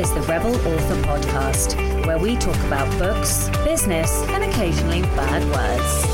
is 0.00 0.14
the 0.14 0.22
Rebel 0.22 0.54
Author 0.54 1.02
Podcast, 1.02 2.06
where 2.06 2.18
we 2.18 2.34
talk 2.34 2.56
about 2.64 2.90
books, 2.98 3.50
business, 3.64 4.10
and 4.28 4.42
occasionally 4.42 5.02
bad 5.02 5.44
words. 5.44 6.04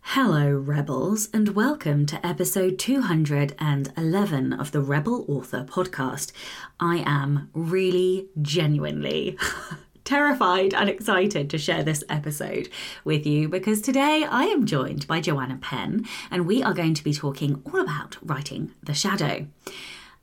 Hello, 0.00 0.50
Rebels, 0.50 1.28
and 1.32 1.50
welcome 1.50 2.04
to 2.06 2.26
episode 2.26 2.76
211 2.76 4.52
of 4.52 4.72
the 4.72 4.80
Rebel 4.80 5.24
Author 5.28 5.62
Podcast. 5.62 6.32
I 6.80 7.04
am 7.06 7.50
really, 7.54 8.30
genuinely 8.42 9.38
terrified 10.04 10.74
and 10.74 10.88
excited 10.88 11.48
to 11.50 11.58
share 11.58 11.82
this 11.82 12.04
episode 12.08 12.68
with 13.04 13.26
you 13.26 13.48
because 13.48 13.80
today 13.80 14.24
I 14.28 14.44
am 14.44 14.66
joined 14.66 15.06
by 15.06 15.20
Joanna 15.20 15.58
Penn 15.60 16.06
and 16.30 16.46
we 16.46 16.62
are 16.62 16.74
going 16.74 16.94
to 16.94 17.04
be 17.04 17.12
talking 17.12 17.62
all 17.66 17.80
about 17.80 18.16
writing 18.22 18.72
the 18.82 18.94
shadow. 18.94 19.46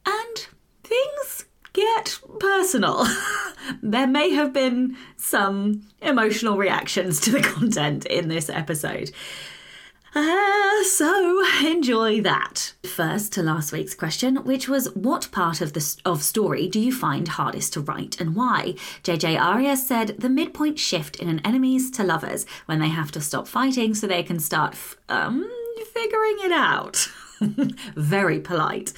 And 0.06 0.48
things 0.84 1.46
get 1.74 2.20
personal. 2.40 3.06
there 3.82 4.08
may 4.08 4.32
have 4.32 4.54
been 4.54 4.98
some 5.18 5.84
emotional 6.02 6.58
reactions 6.58 7.20
to 7.22 7.32
the 7.32 7.42
content 7.42 8.06
in 8.06 8.28
this 8.28 8.50
episode. 8.50 9.12
Uh, 10.16 10.84
so 10.86 11.44
enjoy 11.66 12.22
that. 12.22 12.74
First 12.84 13.32
to 13.34 13.44
last 13.44 13.72
week's 13.72 13.94
question, 13.94 14.38
which 14.38 14.68
was 14.68 14.94
what 14.96 15.30
part 15.32 15.62
of 15.62 15.74
the 15.74 15.96
of 16.06 16.24
story 16.24 16.68
do 16.68 16.80
you 16.80 16.92
find 16.92 17.28
hardest 17.28 17.74
to 17.74 17.82
write 17.82 18.20
and 18.20 18.36
why? 18.36 18.74
JJ 19.04 19.40
Arias 19.40 19.86
said 19.88 20.16
the 20.18 20.30
midpoint 20.30 20.80
shift 20.80 21.18
in 21.18 21.30
an 21.30 21.42
enemies 21.46 21.92
to 21.92 22.04
lovers 22.04 22.46
when 22.66 22.80
they 22.80 22.90
have 22.90 23.12
to 23.12 23.22
stop 23.22 23.48
fighting 23.48 23.94
so 23.94 24.08
they 24.08 24.24
can 24.24 24.40
start 24.40 24.74
f- 24.74 24.98
um 25.10 25.50
figuring 25.94 26.38
it 26.42 26.52
out. 26.52 27.08
Very 27.96 28.40
polite. 28.40 28.92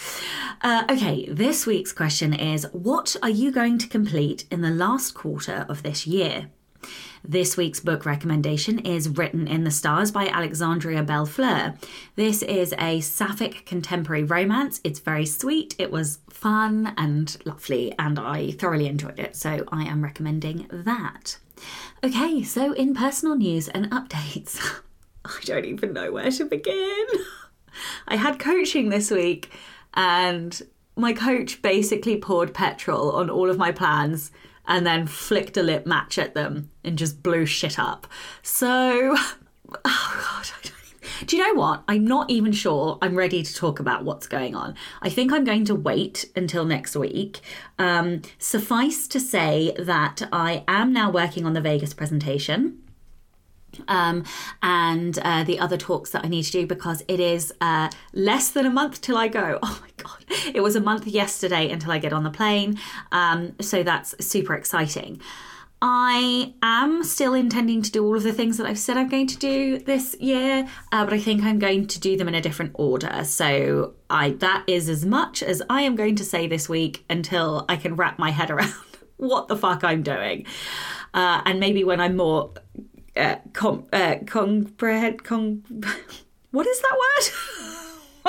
Uh, 0.62 0.84
okay, 0.90 1.28
this 1.30 1.68
week's 1.68 1.92
question 1.94 2.34
is 2.34 2.66
What 2.72 3.16
are 3.22 3.30
you 3.30 3.52
going 3.52 3.78
to 3.80 3.88
complete 3.88 4.46
in 4.50 4.62
the 4.62 4.72
last 4.72 5.14
quarter 5.14 5.66
of 5.70 5.84
this 5.84 6.08
year? 6.08 6.50
This 7.24 7.56
week's 7.56 7.80
book 7.80 8.04
recommendation 8.04 8.80
is 8.80 9.08
Written 9.08 9.48
in 9.48 9.64
the 9.64 9.70
Stars 9.70 10.10
by 10.10 10.28
Alexandria 10.28 11.04
Bellefleur. 11.04 11.78
This 12.16 12.42
is 12.42 12.74
a 12.80 13.00
sapphic 13.02 13.64
contemporary 13.64 14.24
romance. 14.24 14.82
It's 14.84 15.00
very 15.00 15.28
sweet, 15.28 15.76
it 15.78 15.92
was 15.92 16.18
fun 16.32 16.96
and 16.98 17.38
lovely, 17.46 17.94
and 18.00 18.18
I 18.18 18.52
thoroughly 18.52 18.88
enjoyed 18.88 19.20
it, 19.20 19.36
so 19.36 19.66
I 19.72 19.84
am 19.84 20.04
recommending 20.04 20.68
that. 20.72 21.38
Okay, 22.04 22.42
so 22.42 22.74
in 22.74 22.96
personal 22.96 23.36
news 23.36 23.68
and 23.68 23.92
updates, 23.92 24.60
I 25.26 25.40
don't 25.46 25.66
even 25.66 25.94
know 25.94 26.12
where 26.12 26.32
to 26.32 26.46
begin. 26.46 27.06
I 28.08 28.16
had 28.16 28.40
coaching 28.40 28.90
this 28.90 29.12
week, 29.12 29.52
and 29.94 30.60
my 30.96 31.14
coach 31.14 31.62
basically 31.62 32.18
poured 32.18 32.56
petrol 32.56 33.12
on 33.12 33.30
all 33.30 33.52
of 33.52 33.60
my 33.60 33.72
plans 33.72 34.32
and 34.68 34.86
then 34.86 35.08
flicked 35.08 35.58
a 35.58 35.64
lit 35.64 35.86
match 35.86 36.18
at 36.18 36.34
them 36.34 36.70
and 36.84 36.98
just 36.98 37.24
blew 37.24 37.46
shit 37.46 37.80
up. 37.80 38.08
So, 38.42 39.16
oh 39.86 40.40
God, 40.42 40.72
do 41.26 41.38
you 41.38 41.48
know 41.48 41.60
what? 41.60 41.84
I'm 41.88 42.06
not 42.06 42.30
even 42.30 42.52
sure 42.52 42.98
I'm 43.02 43.16
ready 43.16 43.44
to 43.44 43.54
talk 43.54 43.80
about 43.80 44.04
what's 44.04 44.28
going 44.28 44.56
on. 44.56 44.76
I 45.02 45.10
think 45.10 45.32
I'm 45.32 45.44
going 45.44 45.66
to 45.66 45.76
wait 45.76 46.26
until 46.36 46.66
next 46.66 46.96
week. 46.96 47.42
Um, 47.78 48.22
suffice 48.38 49.08
to 49.10 49.20
say 49.20 49.74
that 49.78 50.28
I 50.32 50.64
am 50.68 50.94
now 50.94 51.12
working 51.12 51.46
on 51.46 51.54
the 51.54 51.62
Vegas 51.62 51.94
presentation 51.94 52.81
um, 53.88 54.24
and 54.62 55.18
uh, 55.20 55.44
the 55.44 55.60
other 55.60 55.78
talks 55.78 56.12
that 56.12 56.26
I 56.26 56.28
need 56.28 56.44
to 56.44 56.52
do 56.52 56.68
because 56.68 57.04
it 57.08 57.20
is 57.20 57.54
uh, 57.62 57.90
less 58.14 58.50
than 58.50 58.66
a 58.66 58.70
month 58.70 59.02
till 59.02 59.18
I 59.18 59.28
go. 59.28 59.60
Oh 59.72 59.80
my 59.82 59.90
God. 60.04 60.26
It 60.54 60.62
was 60.62 60.76
a 60.76 60.82
month 60.82 61.08
yesterday 61.08 61.70
until 61.70 61.92
I 61.92 61.98
get 61.98 62.12
on 62.12 62.24
the 62.24 62.30
plane. 62.30 62.78
Um, 63.12 63.54
so 63.62 63.84
that's 63.84 64.16
super 64.26 64.54
exciting. 64.54 65.22
I 65.82 66.54
am 66.62 67.04
still 67.04 67.34
intending 67.34 67.82
to 67.82 67.92
do 67.92 68.06
all 68.06 68.16
of 68.16 68.22
the 68.22 68.34
things 68.34 68.58
that 68.58 68.68
I've 68.68 68.78
said 68.78 68.98
I'm 68.98 69.10
going 69.10 69.26
to 69.28 69.38
do 69.38 69.80
this 69.80 70.16
year, 70.20 70.68
uh, 70.92 71.06
but 71.06 71.14
I 71.14 71.20
think 71.20 71.44
I'm 71.44 71.58
going 71.58 71.88
to 71.88 72.00
do 72.00 72.18
them 72.18 72.28
in 72.28 72.36
a 72.36 72.42
different 72.42 72.72
order. 72.76 73.24
So 73.24 73.96
I 74.10 74.32
that 74.32 74.64
is 74.68 74.90
as 74.90 75.06
much 75.06 75.42
as 75.42 75.64
I 75.70 75.82
am 75.82 75.96
going 75.96 76.16
to 76.18 76.24
say 76.24 76.46
this 76.46 76.70
week 76.70 77.04
until 77.10 77.66
I 77.68 77.78
can 77.78 77.96
wrap 77.96 78.20
my 78.20 78.30
head 78.30 78.52
around 78.52 78.74
what 79.18 79.48
the 79.48 79.58
fuck 79.58 79.84
I'm 79.84 80.04
doing. 80.04 80.46
Uh, 81.16 81.42
and 81.46 81.60
maybe 81.60 81.84
when 81.84 82.00
I'm 82.00 82.16
more 82.16 82.54
uh, 83.16 83.36
com, 83.54 83.86
uh, 83.92 84.16
comprehend, 84.26 85.24
con, 85.24 85.64
what 86.52 86.68
is 86.68 86.82
that 86.82 86.98
word? 86.98 87.78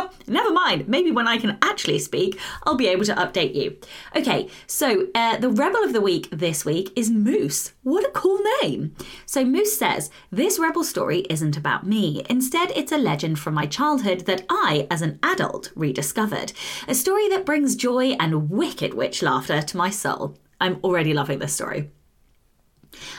Never 0.26 0.50
mind. 0.50 0.88
Maybe 0.88 1.10
when 1.10 1.28
I 1.28 1.38
can 1.38 1.58
actually 1.62 1.98
speak, 1.98 2.38
I'll 2.64 2.76
be 2.76 2.88
able 2.88 3.04
to 3.04 3.14
update 3.14 3.54
you. 3.54 3.76
Okay, 4.16 4.48
so 4.66 5.08
uh, 5.14 5.36
the 5.36 5.50
rebel 5.50 5.82
of 5.84 5.92
the 5.92 6.00
week 6.00 6.28
this 6.30 6.64
week 6.64 6.92
is 6.96 7.10
Moose. 7.10 7.72
What 7.82 8.04
a 8.04 8.10
cool 8.10 8.40
name. 8.62 8.94
So 9.26 9.44
Moose 9.44 9.78
says, 9.78 10.10
This 10.30 10.58
rebel 10.58 10.84
story 10.84 11.20
isn't 11.28 11.56
about 11.56 11.86
me. 11.86 12.24
Instead, 12.30 12.70
it's 12.72 12.92
a 12.92 12.98
legend 12.98 13.38
from 13.38 13.54
my 13.54 13.66
childhood 13.66 14.20
that 14.20 14.44
I, 14.48 14.86
as 14.90 15.02
an 15.02 15.18
adult, 15.22 15.72
rediscovered. 15.74 16.52
A 16.88 16.94
story 16.94 17.28
that 17.28 17.46
brings 17.46 17.76
joy 17.76 18.12
and 18.12 18.50
wicked 18.50 18.94
witch 18.94 19.22
laughter 19.22 19.60
to 19.62 19.76
my 19.76 19.90
soul. 19.90 20.38
I'm 20.60 20.78
already 20.84 21.12
loving 21.12 21.40
this 21.40 21.54
story. 21.54 21.90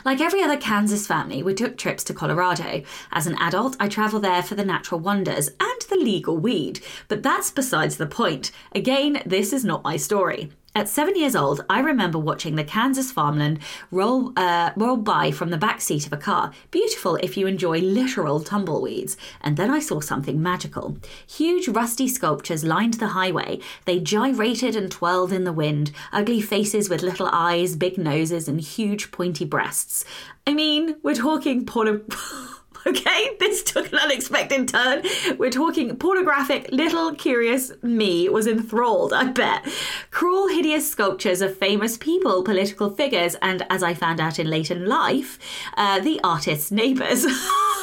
Like 0.06 0.22
every 0.22 0.42
other 0.42 0.58
Kansas 0.58 1.08
family, 1.08 1.44
we 1.44 1.54
took 1.54 1.78
trips 1.78 2.04
to 2.06 2.14
Colorado. 2.14 2.84
As 3.12 3.28
an 3.28 3.38
adult, 3.40 3.76
I 3.80 3.88
travel 3.88 4.20
there 4.20 4.44
for 4.44 4.56
the 4.56 4.66
natural 4.66 5.00
wonders 5.00 5.50
and 5.60 5.82
the 5.90 5.96
legal 5.96 6.38
weed, 6.38 6.80
but 7.08 7.24
that's 7.24 7.52
besides 7.52 7.98
the 7.98 8.06
point. 8.06 8.52
Again, 8.74 9.22
this 9.26 9.54
is 9.54 9.66
not 9.66 9.84
my 9.84 9.98
story. 9.98 10.52
At 10.76 10.90
seven 10.90 11.16
years 11.16 11.36
old, 11.36 11.64
I 11.70 11.82
remember 11.82 12.18
watching 12.18 12.56
the 12.56 12.64
Kansas 12.64 13.12
farmland 13.12 13.60
roll 13.92 14.34
uh, 14.36 14.72
roll 14.76 14.98
by 14.98 15.30
from 15.30 15.52
the 15.52 15.58
back 15.58 15.82
seat 15.82 16.08
of 16.08 16.14
a 16.14 16.18
car. 16.18 16.52
Beautiful 16.72 17.16
if 17.18 17.38
you 17.38 17.46
enjoy 17.46 17.80
literal 17.80 18.40
tumbleweeds. 18.40 19.16
And 19.42 19.56
then 19.56 19.70
I 19.70 19.80
saw 19.80 20.00
something 20.00 20.42
magical. 20.42 20.98
Huge 21.28 21.68
rusty 21.68 22.08
sculptures 22.08 22.64
lined 22.64 22.96
the 22.96 23.10
highway. 23.10 23.60
They 23.86 24.00
gyrated 24.00 24.76
and 24.76 24.92
twirled 24.92 25.32
in 25.32 25.44
the 25.44 25.54
wind. 25.54 25.92
Ugly 26.12 26.42
faces 26.42 26.90
with 26.90 27.04
little 27.04 27.30
eyes, 27.32 27.76
big 27.76 28.00
noses, 28.00 28.48
and 28.48 28.60
huge 28.60 29.12
pointy 29.12 29.46
breasts. 29.46 30.04
I 30.48 30.56
mean, 30.56 30.96
we're 31.04 31.14
talking 31.14 31.68
porno. 31.68 32.02
Okay, 32.94 33.36
this 33.40 33.64
took 33.64 33.92
an 33.92 34.00
unexpected 34.00 34.68
turn. 34.68 35.04
We're 35.38 35.50
talking 35.50 35.96
pornographic. 35.96 36.70
Little 36.72 37.16
curious 37.16 37.72
me 37.82 38.28
was 38.28 38.46
enthralled, 38.46 39.14
I 39.14 39.26
bet. 39.26 39.66
Cruel, 40.12 40.50
hideous 40.50 40.90
sculptures 40.90 41.42
of 41.42 41.58
famous 41.58 41.98
people, 41.98 42.44
political 42.44 42.90
figures, 42.90 43.36
and 43.42 43.66
as 43.70 43.84
I 43.84 43.94
found 43.94 44.20
out 44.20 44.38
in 44.38 44.50
later 44.50 44.76
life, 44.76 45.40
uh, 45.78 46.02
the 46.02 46.20
artist's 46.24 46.72
neighbours. 46.72 47.26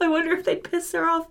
I 0.00 0.08
wonder 0.08 0.32
if 0.32 0.44
they'd 0.44 0.62
piss 0.62 0.92
her 0.92 1.08
off. 1.08 1.26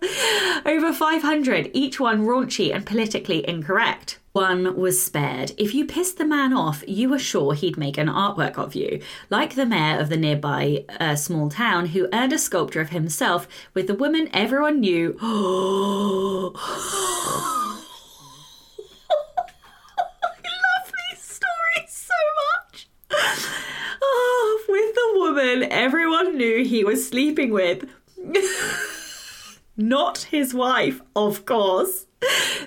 Over 0.66 0.92
500, 0.92 1.70
each 1.72 2.00
one 2.00 2.24
raunchy 2.26 2.74
and 2.74 2.84
politically 2.86 3.46
incorrect. 3.48 4.18
One 4.32 4.76
was 4.76 5.00
spared. 5.00 5.52
If 5.56 5.74
you 5.74 5.86
pissed 5.86 6.18
the 6.18 6.24
man 6.24 6.52
off, 6.52 6.82
you 6.88 7.08
were 7.08 7.20
sure 7.20 7.54
he'd 7.54 7.76
make 7.76 7.96
an 7.98 8.08
artwork 8.08 8.58
of 8.58 8.74
you, 8.74 9.00
like 9.30 9.54
the 9.54 9.64
mayor 9.64 10.00
of 10.00 10.08
the 10.08 10.16
nearby 10.16 10.84
uh, 10.98 11.14
small 11.14 11.48
town 11.50 11.86
who 11.86 12.08
earned 12.12 12.32
a 12.32 12.38
sculpture 12.38 12.80
of 12.80 12.90
himself 12.90 13.46
with 13.74 13.86
the 13.86 13.94
woman 13.94 14.28
everyone 14.32 14.80
knew. 14.80 15.16
I 15.22 15.30
love 20.64 20.92
these 21.10 21.22
stories 21.22 21.90
so 21.90 22.14
much. 22.58 22.88
Oh, 24.02 24.64
with 24.68 24.94
the 24.96 25.12
woman 25.20 25.70
everyone 25.70 26.36
knew 26.36 26.64
he 26.64 26.82
was 26.82 27.08
sleeping 27.08 27.52
with. 27.52 27.88
Not 29.76 30.28
his 30.30 30.54
wife, 30.54 31.00
of 31.16 31.44
course. 31.44 32.06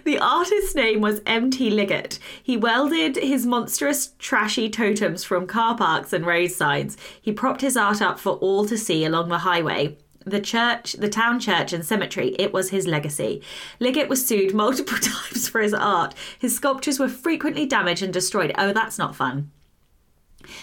The 0.03 0.19
artist's 0.19 0.75
name 0.75 1.01
was 1.01 1.21
M.T. 1.25 1.69
Liggett. 1.71 2.19
He 2.43 2.57
welded 2.57 3.15
his 3.15 3.45
monstrous, 3.45 4.13
trashy 4.19 4.69
totems 4.69 5.23
from 5.23 5.47
car 5.47 5.75
parks 5.75 6.13
and 6.13 6.25
road 6.25 6.51
signs. 6.51 6.97
He 7.21 7.31
propped 7.31 7.61
his 7.61 7.77
art 7.77 8.01
up 8.01 8.19
for 8.19 8.33
all 8.33 8.65
to 8.67 8.77
see 8.77 9.05
along 9.05 9.29
the 9.29 9.39
highway. 9.39 9.97
The 10.25 10.41
church, 10.41 10.93
the 10.93 11.07
town 11.09 11.39
church 11.39 11.71
and 11.71 11.85
cemetery, 11.85 12.35
it 12.37 12.51
was 12.51 12.69
his 12.69 12.85
legacy. 12.85 13.41
Liggett 13.79 14.09
was 14.09 14.27
sued 14.27 14.53
multiple 14.53 14.97
times 15.01 15.47
for 15.47 15.61
his 15.61 15.73
art. 15.73 16.13
His 16.37 16.55
sculptures 16.55 16.99
were 16.99 17.07
frequently 17.07 17.65
damaged 17.65 18.03
and 18.03 18.13
destroyed. 18.13 18.53
Oh, 18.57 18.73
that's 18.73 18.97
not 18.97 19.15
fun. 19.15 19.51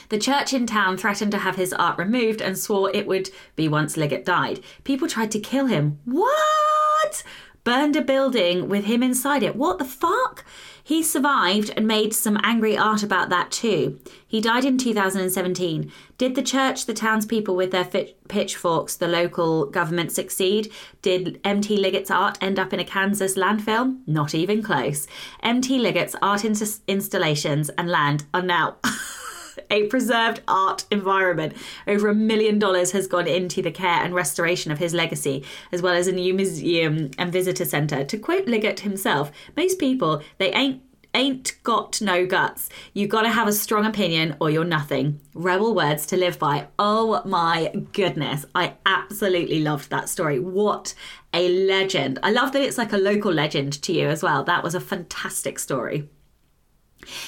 The 0.08 0.18
church 0.18 0.52
in 0.52 0.66
town 0.66 0.96
threatened 0.96 1.32
to 1.32 1.38
have 1.38 1.56
his 1.56 1.72
art 1.72 1.98
removed 1.98 2.40
and 2.40 2.58
swore 2.58 2.90
it 2.94 3.06
would 3.06 3.30
be 3.56 3.68
once 3.68 3.96
Liggett 3.96 4.24
died. 4.24 4.60
People 4.84 5.08
tried 5.08 5.30
to 5.32 5.40
kill 5.40 5.66
him. 5.66 5.98
What? 6.04 7.22
Burned 7.64 7.96
a 7.96 8.02
building 8.02 8.68
with 8.68 8.84
him 8.84 9.02
inside 9.02 9.42
it. 9.42 9.56
What 9.56 9.78
the 9.78 9.86
fuck? 9.86 10.44
He 10.86 11.02
survived 11.02 11.72
and 11.74 11.88
made 11.88 12.12
some 12.12 12.38
angry 12.42 12.76
art 12.76 13.02
about 13.02 13.30
that 13.30 13.50
too. 13.50 13.98
He 14.26 14.42
died 14.42 14.66
in 14.66 14.76
2017. 14.76 15.90
Did 16.18 16.34
the 16.34 16.42
church, 16.42 16.84
the 16.84 16.92
townspeople 16.92 17.56
with 17.56 17.70
their 17.70 17.88
pitchforks, 18.28 18.96
the 18.96 19.08
local 19.08 19.64
government 19.64 20.12
succeed? 20.12 20.70
Did 21.00 21.40
M.T. 21.42 21.74
Liggett's 21.78 22.10
art 22.10 22.36
end 22.42 22.58
up 22.58 22.74
in 22.74 22.80
a 22.80 22.84
Kansas 22.84 23.34
landfill? 23.34 23.98
Not 24.06 24.34
even 24.34 24.62
close. 24.62 25.06
M.T. 25.42 25.78
Liggett's 25.78 26.14
art 26.20 26.44
ins- 26.44 26.82
installations 26.86 27.70
and 27.70 27.88
land 27.88 28.26
are 28.34 28.42
now. 28.42 28.76
a 29.70 29.86
preserved 29.86 30.40
art 30.48 30.84
environment. 30.90 31.54
Over 31.86 32.08
a 32.08 32.14
million 32.14 32.58
dollars 32.58 32.92
has 32.92 33.06
gone 33.06 33.26
into 33.26 33.62
the 33.62 33.70
care 33.70 34.02
and 34.02 34.14
restoration 34.14 34.72
of 34.72 34.78
his 34.78 34.94
legacy, 34.94 35.44
as 35.72 35.82
well 35.82 35.94
as 35.94 36.06
a 36.06 36.12
new 36.12 36.34
museum 36.34 37.10
and 37.18 37.32
visitor 37.32 37.64
centre. 37.64 38.04
To 38.04 38.18
quote 38.18 38.46
Liggett 38.46 38.80
himself, 38.80 39.30
most 39.56 39.78
people, 39.78 40.22
they 40.38 40.52
ain't 40.52 40.82
ain't 41.14 41.54
got 41.62 42.00
no 42.02 42.26
guts. 42.26 42.68
You 42.92 43.06
gotta 43.06 43.30
have 43.30 43.48
a 43.48 43.52
strong 43.52 43.86
opinion 43.86 44.36
or 44.40 44.50
you're 44.50 44.64
nothing. 44.64 45.20
Rebel 45.32 45.74
words 45.74 46.06
to 46.06 46.16
live 46.16 46.38
by. 46.38 46.66
Oh 46.78 47.22
my 47.24 47.72
goodness. 47.92 48.44
I 48.54 48.74
absolutely 48.84 49.60
loved 49.60 49.90
that 49.90 50.08
story. 50.08 50.40
What 50.40 50.94
a 51.32 51.48
legend. 51.66 52.18
I 52.22 52.32
love 52.32 52.52
that 52.52 52.62
it's 52.62 52.78
like 52.78 52.92
a 52.92 52.98
local 52.98 53.32
legend 53.32 53.80
to 53.82 53.92
you 53.92 54.08
as 54.08 54.22
well. 54.22 54.44
That 54.44 54.64
was 54.64 54.74
a 54.74 54.80
fantastic 54.80 55.58
story. 55.58 56.08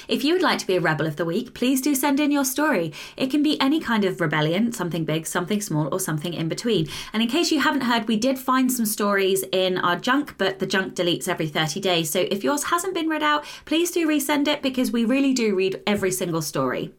If 0.09 0.25
you 0.25 0.33
would 0.35 0.43
like 0.43 0.59
to 0.59 0.67
be 0.67 0.77
a 0.77 0.81
Rebel 0.81 1.07
of 1.07 1.17
the 1.17 1.25
Week, 1.25 1.55
please 1.55 1.81
do 1.81 1.95
send 1.95 2.21
in 2.21 2.31
your 2.31 2.45
story. 2.45 2.93
It 3.17 3.31
can 3.31 3.43
be 3.43 3.61
any 3.61 3.81
kind 3.81 4.05
of 4.05 4.21
rebellion, 4.21 4.73
something 4.73 5.05
big, 5.05 5.27
something 5.27 5.61
small, 5.61 5.93
or 5.93 6.01
something 6.01 6.35
in 6.35 6.49
between. 6.49 6.89
And 7.13 7.23
in 7.23 7.29
case 7.29 7.51
you 7.51 7.61
haven't 7.61 7.83
heard, 7.83 8.09
we 8.09 8.17
did 8.17 8.39
find 8.39 8.71
some 8.71 8.87
stories 8.87 9.45
in 9.53 9.79
our 9.79 9.97
junk, 9.97 10.37
but 10.39 10.59
the 10.59 10.67
junk 10.67 10.95
deletes 10.95 11.29
every 11.29 11.49
30 11.49 11.81
days. 11.81 12.11
So 12.11 12.21
if 12.31 12.45
yours 12.45 12.65
hasn't 12.65 12.95
been 12.95 13.09
read 13.09 13.23
out, 13.23 13.45
please 13.65 13.91
do 13.91 14.07
resend 14.07 14.49
it 14.49 14.63
because 14.63 14.93
we 14.93 15.05
really 15.05 15.33
do 15.33 15.55
read 15.55 15.83
every 15.87 16.11
single 16.11 16.43
story. 16.43 16.93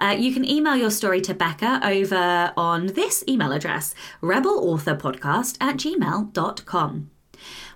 Uh, 0.00 0.16
you 0.18 0.32
can 0.32 0.44
email 0.44 0.76
your 0.76 0.90
story 0.90 1.20
to 1.20 1.34
Becca 1.34 1.80
over 1.84 2.52
on 2.56 2.88
this 2.88 3.24
email 3.28 3.52
address, 3.52 3.94
rebelauthorpodcast 4.22 5.56
at 5.60 5.76
gmail.com. 5.76 7.10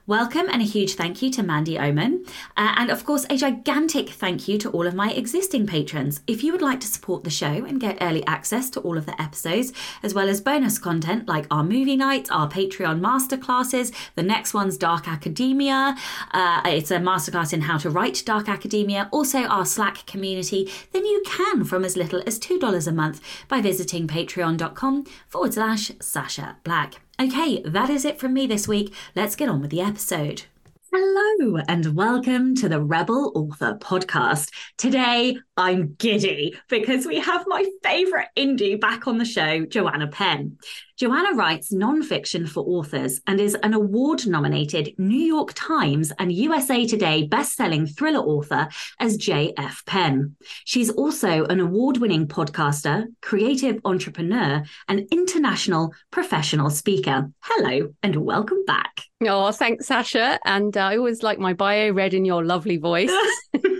Welcome 0.08 0.49
and 0.50 0.62
a 0.62 0.64
huge 0.64 0.94
thank 0.94 1.20
you 1.20 1.28
to 1.32 1.43
Mandy 1.43 1.78
Oman. 1.78 2.25
Uh, 2.56 2.72
and 2.78 2.90
of 2.90 3.05
course, 3.05 3.26
a 3.28 3.37
gigantic 3.37 4.08
thank 4.08 4.49
you 4.49 4.56
to 4.56 4.70
all 4.70 4.87
of 4.87 4.94
my 4.94 5.10
existing 5.10 5.66
patrons. 5.66 6.22
If 6.26 6.43
you 6.43 6.50
would 6.52 6.62
like 6.62 6.81
to 6.81 6.87
support 6.87 7.25
the 7.25 7.31
show 7.31 7.46
and 7.66 7.78
get 7.78 7.99
early 8.00 8.26
access 8.26 8.70
to 8.70 8.81
all 8.81 8.96
of 8.96 9.05
the 9.05 9.20
episodes, 9.20 9.70
as 10.02 10.14
well 10.14 10.31
as 10.31 10.40
bonus 10.40 10.78
content 10.78 11.28
like 11.28 11.46
our 11.50 11.62
movie 11.62 11.94
nights, 11.94 12.31
our 12.31 12.49
Patreon 12.49 13.00
masterclasses, 13.00 13.94
the 14.14 14.22
next 14.22 14.55
one's 14.55 14.78
Dark 14.78 15.06
Academia. 15.06 15.94
Uh, 16.31 16.62
it's 16.64 16.90
a 16.90 16.96
masterclass 16.96 17.52
in 17.52 17.60
how 17.60 17.76
to 17.76 17.90
write 17.90 18.22
Dark 18.25 18.49
Academia, 18.49 19.10
also 19.12 19.40
our 19.40 19.66
Slack 19.66 20.06
community, 20.06 20.72
then 20.93 21.05
you 21.05 21.22
can 21.26 21.64
from 21.64 21.84
as 21.84 21.99
little 21.99 22.22
as 22.26 22.40
$2 22.40 22.88
a 22.88 22.93
month 22.93 23.20
by 23.46 23.60
visiting 23.60 24.08
patreon.com 24.08 25.05
forward 25.28 25.52
slash 25.52 25.93
Sacha 26.00 26.56
Black. 26.64 27.02
Okay, 27.20 27.61
that 27.62 27.91
is 27.91 28.05
it 28.05 28.20
from 28.20 28.32
me 28.32 28.47
this 28.47 28.69
week. 28.69 28.94
Let's 29.17 29.35
get 29.35 29.49
on 29.49 29.61
with 29.61 29.70
the 29.70 29.81
episode. 29.81 30.44
Hello, 30.90 31.61
and 31.69 31.94
welcome 31.94 32.55
to 32.55 32.67
the 32.67 32.82
Rebel 32.82 33.31
Author 33.35 33.76
Podcast. 33.79 34.50
Today, 34.79 35.37
I'm 35.55 35.93
giddy 35.99 36.56
because 36.70 37.05
we 37.05 37.20
have 37.20 37.44
my 37.46 37.67
favourite 37.82 38.29
indie 38.35 38.81
back 38.81 39.06
on 39.06 39.19
the 39.19 39.26
show, 39.26 39.67
Joanna 39.67 40.06
Penn. 40.06 40.56
Joanna 40.96 41.35
writes 41.35 41.75
nonfiction 41.75 42.49
for 42.49 42.64
authors 42.64 43.20
and 43.26 43.38
is 43.38 43.55
an 43.62 43.75
award 43.75 44.26
nominated 44.26 44.94
New 44.96 45.19
York 45.19 45.52
Times 45.55 46.11
and 46.19 46.32
USA 46.32 46.87
Today 46.87 47.26
best-selling 47.26 47.87
thriller 47.87 48.20
author 48.20 48.69
as 48.99 49.19
J.F. 49.19 49.82
Penn. 49.84 50.37
She's 50.64 50.88
also 50.88 51.44
an 51.44 51.61
award-winning 51.61 52.29
podcaster, 52.29 53.05
creative 53.20 53.79
entrepreneur, 53.84 54.62
and 54.88 55.06
international 55.12 55.93
professional 56.11 56.70
speaker. 56.70 57.31
Hello 57.41 57.94
and 58.02 58.17
welcome 58.17 58.64
back. 58.64 59.07
Oh, 59.23 59.50
thanks, 59.50 59.87
Sacha. 59.87 60.38
And 60.44 60.76
uh, 60.76 60.81
I 60.81 60.97
always 60.97 61.23
like 61.23 61.38
my 61.38 61.53
bio 61.53 61.91
read 61.91 62.15
in 62.15 62.25
your 62.25 62.44
lovely 62.44 62.76
voice. 62.76 63.11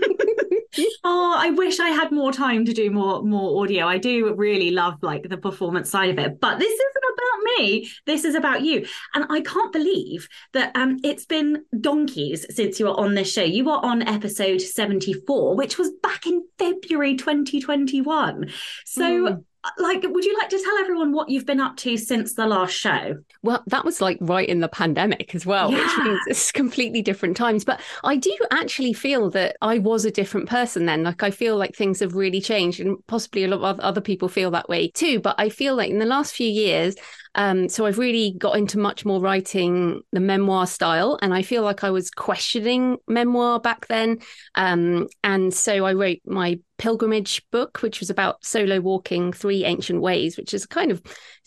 oh, 1.03 1.35
I 1.37 1.49
wish 1.51 1.79
I 1.79 1.89
had 1.89 2.11
more 2.11 2.31
time 2.31 2.65
to 2.65 2.73
do 2.73 2.91
more 2.91 3.23
more 3.23 3.61
audio. 3.61 3.87
I 3.87 3.97
do 3.97 4.33
really 4.35 4.71
love 4.71 4.95
like 5.01 5.27
the 5.27 5.37
performance 5.37 5.89
side 5.89 6.09
of 6.09 6.19
it, 6.19 6.39
but 6.39 6.59
this 6.59 6.71
isn't 6.71 7.03
about 7.13 7.43
me. 7.43 7.89
This 8.05 8.23
is 8.23 8.35
about 8.35 8.61
you, 8.61 8.85
and 9.13 9.25
I 9.29 9.41
can't 9.41 9.73
believe 9.73 10.27
that 10.53 10.75
um 10.75 10.99
it's 11.03 11.25
been 11.25 11.63
donkeys 11.79 12.45
since 12.55 12.79
you 12.79 12.85
were 12.87 12.99
on 12.99 13.15
this 13.15 13.31
show. 13.31 13.43
You 13.43 13.65
were 13.65 13.83
on 13.83 14.03
episode 14.03 14.61
seventy 14.61 15.13
four, 15.13 15.55
which 15.55 15.77
was 15.77 15.91
back 16.03 16.25
in 16.25 16.43
February 16.57 17.15
twenty 17.15 17.59
twenty 17.59 18.01
one. 18.01 18.49
So. 18.85 19.03
Mm 19.03 19.45
like 19.77 20.03
would 20.03 20.23
you 20.23 20.37
like 20.37 20.49
to 20.49 20.61
tell 20.63 20.77
everyone 20.77 21.11
what 21.11 21.29
you've 21.29 21.45
been 21.45 21.59
up 21.59 21.75
to 21.77 21.97
since 21.97 22.33
the 22.33 22.47
last 22.47 22.71
show? 22.71 23.17
Well 23.41 23.63
that 23.67 23.83
was 23.83 23.99
like 24.01 24.17
right 24.21 24.47
in 24.47 24.61
the 24.61 24.67
pandemic 24.67 25.35
as 25.35 25.45
well 25.45 25.71
yeah. 25.71 25.83
which 25.83 26.05
means 26.05 26.21
it's 26.27 26.51
completely 26.51 27.01
different 27.01 27.35
times. 27.35 27.65
But 27.65 27.81
i 28.03 28.15
do 28.15 28.35
actually 28.51 28.93
feel 28.93 29.29
that 29.31 29.57
i 29.61 29.79
was 29.79 30.05
a 30.05 30.11
different 30.11 30.49
person 30.49 30.85
then. 30.85 31.03
Like 31.03 31.23
i 31.23 31.31
feel 31.31 31.57
like 31.57 31.75
things 31.75 31.99
have 31.99 32.15
really 32.15 32.41
changed 32.41 32.79
and 32.79 32.97
possibly 33.07 33.43
a 33.43 33.47
lot 33.47 33.61
of 33.61 33.79
other 33.79 34.01
people 34.01 34.29
feel 34.29 34.51
that 34.51 34.69
way 34.69 34.89
too. 34.89 35.19
But 35.19 35.35
i 35.37 35.49
feel 35.49 35.75
like 35.75 35.89
in 35.89 35.99
the 35.99 36.05
last 36.05 36.33
few 36.33 36.49
years 36.49 36.95
um, 37.35 37.69
so 37.69 37.85
I've 37.85 37.97
really 37.97 38.33
got 38.37 38.57
into 38.57 38.79
much 38.79 39.05
more 39.05 39.21
writing 39.21 40.01
the 40.11 40.19
memoir 40.19 40.65
style, 40.65 41.19
and 41.21 41.33
I 41.33 41.41
feel 41.41 41.63
like 41.63 41.83
I 41.83 41.91
was 41.91 42.09
questioning 42.09 42.97
memoir 43.07 43.59
back 43.59 43.87
then. 43.87 44.19
Um, 44.55 45.07
and 45.23 45.53
so 45.53 45.85
I 45.85 45.93
wrote 45.93 46.19
my 46.25 46.59
pilgrimage 46.79 47.43
book, 47.51 47.81
which 47.81 47.99
was 47.99 48.09
about 48.09 48.43
solo 48.43 48.79
walking 48.79 49.31
three 49.31 49.63
ancient 49.65 50.01
ways, 50.01 50.37
which 50.37 50.53
is 50.53 50.65
kind 50.65 50.91
of 50.91 51.01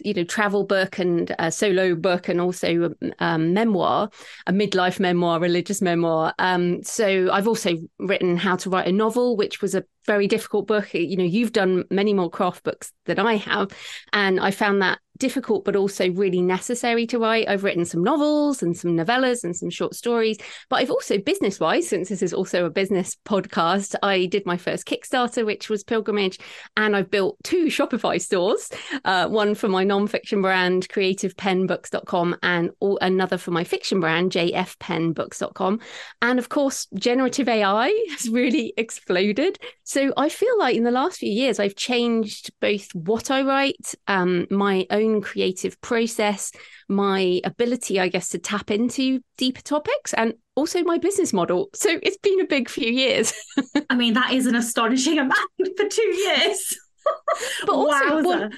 you 0.05 0.15
know 0.15 0.25
travel 0.25 0.65
book 0.65 0.99
and 0.99 1.35
solo 1.51 1.95
book 1.95 2.29
and 2.29 2.41
also 2.41 2.95
um, 3.19 3.53
memoir, 3.53 4.09
a 4.47 4.53
midlife 4.53 5.01
memoir, 5.01 5.41
religious 5.41 5.83
memoir. 5.83 6.33
Um, 6.39 6.83
so 6.85 7.31
I've 7.33 7.49
also 7.49 7.77
written 7.99 8.37
how 8.37 8.57
to 8.57 8.71
write 8.71 8.87
a 8.87 8.93
novel, 8.93 9.37
which 9.37 9.61
was 9.61 9.75
a 9.75 9.85
very 10.07 10.27
difficult 10.27 10.67
book. 10.67 10.95
You 10.95 11.17
know, 11.17 11.25
you've 11.25 11.53
done 11.53 11.85
many 11.91 12.13
more 12.15 12.31
craft 12.31 12.63
books 12.63 12.93
than 13.07 13.19
I 13.19 13.37
have, 13.37 13.71
and 14.13 14.39
I 14.39 14.53
found 14.53 14.83
that 14.83 15.01
difficult 15.23 15.65
but 15.65 15.77
also 15.77 16.11
really 16.11 16.43
necessary 16.43 17.07
to 17.07 17.19
write. 17.21 17.49
I've 17.49 17.63
written 17.63 17.85
some 17.85 18.03
novels 18.03 18.61
and 18.61 18.77
some 18.77 18.97
novellas 18.97 19.45
and 19.45 19.55
some 19.55 19.71
short 19.71 19.95
stories, 19.95 20.37
but 20.69 20.81
I've 20.81 20.91
also 20.91 21.17
business 21.17 21.61
wise, 21.61 21.87
since 21.87 22.09
this 22.09 22.23
is 22.23 22.35
also 22.35 22.65
a 22.65 22.71
business 22.71 23.17
podcast, 23.25 23.95
I 24.03 24.27
did 24.27 24.45
my 24.47 24.57
first 24.57 24.85
Kickstarter, 24.85 25.47
which 25.47 25.71
was 25.71 25.85
Pilgrimage, 25.85 26.41
and 26.77 26.97
I've 26.97 27.09
built 27.09 27.37
two 27.45 27.67
Shopify 27.67 28.21
stores 28.21 28.69
uh, 29.05 29.29
one 29.29 29.55
for 29.55 29.69
my 29.69 29.85
nonfiction 29.85 30.43
brand, 30.43 30.89
creativepennbooks.com, 30.89 32.37
and 32.43 32.71
all, 32.81 32.99
another 33.01 33.39
for 33.39 33.53
my 33.53 33.63
fiction 33.63 34.01
brand, 34.01 34.33
jfpennbooks.com. 34.33 35.81
And 36.21 36.39
of 36.41 36.49
course, 36.49 36.89
generative 36.95 37.49
AI 37.49 37.89
has 38.11 38.29
really 38.29 38.75
exploded. 38.77 39.59
So 39.85 40.13
I 40.17 40.29
feel 40.29 40.59
like 40.59 40.77
in 40.77 40.85
the 40.85 40.91
last 40.91 41.19
few 41.19 41.31
years, 41.31 41.61
I've 41.61 41.77
changed 41.77 42.51
both 42.61 42.93
what 42.95 43.31
I 43.31 43.43
write, 43.43 43.95
um, 44.09 44.47
my 44.51 44.87
own 44.91 45.12
own 45.13 45.23
creative 45.23 45.81
process, 45.81 46.53
my 46.89 47.41
ability, 47.45 48.01
I 48.01 48.09
guess, 48.09 48.31
to 48.31 48.39
tap 48.39 48.71
into 48.71 49.21
deeper 49.37 49.63
topics 49.63 50.13
and 50.15 50.35
also 50.55 50.83
my 50.83 50.99
business 50.99 51.33
model. 51.33 51.71
So 51.75 51.99
it's 52.03 52.19
been 52.19 52.41
a 52.41 52.47
big 52.47 52.69
few 52.69 52.91
years. 52.91 53.33
I 53.91 53.95
mean, 53.95 54.15
that 54.15 54.33
is 54.33 54.47
an 54.47 54.55
astonishing 54.55 55.19
amount 55.19 55.37
for 55.59 55.89
two 55.89 56.03
years. 56.03 56.77
but 57.67 57.73
also, 57.73 58.23
well, 58.23 58.51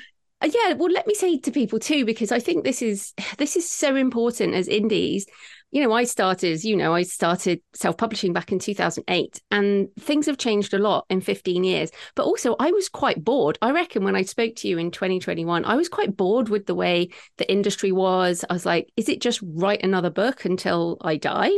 yeah, 0.45 0.75
well, 0.75 0.91
let 0.91 1.07
me 1.07 1.15
say 1.15 1.39
to 1.39 1.51
people 1.51 1.79
too, 1.79 2.05
because 2.05 2.33
I 2.33 2.39
think 2.39 2.65
this 2.65 2.83
is 2.83 3.13
this 3.39 3.57
is 3.57 3.69
so 3.69 3.97
important 3.97 4.55
as 4.55 4.69
indies 4.69 5.27
you 5.75 5.83
know, 5.83 5.93
I 5.93 6.05
started, 6.05 6.63
you 6.63 6.77
know, 6.77 6.95
I 6.95 7.03
started 7.03 7.61
self 7.75 7.97
publishing 7.97 8.33
back 8.33 8.53
in 8.53 8.61
2008, 8.61 9.43
and 9.51 9.89
things 9.99 10.27
have 10.27 10.39
changed 10.39 10.73
a 10.73 10.79
lot 10.79 11.05
in 11.11 11.21
15 11.21 11.65
years. 11.65 11.91
But 12.15 12.27
also, 12.27 12.55
I 12.61 12.71
was 12.71 12.89
quite 12.89 13.25
bored. 13.25 13.59
I 13.61 13.73
reckon 13.73 14.05
when 14.05 14.15
I 14.15 14.23
spoke 14.23 14.55
to 14.59 14.69
you 14.69 14.79
in 14.79 14.93
2021, 14.93 15.65
I 15.65 15.75
was 15.75 15.89
quite 15.89 16.17
bored 16.17 16.49
with 16.49 16.67
the 16.67 16.77
way 16.77 17.09
the 17.39 17.51
industry 17.51 17.91
was. 17.91 18.45
I 18.49 18.53
was 18.53 18.65
like, 18.65 18.89
is 18.97 19.09
it 19.09 19.21
just 19.21 19.41
write 19.43 19.83
another 19.83 20.11
book 20.11 20.45
until 20.45 20.97
I 21.01 21.17
die? 21.17 21.51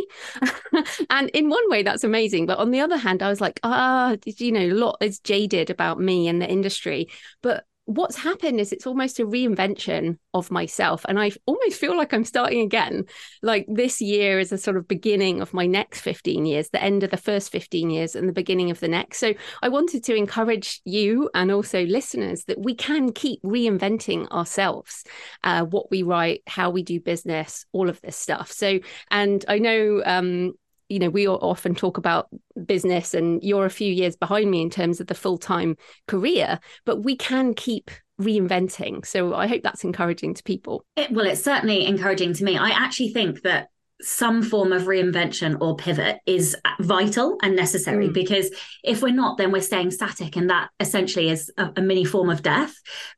and 1.11 1.29
in 1.35 1.51
one 1.51 1.69
way, 1.69 1.83
that's 1.83 2.03
amazing. 2.03 2.47
But 2.47 2.59
on 2.59 2.71
the 2.71 2.81
other 2.81 2.97
hand, 2.97 3.23
I 3.23 3.29
was 3.29 3.43
like, 3.43 3.61
ah, 3.65 4.17
you 4.25 4.51
know, 4.51 4.61
a 4.61 4.73
lot 4.73 4.97
is 5.03 5.19
jaded 5.19 5.69
about 5.69 6.01
me 6.01 6.27
and 6.27 6.41
the 6.41 6.51
industry. 6.51 7.09
But 7.43 7.65
what's 7.87 8.17
happened 8.17 8.61
is 8.61 8.73
it's 8.73 8.87
almost 8.87 9.19
a 9.19 9.25
reinvention 9.25 10.19
of 10.35 10.51
myself 10.51 11.07
and 11.09 11.19
i 11.19 11.31
almost 11.47 11.79
feel 11.79 11.97
like 11.97 12.13
i'm 12.13 12.25
starting 12.25 12.61
again. 12.61 13.05
Like 13.43 13.67
this 13.69 14.01
year 14.01 14.39
is 14.39 14.53
a 14.53 14.59
sort 14.59 14.77
of 14.77 14.89
beginning 14.89 15.41
of 15.41 15.55
my 15.55 15.67
next 15.67 16.01
15 16.01 16.45
years 16.45 16.69
the 16.69 16.83
end 16.83 17.03
of 17.03 17.11
the 17.11 17.17
first 17.17 17.51
15 17.53 17.91
years 17.91 18.15
and 18.15 18.29
the 18.29 18.33
beginning 18.33 18.71
of 18.71 18.81
the 18.81 18.89
next. 18.89 19.19
So 19.19 19.35
i 19.63 19.69
wanted 19.69 20.05
to 20.05 20.15
encourage 20.15 20.81
you 20.85 21.31
and 21.35 21.51
also 21.51 21.85
listeners 21.85 22.45
that 22.45 22.61
we 22.61 22.75
can 22.75 23.13
keep 23.13 23.41
reinventing 23.43 24.29
ourselves 24.31 25.05
uh, 25.45 25.65
what 25.65 25.91
we 25.91 26.03
write 26.03 26.43
how 26.47 26.71
we 26.71 26.83
do 26.83 27.01
business 27.01 27.65
all 27.73 27.89
of 27.89 28.01
this 28.01 28.17
stuff. 28.17 28.51
So 28.51 28.81
and 29.11 29.45
i 29.49 29.59
know 29.59 30.03
um, 30.05 30.55
you 30.89 30.99
know, 30.99 31.11
we 31.11 31.27
often 31.27 31.75
talk 31.75 31.99
about 31.99 32.29
business 32.65 33.15
and 33.15 33.43
you're 33.43 33.67
a 33.67 33.71
few 33.71 33.93
years 33.93 34.17
behind 34.17 34.51
me 34.51 34.63
in 34.63 34.71
terms 34.71 35.01
of 35.01 35.07
the 35.07 35.15
full 35.15 35.39
time 35.39 35.77
career, 36.07 36.61
but 36.85 37.03
we 37.03 37.17
can 37.17 37.55
keep 37.55 37.91
reinventing. 38.21 39.05
So 39.05 39.35
I 39.35 39.47
hope 39.47 39.63
that's 39.63 39.85
encouraging 39.85 40.35
to 40.35 40.43
people. 40.43 40.85
It, 40.97 41.11
well, 41.11 41.27
it's 41.27 41.43
certainly 41.43 41.87
encouraging 41.87 42.33
to 42.35 42.45
me. 42.45 42.57
I 42.57 42.71
actually 42.71 43.13
think 43.13 43.43
that 43.43 43.69
some 44.03 44.43
form 44.43 44.73
of 44.73 44.83
reinvention 44.83 45.57
or 45.61 45.75
pivot 45.75 46.19
is 46.27 46.55
vital 46.81 47.39
and 47.43 47.57
necessary 47.57 48.09
mm. 48.09 48.13
because 48.13 48.51
if 48.85 49.03
we're 49.03 49.13
not 49.13 49.39
then 49.39 49.51
we're 49.51 49.61
staying 49.61 49.91
static 49.91 50.37
and 50.37 50.51
that 50.51 50.69
essentially 50.81 51.31
is 51.31 51.51
a, 51.57 51.71
a 51.77 51.81
mini 51.81 52.05
form 52.05 52.29
of 52.29 52.43
death 52.43 52.75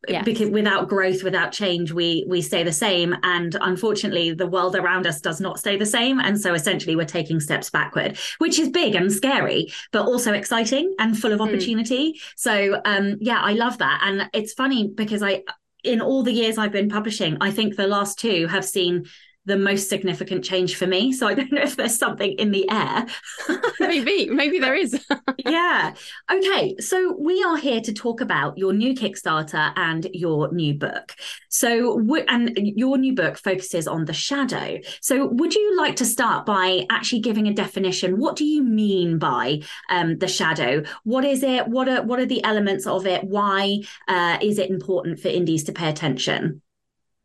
yes. 0.06 0.24
because 0.24 0.48
without 0.50 0.88
growth 0.88 1.24
without 1.24 1.50
change 1.50 1.90
we 1.92 2.24
we 2.28 2.40
stay 2.40 2.62
the 2.62 2.72
same 2.72 3.14
and 3.24 3.56
unfortunately 3.60 4.32
the 4.32 4.46
world 4.46 4.76
around 4.76 5.04
us 5.04 5.20
does 5.20 5.40
not 5.40 5.58
stay 5.58 5.76
the 5.76 5.86
same 5.86 6.20
and 6.20 6.40
so 6.40 6.54
essentially 6.54 6.94
we're 6.94 7.04
taking 7.04 7.40
steps 7.40 7.70
backward 7.70 8.16
which 8.38 8.58
is 8.58 8.68
big 8.68 8.94
and 8.94 9.12
scary 9.12 9.66
but 9.90 10.06
also 10.06 10.32
exciting 10.32 10.94
and 11.00 11.18
full 11.18 11.32
of 11.32 11.40
mm. 11.40 11.48
opportunity 11.48 12.12
mm. 12.12 12.20
so 12.36 12.80
um 12.84 13.16
yeah 13.20 13.40
I 13.42 13.54
love 13.54 13.78
that 13.78 14.02
and 14.04 14.30
it's 14.32 14.52
funny 14.52 14.88
because 14.94 15.24
I 15.24 15.42
in 15.82 16.00
all 16.00 16.22
the 16.22 16.32
years 16.32 16.56
I've 16.56 16.72
been 16.72 16.88
publishing 16.88 17.36
I 17.40 17.50
think 17.50 17.74
the 17.74 17.88
last 17.88 18.18
two 18.18 18.46
have 18.46 18.64
seen 18.64 19.06
the 19.48 19.56
most 19.56 19.88
significant 19.88 20.44
change 20.44 20.76
for 20.76 20.86
me. 20.86 21.10
So 21.12 21.26
I 21.26 21.34
don't 21.34 21.50
know 21.50 21.62
if 21.62 21.74
there's 21.74 21.98
something 21.98 22.32
in 22.32 22.50
the 22.50 22.70
air. 22.70 23.06
maybe, 23.80 24.28
maybe 24.28 24.58
there 24.58 24.74
is. 24.74 25.04
yeah. 25.38 25.94
Okay. 26.30 26.76
So 26.78 27.16
we 27.18 27.42
are 27.42 27.56
here 27.56 27.80
to 27.80 27.92
talk 27.92 28.20
about 28.20 28.58
your 28.58 28.74
new 28.74 28.94
Kickstarter 28.94 29.72
and 29.76 30.06
your 30.12 30.52
new 30.52 30.74
book. 30.74 31.16
So, 31.48 31.98
and 32.28 32.52
your 32.56 32.98
new 32.98 33.14
book 33.14 33.38
focuses 33.38 33.88
on 33.88 34.04
the 34.04 34.12
shadow. 34.12 34.78
So, 35.00 35.26
would 35.26 35.54
you 35.54 35.76
like 35.78 35.96
to 35.96 36.04
start 36.04 36.44
by 36.44 36.84
actually 36.90 37.20
giving 37.20 37.48
a 37.48 37.54
definition? 37.54 38.18
What 38.18 38.36
do 38.36 38.44
you 38.44 38.62
mean 38.62 39.18
by 39.18 39.62
um, 39.88 40.18
the 40.18 40.28
shadow? 40.28 40.82
What 41.04 41.24
is 41.24 41.42
it? 41.42 41.66
What 41.66 41.88
are 41.88 42.02
what 42.02 42.20
are 42.20 42.26
the 42.26 42.44
elements 42.44 42.86
of 42.86 43.06
it? 43.06 43.24
Why 43.24 43.78
uh, 44.06 44.38
is 44.42 44.58
it 44.58 44.70
important 44.70 45.20
for 45.20 45.28
indies 45.28 45.64
to 45.64 45.72
pay 45.72 45.88
attention? 45.88 46.60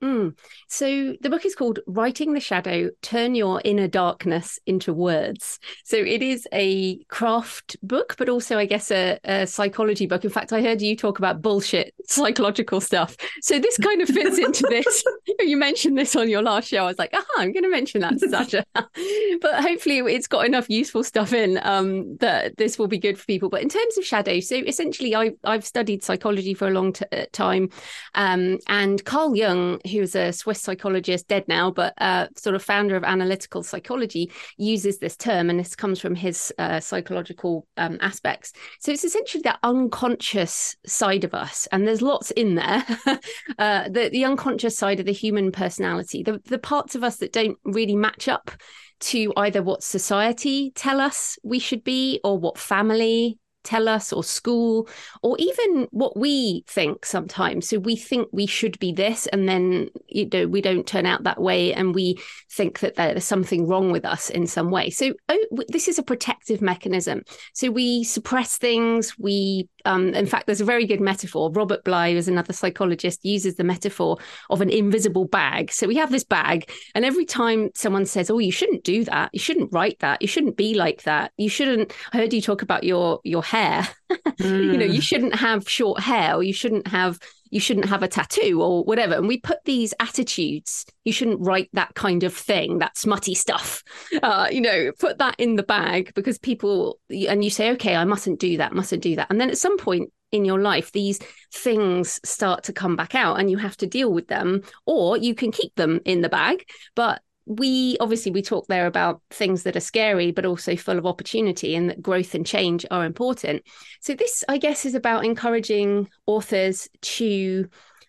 Mm. 0.03 0.37
So 0.67 1.15
the 1.21 1.29
book 1.29 1.45
is 1.45 1.55
called 1.55 1.79
Writing 1.87 2.33
the 2.33 2.41
Shadow 2.41 2.89
Turn 3.01 3.35
Your 3.35 3.61
Inner 3.63 3.87
Darkness 3.87 4.59
into 4.65 4.91
Words. 4.91 5.59
So 5.85 5.95
it 5.95 6.21
is 6.21 6.45
a 6.51 6.97
craft 7.05 7.77
book, 7.81 8.15
but 8.17 8.27
also, 8.27 8.57
I 8.57 8.65
guess, 8.65 8.91
a, 8.91 9.17
a, 9.23 9.47
psychology 9.47 10.05
book. 10.05 10.25
In 10.25 10.29
fact, 10.29 10.51
I 10.51 10.61
heard 10.61 10.81
you 10.81 10.97
talk 10.97 11.19
about 11.19 11.41
bullshit 11.41 11.93
psychological 12.05 12.81
stuff. 12.81 13.15
So 13.41 13.59
this 13.59 13.77
kind 13.77 14.01
of 14.01 14.09
fits 14.09 14.37
into 14.37 14.65
this. 14.69 15.03
you 15.39 15.55
mentioned 15.55 15.97
this 15.97 16.17
on 16.17 16.29
your 16.29 16.41
last 16.41 16.67
show. 16.67 16.83
I 16.83 16.87
was 16.87 16.99
like, 16.99 17.11
ah, 17.13 17.25
I'm 17.37 17.53
going 17.53 17.63
to 17.63 17.69
mention 17.69 18.01
that, 18.01 18.19
Sacha. 18.19 18.65
but 18.73 19.63
hopefully 19.63 19.99
it's 19.99 20.27
got 20.27 20.45
enough 20.45 20.69
useful 20.69 21.05
stuff 21.05 21.31
in 21.31 21.61
um, 21.63 22.17
that 22.17 22.57
this 22.57 22.77
will 22.77 22.87
be 22.87 22.97
good 22.97 23.17
for 23.17 23.25
people. 23.25 23.47
But 23.47 23.61
in 23.61 23.69
terms 23.69 23.97
of 23.97 24.03
shadow, 24.03 24.41
so 24.41 24.57
essentially, 24.57 25.15
I, 25.15 25.31
I've 25.45 25.65
studied 25.65 26.03
psychology 26.03 26.53
for 26.53 26.67
a 26.67 26.71
long 26.71 26.91
t- 26.91 27.05
uh, 27.13 27.25
time. 27.31 27.69
Um, 28.15 28.59
and 28.67 29.03
Carl 29.05 29.33
Jung, 29.33 29.79
who's 29.93 30.15
a 30.15 30.33
Swiss 30.33 30.61
psychologist, 30.61 31.27
dead 31.27 31.47
now, 31.47 31.71
but 31.71 31.93
uh, 31.99 32.27
sort 32.35 32.55
of 32.55 32.63
founder 32.63 32.95
of 32.95 33.03
analytical 33.03 33.63
psychology, 33.63 34.31
uses 34.57 34.99
this 34.99 35.15
term, 35.15 35.49
and 35.49 35.59
this 35.59 35.75
comes 35.75 35.99
from 35.99 36.15
his 36.15 36.51
uh, 36.57 36.79
psychological 36.79 37.67
um, 37.77 37.97
aspects. 38.01 38.51
So 38.79 38.91
it's 38.91 39.03
essentially 39.03 39.41
that 39.43 39.59
unconscious 39.63 40.75
side 40.85 41.23
of 41.23 41.33
us, 41.33 41.67
and 41.71 41.87
there's 41.87 42.01
lots 42.01 42.31
in 42.31 42.55
there. 42.55 42.85
uh, 43.59 43.89
the, 43.89 44.09
the 44.11 44.25
unconscious 44.25 44.77
side 44.77 44.99
of 44.99 45.05
the 45.05 45.13
human 45.13 45.51
personality, 45.51 46.23
the 46.23 46.41
the 46.45 46.57
parts 46.57 46.95
of 46.95 47.03
us 47.03 47.17
that 47.17 47.31
don't 47.31 47.57
really 47.63 47.95
match 47.95 48.27
up 48.27 48.51
to 48.99 49.33
either 49.37 49.61
what 49.61 49.83
society 49.83 50.71
tell 50.75 51.01
us 51.01 51.37
we 51.43 51.59
should 51.59 51.83
be 51.83 52.19
or 52.23 52.37
what 52.37 52.57
family 52.57 53.37
tell 53.63 53.87
us 53.87 54.13
or 54.13 54.23
school 54.23 54.87
or 55.21 55.35
even 55.39 55.87
what 55.91 56.17
we 56.17 56.63
think 56.67 57.05
sometimes. 57.05 57.67
So 57.69 57.79
we 57.79 57.95
think 57.95 58.27
we 58.31 58.45
should 58.45 58.77
be 58.79 58.91
this 58.91 59.27
and 59.27 59.47
then 59.47 59.89
you 60.07 60.29
know 60.31 60.47
we 60.47 60.61
don't 60.61 60.87
turn 60.87 61.05
out 61.05 61.23
that 61.23 61.41
way 61.41 61.73
and 61.73 61.95
we 61.95 62.19
think 62.51 62.79
that 62.79 62.95
there's 62.95 63.23
something 63.23 63.67
wrong 63.67 63.91
with 63.91 64.05
us 64.05 64.29
in 64.29 64.47
some 64.47 64.71
way. 64.71 64.89
So 64.89 65.13
oh, 65.29 65.45
this 65.67 65.87
is 65.87 65.97
a 65.97 66.03
protective 66.03 66.61
mechanism. 66.61 67.23
So 67.53 67.71
we 67.71 68.03
suppress 68.03 68.57
things 68.57 69.17
we 69.17 69.69
um, 69.85 70.13
in 70.13 70.25
fact 70.25 70.45
there's 70.45 70.61
a 70.61 70.65
very 70.65 70.85
good 70.85 71.01
metaphor. 71.01 71.51
Robert 71.51 71.83
bly 71.83 72.09
is 72.09 72.27
another 72.27 72.53
psychologist 72.53 73.25
uses 73.25 73.55
the 73.55 73.63
metaphor 73.63 74.17
of 74.49 74.61
an 74.61 74.69
invisible 74.69 75.25
bag. 75.25 75.71
So 75.71 75.87
we 75.87 75.95
have 75.95 76.11
this 76.11 76.23
bag 76.23 76.69
and 76.95 77.05
every 77.05 77.25
time 77.25 77.69
someone 77.75 78.05
says 78.05 78.29
oh 78.29 78.39
you 78.39 78.51
shouldn't 78.51 78.83
do 78.83 79.03
that. 79.05 79.29
You 79.33 79.39
shouldn't 79.39 79.73
write 79.73 79.99
that. 79.99 80.21
You 80.21 80.27
shouldn't 80.27 80.57
be 80.57 80.73
like 80.73 81.03
that. 81.03 81.31
You 81.37 81.49
shouldn't 81.49 81.93
i 82.11 82.17
heard 82.17 82.33
you 82.33 82.41
talk 82.41 82.61
about 82.61 82.83
your 82.83 83.19
your 83.23 83.43
hair. 83.53 83.87
mm. 84.11 84.19
You 84.73 84.77
know, 84.77 84.85
you 84.85 84.99
mm. 84.99 85.03
shouldn't 85.03 85.35
have 85.35 85.69
short 85.69 85.99
hair 86.01 86.35
or 86.35 86.43
you 86.43 86.53
shouldn't 86.53 86.87
have 86.87 87.19
you 87.51 87.59
shouldn't 87.59 87.87
have 87.87 88.01
a 88.01 88.07
tattoo 88.07 88.63
or 88.63 88.83
whatever. 88.83 89.13
And 89.13 89.27
we 89.27 89.39
put 89.39 89.59
these 89.63 89.93
attitudes, 89.99 90.85
you 91.03 91.13
shouldn't 91.13 91.45
write 91.45 91.69
that 91.73 91.93
kind 91.93 92.23
of 92.23 92.33
thing, 92.33 92.79
that 92.79 92.97
smutty 92.97 93.35
stuff. 93.35 93.83
Uh, 94.23 94.47
you 94.51 94.59
know, 94.59 94.91
put 94.99 95.19
that 95.19 95.35
in 95.37 95.55
the 95.55 95.63
bag 95.63 96.13
because 96.15 96.39
people 96.39 96.99
and 97.11 97.43
you 97.43 97.51
say, 97.51 97.71
okay, 97.71 97.95
I 97.95 98.05
mustn't 98.05 98.39
do 98.39 98.57
that, 98.57 98.73
mustn't 98.73 99.03
do 99.03 99.15
that. 99.17 99.27
And 99.29 99.39
then 99.39 99.51
at 99.51 99.59
some 99.59 99.77
point 99.77 100.11
in 100.31 100.45
your 100.45 100.59
life, 100.59 100.91
these 100.91 101.19
things 101.53 102.19
start 102.25 102.63
to 102.63 102.73
come 102.73 102.95
back 102.95 103.13
out 103.13 103.39
and 103.39 103.51
you 103.51 103.57
have 103.57 103.77
to 103.77 103.87
deal 103.87 104.11
with 104.11 104.27
them, 104.27 104.61
or 104.87 105.15
you 105.17 105.35
can 105.35 105.51
keep 105.51 105.75
them 105.75 106.01
in 106.05 106.21
the 106.21 106.29
bag, 106.29 106.67
but 106.95 107.21
we 107.45 107.97
obviously 107.99 108.31
we 108.31 108.41
talk 108.41 108.67
there 108.67 108.87
about 108.87 109.21
things 109.29 109.63
that 109.63 109.75
are 109.75 109.81
scary 109.81 110.31
but 110.31 110.45
also 110.45 110.75
full 110.75 110.97
of 110.97 111.05
opportunity 111.05 111.75
and 111.75 111.89
that 111.89 112.01
growth 112.01 112.35
and 112.35 112.45
change 112.45 112.85
are 112.91 113.05
important. 113.05 113.63
So 114.01 114.15
this 114.15 114.43
i 114.47 114.57
guess 114.57 114.85
is 114.85 114.95
about 114.95 115.25
encouraging 115.25 116.07
authors 116.25 116.87
to 117.01 117.67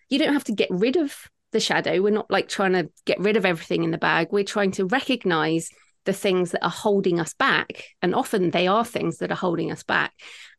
you 0.09 0.19
don't 0.19 0.33
have 0.33 0.43
to 0.45 0.53
get 0.53 0.69
rid 0.71 0.97
of 0.97 1.15
the 1.51 1.59
shadow. 1.59 2.01
We're 2.01 2.11
not 2.11 2.29
like 2.29 2.47
trying 2.47 2.73
to 2.73 2.89
get 3.05 3.19
rid 3.19 3.37
of 3.37 3.45
everything 3.45 3.83
in 3.83 3.91
the 3.91 3.97
bag. 3.97 4.27
We're 4.31 4.43
trying 4.43 4.71
to 4.71 4.85
recognize 4.85 5.69
the 6.03 6.13
things 6.13 6.51
that 6.51 6.63
are 6.63 6.69
holding 6.69 7.19
us 7.19 7.33
back 7.33 7.83
and 8.01 8.13
often 8.13 8.51
they 8.51 8.67
are 8.67 8.85
things 8.85 9.17
that 9.17 9.31
are 9.31 9.35
holding 9.35 9.71
us 9.71 9.83
back 9.83 10.13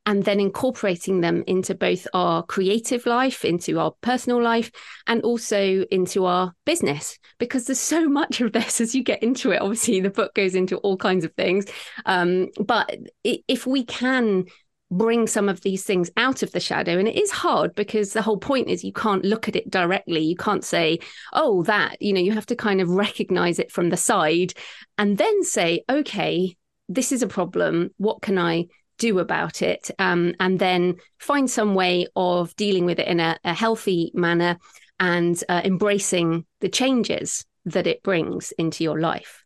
and 0.07 0.25
then 0.25 0.39
incorporating 0.39 1.21
them 1.21 1.43
into 1.49 1.75
both 1.75 2.07
our 2.15 2.45
creative 2.45 3.05
life, 3.07 3.45
into 3.45 3.81
our 3.81 3.93
personal 4.01 4.41
life, 4.41 4.71
and 5.09 5.23
also 5.23 5.85
into 5.91 6.25
our 6.25 6.53
business. 6.65 7.19
Because 7.39 7.67
there's 7.67 7.81
so 7.81 8.09
much 8.09 8.41
of 8.41 8.53
this 8.53 8.81
as 8.81 8.95
you 8.95 9.03
get 9.03 9.23
into 9.23 9.51
it. 9.51 9.61
Obviously, 9.61 10.01
the 10.01 10.11
book 10.11 10.33
goes 10.35 10.55
into 10.55 10.77
all 10.79 10.97
kinds 10.97 11.25
of 11.25 11.35
things. 11.35 11.67
Um, 12.07 12.49
but 12.59 12.97
if 13.25 13.67
we 13.67 13.85
can 13.85 14.45
bring 14.91 15.27
some 15.27 15.49
of 15.49 15.61
these 15.63 15.83
things 15.83 16.11
out 16.17 16.45
of 16.45 16.53
the 16.53 16.61
shadow 16.61 16.97
and 16.97 17.09
it 17.09 17.17
is 17.17 17.33
hard 17.33 17.75
because 17.75 18.13
the 18.13 18.23
whole 18.23 18.39
point 18.39 18.69
is 18.69 18.85
you 18.85 18.93
can't 18.93 19.25
look 19.25 19.49
at 19.49 19.57
it 19.57 19.69
directly 19.69 20.23
you 20.23 20.37
can't 20.37 20.65
say 20.65 20.97
oh 21.33 21.65
that 21.65 22.01
you 22.01 22.13
know 22.13 22.21
you 22.21 22.31
have 22.31 22.47
to 22.47 22.55
kind 22.55 22.81
of 22.81 22.89
recognize 22.89 23.59
it 23.59 23.73
from 23.73 23.91
the 23.91 23.97
side 23.97 24.53
and 24.97 25.19
then 25.19 25.43
say 25.43 25.83
okay 25.91 26.57
this 26.89 27.11
is 27.11 27.21
a 27.21 27.27
problem 27.27 27.91
what 27.97 28.23
can 28.23 28.39
i 28.39 28.65
do 28.99 29.19
about 29.19 29.63
it 29.63 29.91
um, 29.99 30.35
and 30.41 30.59
then 30.59 30.97
find 31.19 31.51
some 31.51 31.75
way 31.75 32.07
of 32.17 32.55
dealing 32.57 32.85
with 32.85 32.99
it 32.99 33.09
in 33.09 33.21
a, 33.21 33.39
a 33.45 33.55
healthy 33.55 34.11
manner 34.15 34.59
and 34.99 35.43
uh, 35.49 35.61
embracing 35.65 36.47
the 36.61 36.69
changes 36.69 37.45
that 37.65 37.87
it 37.87 38.03
brings 38.03 38.53
into 38.53 38.85
your 38.85 39.01
life. 39.01 39.45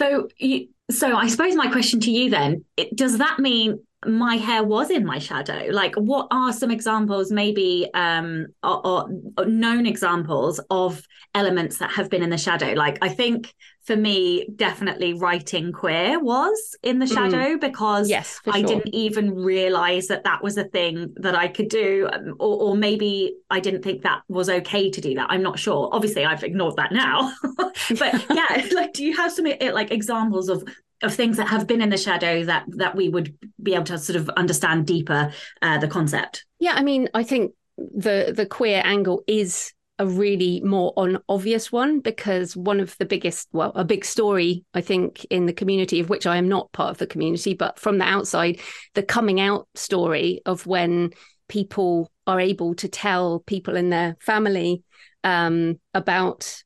So, 0.00 0.28
you, 0.38 0.68
so 0.90 1.16
I 1.16 1.28
suppose 1.28 1.54
my 1.54 1.70
question 1.70 2.00
to 2.00 2.10
you 2.10 2.30
then 2.30 2.64
does 2.94 3.18
that 3.18 3.38
mean 3.38 3.80
my 4.06 4.36
hair 4.36 4.62
was 4.62 4.90
in 4.90 5.04
my 5.04 5.18
shadow 5.18 5.66
like 5.72 5.92
what 5.96 6.28
are 6.30 6.52
some 6.52 6.70
examples 6.70 7.32
maybe 7.32 7.88
um 7.94 8.46
or, 8.62 8.86
or, 8.86 9.44
known 9.46 9.86
examples 9.86 10.60
of 10.70 11.02
elements 11.34 11.78
that 11.78 11.90
have 11.90 12.08
been 12.08 12.22
in 12.22 12.30
the 12.30 12.38
shadow 12.38 12.74
like 12.74 12.96
i 13.02 13.08
think 13.08 13.52
for 13.82 13.96
me 13.96 14.46
definitely 14.54 15.14
writing 15.14 15.72
queer 15.72 16.20
was 16.20 16.76
in 16.84 17.00
the 17.00 17.06
mm. 17.06 17.12
shadow 17.12 17.56
mm. 17.56 17.60
because 17.60 18.08
yes 18.08 18.40
i 18.46 18.60
sure. 18.60 18.68
didn't 18.68 18.94
even 18.94 19.34
realize 19.34 20.06
that 20.06 20.22
that 20.22 20.44
was 20.44 20.56
a 20.56 20.64
thing 20.64 21.12
that 21.16 21.34
i 21.34 21.48
could 21.48 21.68
do 21.68 22.08
um, 22.12 22.34
or, 22.38 22.70
or 22.70 22.76
maybe 22.76 23.34
i 23.50 23.58
didn't 23.58 23.82
think 23.82 24.02
that 24.02 24.22
was 24.28 24.48
okay 24.48 24.88
to 24.88 25.00
do 25.00 25.14
that 25.14 25.26
i'm 25.28 25.42
not 25.42 25.58
sure 25.58 25.88
obviously 25.90 26.24
i've 26.24 26.44
ignored 26.44 26.76
that 26.76 26.92
now 26.92 27.32
but 27.98 28.24
yeah 28.32 28.64
like 28.72 28.92
do 28.92 29.04
you 29.04 29.16
have 29.16 29.32
some 29.32 29.46
like 29.72 29.90
examples 29.90 30.48
of 30.48 30.62
of 31.02 31.14
things 31.14 31.36
that 31.36 31.48
have 31.48 31.66
been 31.66 31.80
in 31.80 31.90
the 31.90 31.96
shadow 31.96 32.44
that 32.44 32.64
that 32.68 32.96
we 32.96 33.08
would 33.08 33.36
be 33.62 33.74
able 33.74 33.84
to 33.84 33.98
sort 33.98 34.16
of 34.16 34.28
understand 34.30 34.86
deeper 34.86 35.32
uh, 35.62 35.78
the 35.78 35.88
concept. 35.88 36.44
Yeah 36.58 36.74
i 36.74 36.82
mean 36.82 37.08
i 37.14 37.22
think 37.22 37.52
the 37.76 38.32
the 38.34 38.46
queer 38.46 38.82
angle 38.84 39.22
is 39.26 39.72
a 40.00 40.06
really 40.06 40.60
more 40.60 40.92
on 40.96 41.18
obvious 41.28 41.72
one 41.72 42.00
because 42.00 42.56
one 42.56 42.80
of 42.80 42.96
the 42.98 43.06
biggest 43.06 43.48
well 43.52 43.72
a 43.74 43.84
big 43.84 44.04
story 44.04 44.64
i 44.74 44.80
think 44.80 45.24
in 45.26 45.46
the 45.46 45.52
community 45.52 46.00
of 46.00 46.08
which 46.08 46.26
i 46.26 46.36
am 46.36 46.48
not 46.48 46.70
part 46.72 46.90
of 46.90 46.98
the 46.98 47.06
community 47.06 47.54
but 47.54 47.78
from 47.78 47.98
the 47.98 48.04
outside 48.04 48.60
the 48.94 49.02
coming 49.02 49.40
out 49.40 49.68
story 49.74 50.40
of 50.46 50.66
when 50.66 51.10
people 51.48 52.10
are 52.26 52.40
able 52.40 52.74
to 52.74 52.88
tell 52.88 53.40
people 53.40 53.76
in 53.76 53.90
their 53.90 54.16
family 54.20 54.82
um, 55.24 55.78
about 55.94 56.62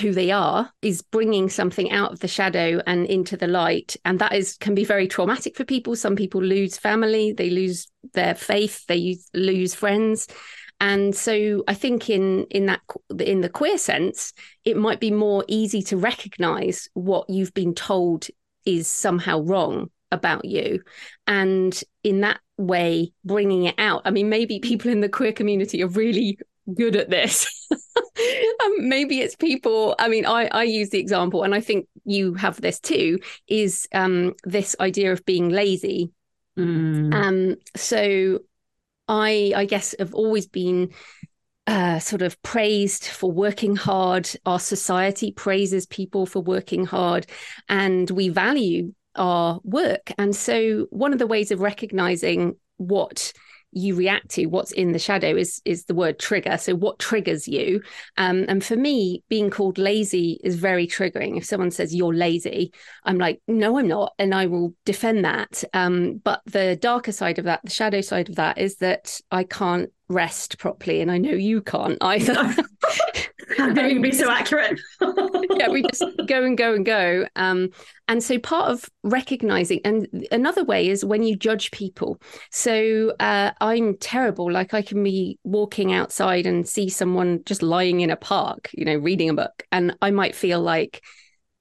who 0.00 0.12
they 0.12 0.30
are 0.30 0.70
is 0.82 1.02
bringing 1.02 1.48
something 1.48 1.90
out 1.90 2.12
of 2.12 2.20
the 2.20 2.28
shadow 2.28 2.80
and 2.86 3.06
into 3.06 3.36
the 3.36 3.48
light. 3.48 3.96
And 4.04 4.18
that 4.20 4.32
is 4.32 4.56
can 4.56 4.74
be 4.74 4.84
very 4.84 5.08
traumatic 5.08 5.56
for 5.56 5.64
people. 5.64 5.96
Some 5.96 6.16
people 6.16 6.42
lose 6.42 6.78
family 6.78 7.32
they 7.32 7.50
lose 7.50 7.88
their 8.14 8.34
faith 8.34 8.86
they 8.86 9.18
lose 9.34 9.74
friends. 9.74 10.28
And 10.80 11.14
so 11.14 11.64
i 11.66 11.74
think 11.74 12.08
in 12.08 12.44
in 12.50 12.66
that 12.66 12.80
in 13.18 13.40
the 13.40 13.48
queer 13.48 13.78
sense 13.78 14.32
it 14.64 14.76
might 14.76 15.00
be 15.00 15.10
more 15.10 15.44
easy 15.48 15.82
to 15.82 15.96
recognize 15.96 16.88
what 16.94 17.28
you've 17.28 17.54
been 17.54 17.74
told 17.74 18.28
is 18.64 18.86
somehow 18.86 19.40
wrong 19.40 19.90
about 20.12 20.44
you. 20.44 20.82
And 21.26 21.78
in 22.04 22.20
that 22.20 22.40
way 22.56 23.12
bringing 23.24 23.64
it 23.64 23.74
out. 23.78 24.02
I 24.04 24.12
mean 24.12 24.28
maybe 24.28 24.60
people 24.60 24.90
in 24.90 25.00
the 25.00 25.08
queer 25.08 25.32
community 25.32 25.82
are 25.82 25.88
really 25.88 26.38
good 26.72 26.96
at 26.96 27.10
this 27.10 27.48
um, 28.64 28.88
maybe 28.88 29.20
it's 29.20 29.36
people 29.36 29.94
i 29.98 30.08
mean 30.08 30.26
i 30.26 30.46
i 30.52 30.62
use 30.62 30.90
the 30.90 30.98
example 30.98 31.42
and 31.42 31.54
i 31.54 31.60
think 31.60 31.86
you 32.04 32.34
have 32.34 32.60
this 32.60 32.80
too 32.80 33.18
is 33.46 33.88
um 33.94 34.34
this 34.44 34.76
idea 34.80 35.12
of 35.12 35.24
being 35.24 35.48
lazy 35.48 36.10
mm. 36.58 37.14
um 37.14 37.56
so 37.76 38.38
i 39.08 39.52
i 39.56 39.64
guess 39.64 39.94
have 39.98 40.14
always 40.14 40.46
been 40.46 40.90
uh, 41.68 41.98
sort 41.98 42.22
of 42.22 42.40
praised 42.42 43.04
for 43.04 43.30
working 43.30 43.76
hard. 43.76 44.26
Our 44.46 44.58
society 44.58 45.32
praises 45.32 45.84
people 45.84 46.24
for 46.24 46.40
working 46.40 46.86
hard, 46.86 47.26
and 47.68 48.08
we 48.10 48.30
value 48.30 48.94
our 49.16 49.60
work. 49.64 50.10
And 50.16 50.34
so, 50.34 50.86
one 50.88 51.12
of 51.12 51.18
the 51.18 51.26
ways 51.26 51.50
of 51.50 51.60
recognizing 51.60 52.56
what 52.78 53.34
you 53.72 53.94
react 53.94 54.30
to 54.30 54.46
what's 54.46 54.72
in 54.72 54.92
the 54.92 54.98
shadow 54.98 55.36
is 55.36 55.60
is 55.64 55.84
the 55.84 55.94
word 55.94 56.18
trigger. 56.18 56.56
So 56.56 56.74
what 56.74 56.98
triggers 56.98 57.46
you? 57.46 57.82
Um, 58.16 58.44
and 58.48 58.64
for 58.64 58.76
me 58.76 59.22
being 59.28 59.50
called 59.50 59.78
lazy 59.78 60.40
is 60.42 60.56
very 60.56 60.86
triggering. 60.86 61.36
If 61.36 61.44
someone 61.44 61.70
says 61.70 61.94
you're 61.94 62.14
lazy 62.14 62.72
i'm 63.04 63.18
like 63.18 63.40
no 63.46 63.78
i'm 63.78 63.88
not 63.88 64.12
and 64.18 64.34
i 64.34 64.46
will 64.46 64.74
defend 64.84 65.24
that. 65.24 65.64
Um, 65.72 66.20
but 66.22 66.42
the 66.46 66.76
darker 66.76 67.12
side 67.12 67.38
of 67.38 67.44
that 67.44 67.60
the 67.64 67.70
shadow 67.70 68.00
side 68.00 68.28
of 68.28 68.36
that 68.36 68.58
is 68.58 68.76
that 68.76 69.20
i 69.30 69.44
can't 69.44 69.90
rest 70.08 70.58
properly 70.58 71.00
and 71.00 71.10
i 71.10 71.18
know 71.18 71.32
you 71.32 71.60
can't 71.60 71.98
either 72.00 72.34
Don't 73.56 73.78
even 73.78 74.02
be 74.02 74.12
so 74.12 74.30
accurate. 74.30 74.80
yeah, 75.00 75.68
we 75.68 75.82
just 75.82 76.04
go 76.26 76.44
and 76.44 76.56
go 76.56 76.74
and 76.74 76.84
go. 76.84 77.26
Um, 77.36 77.70
and 78.06 78.22
so 78.22 78.38
part 78.38 78.70
of 78.70 78.84
recognizing, 79.02 79.80
and 79.84 80.26
another 80.30 80.64
way 80.64 80.88
is 80.88 81.04
when 81.04 81.22
you 81.22 81.36
judge 81.36 81.70
people. 81.70 82.20
So 82.50 83.14
uh, 83.20 83.52
I'm 83.60 83.96
terrible. 83.96 84.50
Like 84.50 84.74
I 84.74 84.82
can 84.82 85.02
be 85.02 85.38
walking 85.44 85.92
outside 85.92 86.46
and 86.46 86.68
see 86.68 86.88
someone 86.88 87.40
just 87.46 87.62
lying 87.62 88.00
in 88.00 88.10
a 88.10 88.16
park, 88.16 88.70
you 88.72 88.84
know, 88.84 88.96
reading 88.96 89.30
a 89.30 89.34
book, 89.34 89.62
and 89.72 89.96
I 90.02 90.10
might 90.10 90.34
feel 90.34 90.60
like 90.60 91.02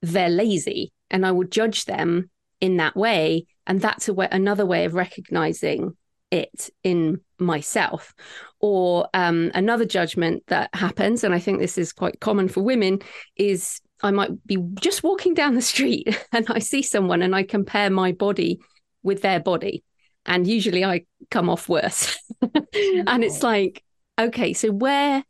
they're 0.01 0.29
lazy, 0.29 0.91
and 1.09 1.25
I 1.25 1.31
will 1.31 1.47
judge 1.47 1.85
them 1.85 2.29
in 2.59 2.77
that 2.77 2.95
way. 2.95 3.45
And 3.65 3.81
that's 3.81 4.07
a 4.07 4.13
way, 4.13 4.27
another 4.31 4.65
way 4.65 4.85
of 4.85 4.93
recognizing 4.93 5.95
it 6.31 6.69
in 6.83 7.21
myself. 7.39 8.13
Or 8.59 9.07
um, 9.13 9.51
another 9.53 9.85
judgment 9.85 10.43
that 10.47 10.73
happens, 10.73 11.23
and 11.23 11.33
I 11.33 11.39
think 11.39 11.59
this 11.59 11.77
is 11.77 11.93
quite 11.93 12.19
common 12.19 12.47
for 12.47 12.61
women, 12.61 12.99
is 13.35 13.81
I 14.01 14.11
might 14.11 14.45
be 14.45 14.57
just 14.79 15.03
walking 15.03 15.33
down 15.33 15.55
the 15.55 15.61
street 15.61 16.17
and 16.31 16.45
I 16.49 16.59
see 16.59 16.81
someone 16.81 17.21
and 17.21 17.35
I 17.35 17.43
compare 17.43 17.89
my 17.89 18.11
body 18.11 18.59
with 19.03 19.21
their 19.21 19.39
body. 19.39 19.83
And 20.25 20.45
usually 20.45 20.83
I 20.83 21.05
come 21.31 21.49
off 21.49 21.69
worse. 21.69 22.17
and 22.41 23.23
it's 23.23 23.43
like, 23.43 23.83
okay, 24.19 24.53
so 24.53 24.71
where 24.71 25.23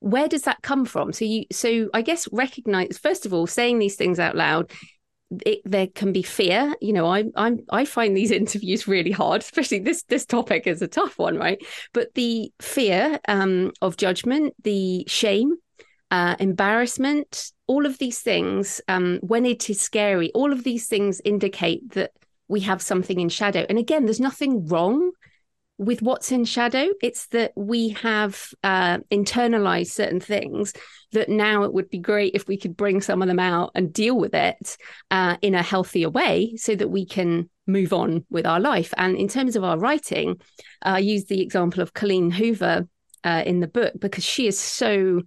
where 0.00 0.28
does 0.28 0.42
that 0.42 0.60
come 0.62 0.84
from? 0.84 1.12
So 1.12 1.24
you 1.24 1.44
so 1.50 1.88
I 1.94 2.02
guess 2.02 2.28
recognize 2.30 2.98
first 2.98 3.26
of 3.26 3.32
all, 3.32 3.46
saying 3.46 3.78
these 3.78 3.96
things 3.96 4.18
out 4.20 4.36
loud 4.36 4.70
it, 5.44 5.60
there 5.64 5.86
can 5.86 6.12
be 6.12 6.22
fear. 6.22 6.74
You 6.80 6.92
know, 6.92 7.06
I'm 7.06 7.32
I'm 7.36 7.60
I 7.70 7.84
find 7.84 8.16
these 8.16 8.30
interviews 8.42 8.86
really 8.86 9.10
hard, 9.10 9.42
especially 9.42 9.80
this 9.80 10.02
this 10.04 10.26
topic 10.26 10.66
is 10.66 10.82
a 10.82 10.88
tough 10.88 11.18
one, 11.18 11.36
right? 11.36 11.58
But 11.92 12.14
the 12.14 12.52
fear 12.60 13.18
um, 13.28 13.72
of 13.82 13.96
judgment, 13.96 14.54
the 14.62 15.04
shame, 15.06 15.54
uh, 16.10 16.36
embarrassment, 16.38 17.52
all 17.66 17.86
of 17.86 17.98
these 17.98 18.20
things, 18.20 18.80
um, 18.88 19.18
when 19.22 19.46
it 19.46 19.68
is 19.70 19.80
scary, 19.80 20.30
all 20.32 20.52
of 20.52 20.64
these 20.64 20.86
things 20.86 21.20
indicate 21.24 21.92
that 21.92 22.12
we 22.48 22.60
have 22.60 22.82
something 22.82 23.20
in 23.20 23.28
shadow. 23.28 23.64
And 23.68 23.78
again, 23.78 24.04
there's 24.04 24.20
nothing 24.20 24.66
wrong 24.66 25.12
with 25.78 26.02
what's 26.02 26.30
in 26.30 26.44
shadow. 26.44 26.88
It's 27.02 27.26
that 27.28 27.52
we 27.56 27.90
have 27.90 28.48
uh, 28.62 28.98
internalized 29.10 29.88
certain 29.88 30.20
things 30.20 30.72
that 31.12 31.28
now 31.28 31.64
it 31.64 31.72
would 31.72 31.90
be 31.90 31.98
great 31.98 32.34
if 32.34 32.46
we 32.46 32.56
could 32.56 32.76
bring 32.76 33.00
some 33.00 33.22
of 33.22 33.28
them 33.28 33.38
out 33.38 33.72
and 33.74 33.92
deal 33.92 34.16
with 34.16 34.34
it 34.34 34.76
uh, 35.10 35.36
in 35.42 35.54
a 35.54 35.62
healthier 35.62 36.10
way 36.10 36.54
so 36.56 36.74
that 36.74 36.88
we 36.88 37.06
can 37.06 37.48
move 37.66 37.92
on 37.92 38.24
with 38.30 38.46
our 38.46 38.60
life. 38.60 38.92
And 38.96 39.16
in 39.16 39.28
terms 39.28 39.56
of 39.56 39.64
our 39.64 39.78
writing, 39.78 40.40
I 40.82 40.98
use 40.98 41.24
the 41.24 41.40
example 41.40 41.82
of 41.82 41.94
Colleen 41.94 42.30
Hoover 42.30 42.86
uh, 43.24 43.42
in 43.46 43.60
the 43.60 43.68
book 43.68 43.94
because 43.98 44.24
she 44.24 44.46
is 44.46 44.58
so 44.58 45.22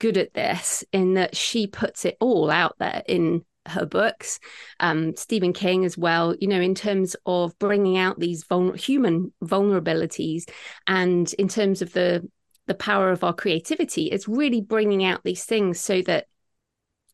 good 0.00 0.16
at 0.16 0.34
this 0.34 0.84
in 0.92 1.14
that 1.14 1.36
she 1.36 1.66
puts 1.66 2.04
it 2.04 2.16
all 2.20 2.50
out 2.50 2.74
there 2.78 3.02
in 3.06 3.44
her 3.66 3.86
books, 3.86 4.40
um, 4.80 5.16
Stephen 5.16 5.52
King 5.52 5.84
as 5.84 5.96
well, 5.96 6.34
you 6.40 6.48
know, 6.48 6.60
in 6.60 6.74
terms 6.74 7.16
of 7.26 7.58
bringing 7.58 7.98
out 7.98 8.18
these 8.18 8.44
human 8.76 9.32
vulnerabilities 9.42 10.48
and 10.86 11.32
in 11.34 11.48
terms 11.48 11.82
of 11.82 11.92
the 11.92 12.28
the 12.66 12.74
power 12.74 13.10
of 13.10 13.22
our 13.22 13.34
creativity, 13.34 14.06
it's 14.06 14.26
really 14.26 14.62
bringing 14.62 15.04
out 15.04 15.22
these 15.22 15.44
things 15.44 15.78
so 15.78 16.00
that 16.02 16.26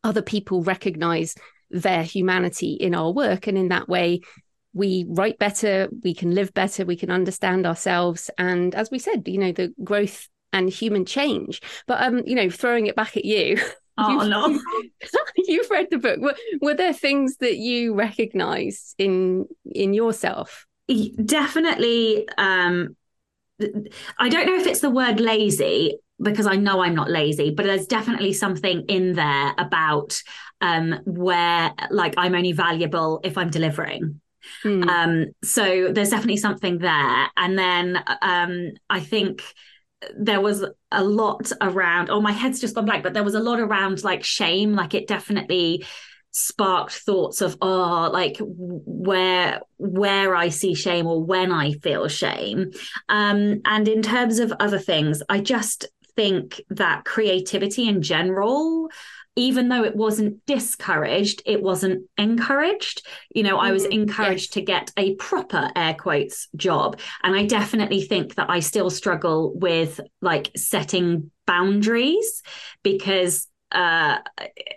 other 0.03 0.21
people 0.21 0.63
recognize 0.63 1.35
their 1.69 2.03
humanity 2.03 2.73
in 2.73 2.95
our 2.95 3.11
work. 3.11 3.47
And 3.47 3.57
in 3.57 3.67
that 3.69 3.89
way, 3.89 4.21
we 4.73 5.05
write 5.09 5.37
better, 5.39 5.89
we 6.03 6.13
can 6.13 6.33
live 6.33 6.53
better, 6.53 6.85
we 6.85 6.95
can 6.95 7.11
understand 7.11 7.65
ourselves. 7.65 8.29
And 8.37 8.73
as 8.75 8.89
we 8.89 8.99
said, 8.99 9.27
you 9.27 9.37
know, 9.37 9.51
the 9.51 9.73
growth 9.83 10.29
and 10.53 10.69
human 10.69 11.05
change. 11.05 11.61
But 11.87 12.01
um, 12.01 12.21
you 12.25 12.35
know, 12.35 12.49
throwing 12.49 12.87
it 12.87 12.95
back 12.95 13.17
at 13.17 13.25
you, 13.25 13.57
Oh 14.01 14.27
no. 14.27 14.59
You've 15.35 15.69
read 15.69 15.87
the 15.89 15.97
book. 15.97 16.19
Were, 16.19 16.35
were 16.61 16.73
there 16.73 16.93
things 16.93 17.37
that 17.37 17.57
you 17.57 17.93
recognized 17.93 18.95
in 18.97 19.47
in 19.65 19.93
yourself? 19.93 20.65
Definitely 21.23 22.27
um 22.37 22.95
I 24.19 24.29
don't 24.29 24.47
know 24.47 24.55
if 24.55 24.67
it's 24.67 24.79
the 24.81 24.89
word 24.89 25.19
lazy 25.19 25.99
because 26.21 26.45
I 26.45 26.55
know 26.55 26.81
I'm 26.81 26.95
not 26.95 27.09
lazy, 27.09 27.51
but 27.51 27.65
there's 27.65 27.87
definitely 27.87 28.33
something 28.33 28.85
in 28.87 29.13
there 29.13 29.53
about 29.57 30.21
um 30.61 30.99
where 31.05 31.73
like 31.89 32.15
I'm 32.17 32.35
only 32.35 32.51
valuable 32.51 33.19
if 33.23 33.37
I'm 33.37 33.49
delivering. 33.49 34.21
Mm. 34.63 34.87
Um 34.87 35.25
so 35.43 35.91
there's 35.91 36.09
definitely 36.09 36.37
something 36.37 36.79
there. 36.79 37.27
And 37.37 37.57
then 37.57 38.03
um 38.21 38.71
I 38.89 38.99
think 38.99 39.43
there 40.17 40.41
was 40.41 40.65
a 40.91 41.03
lot 41.03 41.51
around 41.61 42.09
oh 42.09 42.21
my 42.21 42.31
head's 42.31 42.59
just 42.59 42.75
gone 42.75 42.85
blank 42.85 43.03
but 43.03 43.13
there 43.13 43.23
was 43.23 43.35
a 43.35 43.39
lot 43.39 43.59
around 43.59 44.03
like 44.03 44.23
shame 44.23 44.73
like 44.73 44.93
it 44.93 45.07
definitely 45.07 45.85
sparked 46.31 46.93
thoughts 46.93 47.41
of 47.41 47.57
oh 47.61 48.09
like 48.11 48.37
where 48.39 49.61
where 49.77 50.35
i 50.35 50.49
see 50.49 50.73
shame 50.73 51.05
or 51.05 51.23
when 51.23 51.51
i 51.51 51.73
feel 51.73 52.07
shame. 52.07 52.71
Um 53.09 53.61
and 53.65 53.87
in 53.87 54.01
terms 54.01 54.39
of 54.39 54.53
other 54.59 54.79
things 54.79 55.21
i 55.29 55.39
just 55.39 55.87
think 56.15 56.61
that 56.69 57.05
creativity 57.05 57.87
in 57.87 58.01
general 58.01 58.89
even 59.35 59.69
though 59.69 59.83
it 59.83 59.95
wasn't 59.95 60.45
discouraged, 60.45 61.41
it 61.45 61.61
wasn't 61.61 62.05
encouraged. 62.17 63.07
You 63.33 63.43
know, 63.43 63.57
I 63.57 63.71
was 63.71 63.85
mm, 63.85 63.91
encouraged 63.91 64.49
yes. 64.49 64.53
to 64.53 64.61
get 64.61 64.91
a 64.97 65.15
proper 65.15 65.69
air 65.75 65.93
quotes 65.93 66.49
job. 66.55 66.99
And 67.23 67.35
I 67.35 67.45
definitely 67.45 68.01
think 68.01 68.35
that 68.35 68.49
I 68.49 68.59
still 68.59 68.89
struggle 68.89 69.53
with 69.55 70.01
like 70.21 70.51
setting 70.55 71.31
boundaries 71.47 72.43
because 72.83 73.47
uh, 73.71 74.19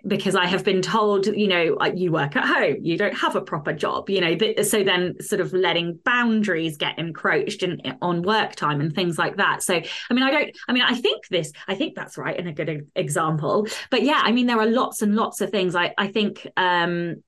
because 0.06 0.34
I 0.34 0.46
have 0.46 0.64
been 0.64 0.82
told, 0.82 1.26
you 1.26 1.48
know, 1.48 1.76
you 1.94 2.12
work 2.12 2.36
at 2.36 2.44
home, 2.44 2.76
you 2.82 2.96
don't 2.96 3.16
have 3.16 3.36
a 3.36 3.40
proper 3.40 3.72
job, 3.72 4.08
you 4.08 4.20
know. 4.20 4.36
so 4.62 4.84
then, 4.84 5.20
sort 5.20 5.40
of 5.40 5.52
letting 5.52 5.98
boundaries 6.04 6.76
get 6.76 6.98
encroached 6.98 7.62
in, 7.62 7.80
on 8.02 8.22
work 8.22 8.54
time 8.54 8.80
and 8.80 8.94
things 8.94 9.18
like 9.18 9.36
that. 9.36 9.62
So, 9.62 9.74
I 9.74 10.14
mean, 10.14 10.22
I 10.22 10.30
don't. 10.30 10.50
I 10.68 10.72
mean, 10.72 10.82
I 10.82 10.94
think 10.94 11.28
this. 11.28 11.52
I 11.68 11.74
think 11.74 11.94
that's 11.94 12.16
right 12.16 12.38
and 12.38 12.48
a 12.48 12.52
good 12.52 12.88
example. 12.94 13.66
But 13.90 14.02
yeah, 14.02 14.20
I 14.22 14.32
mean, 14.32 14.46
there 14.46 14.58
are 14.58 14.66
lots 14.66 15.02
and 15.02 15.14
lots 15.14 15.40
of 15.40 15.50
things. 15.50 15.74
I 15.74 15.94
I 15.98 16.08
think. 16.08 16.46
um 16.56 17.22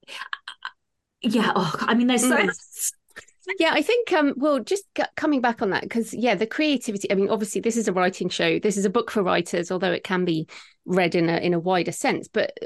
yeah. 1.21 1.51
Oh, 1.55 1.75
I 1.79 1.95
mean, 1.95 2.07
there's 2.07 2.21
so. 2.21 2.37
Mm 2.37 2.51
yeah 3.59 3.71
i 3.73 3.81
think 3.81 4.11
um 4.11 4.33
well 4.37 4.59
just 4.59 4.83
coming 5.15 5.41
back 5.41 5.61
on 5.61 5.69
that 5.69 5.81
because 5.83 6.13
yeah 6.13 6.35
the 6.35 6.45
creativity 6.45 7.09
i 7.11 7.15
mean 7.15 7.29
obviously 7.29 7.61
this 7.61 7.77
is 7.77 7.87
a 7.87 7.93
writing 7.93 8.29
show 8.29 8.59
this 8.59 8.77
is 8.77 8.85
a 8.85 8.89
book 8.89 9.09
for 9.09 9.23
writers 9.23 9.71
although 9.71 9.91
it 9.91 10.03
can 10.03 10.25
be 10.25 10.47
read 10.87 11.15
in 11.15 11.29
a 11.29 11.37
in 11.37 11.53
a 11.53 11.59
wider 11.59 11.91
sense 11.91 12.27
but 12.27 12.57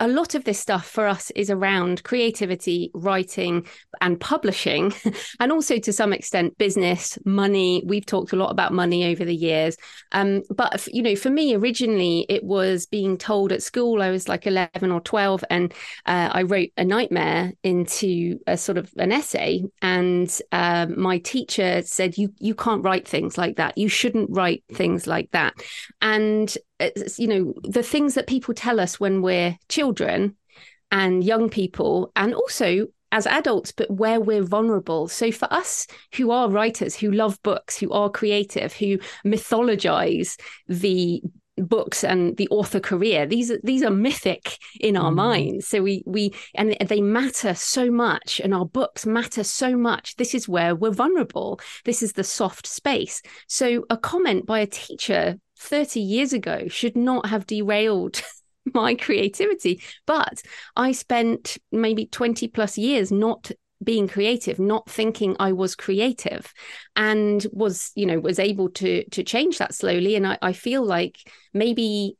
a 0.00 0.08
lot 0.08 0.34
of 0.34 0.44
this 0.44 0.58
stuff 0.58 0.86
for 0.86 1.06
us 1.06 1.30
is 1.32 1.50
around 1.50 2.02
creativity 2.02 2.90
writing 2.94 3.66
and 4.00 4.20
publishing 4.20 4.92
and 5.40 5.50
also 5.50 5.78
to 5.78 5.92
some 5.92 6.12
extent 6.12 6.56
business 6.58 7.18
money. 7.24 7.82
We've 7.86 8.04
talked 8.04 8.32
a 8.32 8.36
lot 8.36 8.50
about 8.50 8.72
money 8.72 9.06
over 9.06 9.24
the 9.24 9.34
years. 9.34 9.76
Um, 10.12 10.42
but 10.50 10.86
you 10.92 11.02
know 11.02 11.16
for 11.16 11.30
me 11.30 11.54
originally 11.54 12.26
it 12.28 12.44
was 12.44 12.86
being 12.86 13.16
told 13.16 13.52
at 13.52 13.62
school 13.62 14.02
i 14.02 14.10
was 14.10 14.28
like 14.28 14.46
11 14.46 14.90
or 14.90 15.00
12 15.00 15.44
and 15.50 15.72
uh, 16.06 16.28
i 16.32 16.42
wrote 16.42 16.70
a 16.76 16.84
nightmare 16.84 17.52
into 17.62 18.38
a 18.46 18.56
sort 18.56 18.78
of 18.78 18.90
an 18.96 19.12
essay 19.12 19.62
and 19.80 20.40
um, 20.52 21.00
my 21.00 21.18
teacher 21.18 21.82
said 21.82 22.18
you 22.18 22.32
you 22.38 22.54
can't 22.54 22.84
write 22.84 23.06
things 23.06 23.38
like 23.38 23.56
that. 23.56 23.76
You 23.78 23.88
shouldn't 23.88 24.30
write 24.30 24.64
things 24.72 25.06
like 25.06 25.30
that. 25.32 25.54
And 26.00 26.54
you 27.18 27.26
know 27.26 27.54
the 27.62 27.82
things 27.82 28.14
that 28.14 28.26
people 28.26 28.54
tell 28.54 28.80
us 28.80 28.98
when 28.98 29.22
we're 29.22 29.56
children 29.68 30.36
and 30.90 31.24
young 31.24 31.48
people 31.48 32.12
and 32.16 32.34
also 32.34 32.86
as 33.12 33.26
adults 33.26 33.70
but 33.70 33.90
where 33.90 34.20
we're 34.20 34.42
vulnerable. 34.42 35.06
So 35.06 35.30
for 35.30 35.50
us 35.52 35.86
who 36.14 36.30
are 36.32 36.50
writers 36.50 36.96
who 36.96 37.12
love 37.12 37.40
books 37.42 37.78
who 37.78 37.92
are 37.92 38.10
creative 38.10 38.72
who 38.72 38.98
mythologize 39.24 40.38
the 40.68 41.22
books 41.56 42.02
and 42.02 42.36
the 42.36 42.48
author 42.48 42.80
career 42.80 43.26
these 43.26 43.48
are 43.48 43.60
these 43.62 43.84
are 43.84 43.90
mythic 43.90 44.58
in 44.80 44.96
our 44.96 45.12
mm. 45.12 45.16
minds. 45.16 45.68
So 45.68 45.80
we 45.82 46.02
we 46.06 46.32
and 46.56 46.76
they 46.80 47.00
matter 47.00 47.54
so 47.54 47.88
much 47.90 48.40
and 48.42 48.52
our 48.52 48.66
books 48.66 49.06
matter 49.06 49.44
so 49.44 49.76
much. 49.76 50.16
This 50.16 50.34
is 50.34 50.48
where 50.48 50.74
we're 50.74 50.90
vulnerable. 50.90 51.60
This 51.84 52.02
is 52.02 52.14
the 52.14 52.24
soft 52.24 52.66
space. 52.66 53.22
So 53.46 53.84
a 53.90 53.96
comment 53.96 54.44
by 54.44 54.58
a 54.58 54.66
teacher 54.66 55.38
30 55.58 56.00
years 56.00 56.32
ago 56.32 56.68
should 56.68 56.96
not 56.96 57.26
have 57.26 57.46
derailed 57.46 58.22
my 58.74 58.94
creativity. 58.94 59.82
But 60.06 60.42
I 60.76 60.92
spent 60.92 61.58
maybe 61.70 62.06
20 62.06 62.48
plus 62.48 62.78
years 62.78 63.12
not 63.12 63.50
being 63.82 64.08
creative 64.08 64.58
not 64.58 64.88
thinking 64.88 65.36
i 65.38 65.52
was 65.52 65.74
creative 65.74 66.54
and 66.96 67.46
was 67.52 67.90
you 67.94 68.06
know 68.06 68.18
was 68.18 68.38
able 68.38 68.70
to 68.70 69.04
to 69.10 69.22
change 69.22 69.58
that 69.58 69.74
slowly. 69.74 70.16
And 70.16 70.26
i, 70.26 70.38
I 70.40 70.52
feel 70.52 70.84
like 70.84 71.18
maybe 71.52 72.16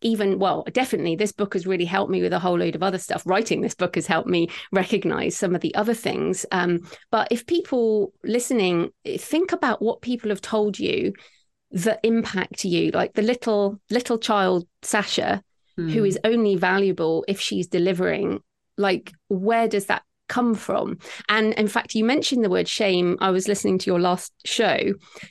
even 0.00 0.38
well 0.38 0.64
definitely 0.72 1.16
this 1.16 1.32
book 1.32 1.54
has 1.54 1.66
really 1.66 1.84
helped 1.84 2.10
me 2.10 2.20
with 2.20 2.32
a 2.32 2.38
whole 2.38 2.58
load 2.58 2.74
of 2.74 2.82
other 2.82 2.98
stuff. 2.98 3.22
Writing 3.26 3.60
this 3.60 3.74
book 3.74 3.94
has 3.94 4.06
helped 4.06 4.28
me 4.28 4.48
recognize 4.70 5.36
some 5.36 5.54
of 5.54 5.60
the 5.62 5.74
other 5.74 5.94
things. 5.94 6.44
Um, 6.52 6.80
but 7.10 7.28
if 7.30 7.46
people 7.46 8.12
listening 8.22 8.90
think 9.18 9.52
about 9.52 9.80
what 9.80 10.02
people 10.02 10.28
have 10.30 10.42
told 10.42 10.78
you 10.78 11.14
that 11.74 12.00
impact 12.04 12.64
you 12.64 12.90
like 12.92 13.12
the 13.14 13.22
little 13.22 13.80
little 13.90 14.16
child 14.16 14.66
sacha 14.82 15.42
mm. 15.78 15.90
who 15.90 16.04
hmm. 16.04 16.16
only 16.24 16.56
valuable 16.56 17.24
if 17.26 17.40
she's 17.40 17.66
delivering 17.66 18.40
like 18.78 19.12
where 19.28 19.68
does 19.68 19.86
that 19.86 20.02
come 20.28 20.54
from 20.54 20.96
and 21.28 21.52
in 21.54 21.68
fact 21.68 21.94
you 21.94 22.02
mentioned 22.02 22.42
the 22.42 22.48
word 22.48 22.66
shame 22.66 23.18
i 23.20 23.28
was 23.28 23.46
listening 23.46 23.76
to 23.76 23.90
your 23.90 24.00
last 24.00 24.32
show 24.44 24.78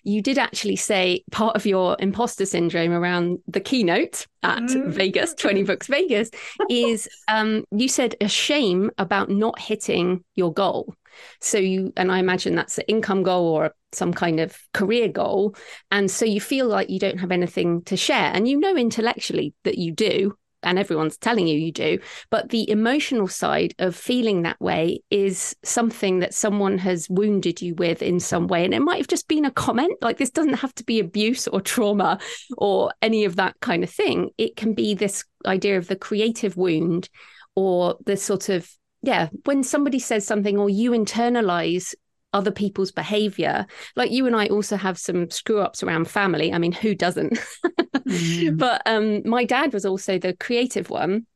you 0.03 0.21
did 0.21 0.37
actually 0.37 0.75
say 0.75 1.23
part 1.31 1.55
of 1.55 1.65
your 1.65 1.95
imposter 1.99 2.45
syndrome 2.45 2.91
around 2.91 3.39
the 3.47 3.59
keynote 3.59 4.27
at 4.43 4.61
mm. 4.61 4.87
vegas 4.89 5.33
20 5.33 5.63
books 5.69 5.87
vegas 5.87 6.29
is 6.69 7.09
um, 7.27 7.63
you 7.71 7.87
said 7.87 8.15
a 8.21 8.27
shame 8.27 8.91
about 8.97 9.29
not 9.29 9.57
hitting 9.59 10.23
your 10.35 10.53
goal 10.53 10.93
so 11.41 11.57
you, 11.57 11.93
and 11.97 12.11
I 12.11 12.19
imagine 12.19 12.55
that's 12.55 12.77
an 12.77 12.85
income 12.87 13.23
goal 13.23 13.47
or 13.47 13.73
some 13.91 14.13
kind 14.13 14.39
of 14.39 14.57
career 14.73 15.07
goal. 15.07 15.55
And 15.91 16.09
so 16.09 16.25
you 16.25 16.41
feel 16.41 16.67
like 16.67 16.89
you 16.89 16.99
don't 16.99 17.19
have 17.19 17.31
anything 17.31 17.83
to 17.83 17.97
share. 17.97 18.31
And 18.33 18.47
you 18.47 18.59
know 18.59 18.75
intellectually 18.75 19.53
that 19.63 19.77
you 19.77 19.91
do, 19.91 20.35
and 20.63 20.79
everyone's 20.79 21.17
telling 21.17 21.47
you 21.47 21.57
you 21.57 21.71
do. 21.71 21.99
But 22.29 22.49
the 22.49 22.69
emotional 22.69 23.27
side 23.27 23.75
of 23.79 23.95
feeling 23.95 24.41
that 24.41 24.59
way 24.59 25.01
is 25.09 25.55
something 25.63 26.19
that 26.19 26.33
someone 26.33 26.77
has 26.79 27.09
wounded 27.09 27.61
you 27.61 27.75
with 27.75 28.01
in 28.01 28.19
some 28.19 28.47
way. 28.47 28.65
And 28.65 28.73
it 28.73 28.81
might 28.81 28.97
have 28.97 29.07
just 29.07 29.27
been 29.27 29.45
a 29.45 29.51
comment. 29.51 29.97
Like 30.01 30.17
this 30.17 30.31
doesn't 30.31 30.53
have 30.55 30.73
to 30.75 30.83
be 30.83 30.99
abuse 30.99 31.47
or 31.47 31.61
trauma 31.61 32.19
or 32.57 32.91
any 33.01 33.25
of 33.25 33.35
that 33.35 33.59
kind 33.59 33.83
of 33.83 33.89
thing. 33.89 34.31
It 34.37 34.55
can 34.55 34.73
be 34.73 34.93
this 34.93 35.23
idea 35.45 35.77
of 35.77 35.87
the 35.87 35.95
creative 35.95 36.57
wound 36.57 37.09
or 37.55 37.97
the 38.05 38.17
sort 38.17 38.49
of 38.49 38.69
yeah, 39.03 39.27
when 39.45 39.63
somebody 39.63 39.99
says 39.99 40.25
something 40.25 40.57
or 40.57 40.69
you 40.69 40.91
internalize 40.91 41.93
other 42.31 42.51
people's 42.51 42.91
behavior, 42.91 43.67
like 43.95 44.11
you 44.11 44.25
and 44.25 44.35
I 44.35 44.47
also 44.47 44.77
have 44.77 44.97
some 44.97 45.29
screw 45.29 45.59
ups 45.59 45.83
around 45.83 46.07
family. 46.07 46.51
I 46.53 46.57
mean, 46.57 46.71
who 46.71 46.95
doesn't? 46.95 47.33
mm. 47.95 48.57
But 48.57 48.81
um, 48.85 49.27
my 49.27 49.43
dad 49.43 49.73
was 49.73 49.85
also 49.85 50.17
the 50.17 50.33
creative 50.33 50.89
one 50.89 51.27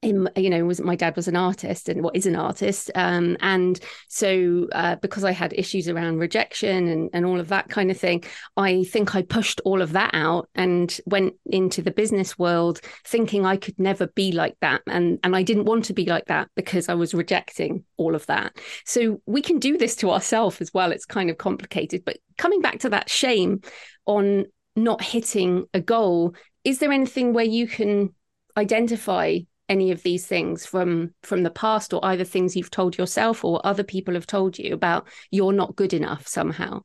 in, 0.00 0.28
you 0.36 0.48
know 0.48 0.64
was 0.64 0.80
my 0.80 0.94
dad 0.94 1.16
was 1.16 1.26
an 1.26 1.34
artist 1.34 1.88
and 1.88 2.02
what 2.02 2.14
is 2.14 2.26
an 2.26 2.36
artist 2.36 2.90
um, 2.94 3.36
and 3.40 3.80
so 4.08 4.68
uh, 4.72 4.94
because 4.96 5.24
i 5.24 5.32
had 5.32 5.52
issues 5.54 5.88
around 5.88 6.18
rejection 6.18 6.86
and, 6.86 7.10
and 7.12 7.26
all 7.26 7.40
of 7.40 7.48
that 7.48 7.68
kind 7.68 7.90
of 7.90 7.98
thing 7.98 8.22
i 8.56 8.84
think 8.84 9.16
i 9.16 9.22
pushed 9.22 9.60
all 9.64 9.82
of 9.82 9.92
that 9.92 10.10
out 10.14 10.48
and 10.54 11.00
went 11.06 11.34
into 11.46 11.82
the 11.82 11.90
business 11.90 12.38
world 12.38 12.80
thinking 13.04 13.44
i 13.44 13.56
could 13.56 13.78
never 13.78 14.06
be 14.08 14.32
like 14.32 14.56
that. 14.60 14.82
And 14.86 15.18
and 15.22 15.34
i 15.34 15.42
didn't 15.42 15.64
want 15.64 15.84
to 15.86 15.92
be 15.92 16.06
like 16.06 16.26
that 16.26 16.48
because 16.54 16.88
i 16.88 16.94
was 16.94 17.14
rejecting 17.14 17.84
all 17.96 18.14
of 18.14 18.24
that. 18.26 18.56
So 18.84 19.20
we 19.26 19.42
can 19.42 19.58
do 19.58 19.76
this 19.76 19.96
to 19.96 20.10
ourselves 20.10 20.60
as 20.60 20.72
well. 20.72 20.92
It's 20.92 21.04
kind 21.04 21.30
of 21.30 21.38
complicated. 21.38 22.04
But 22.04 22.18
coming 22.36 22.60
back 22.60 22.80
to 22.80 22.90
that 22.90 23.10
shame 23.10 23.62
on 24.06 24.46
not 24.76 25.02
hitting 25.02 25.66
a 25.74 25.80
goal 25.80 26.34
is 26.64 26.78
there 26.78 26.92
anything 26.92 27.32
where 27.32 27.44
you 27.44 27.66
can 27.66 28.14
identify 28.56 29.38
any 29.68 29.90
of 29.90 30.02
these 30.02 30.26
things 30.26 30.64
from 30.64 31.14
from 31.22 31.42
the 31.42 31.50
past 31.50 31.92
or 31.92 32.04
either 32.04 32.24
things 32.24 32.56
you've 32.56 32.70
told 32.70 32.96
yourself 32.96 33.44
or 33.44 33.60
other 33.64 33.84
people 33.84 34.14
have 34.14 34.26
told 34.26 34.58
you 34.58 34.74
about 34.74 35.06
you're 35.30 35.52
not 35.52 35.76
good 35.76 35.92
enough 35.92 36.26
somehow 36.26 36.80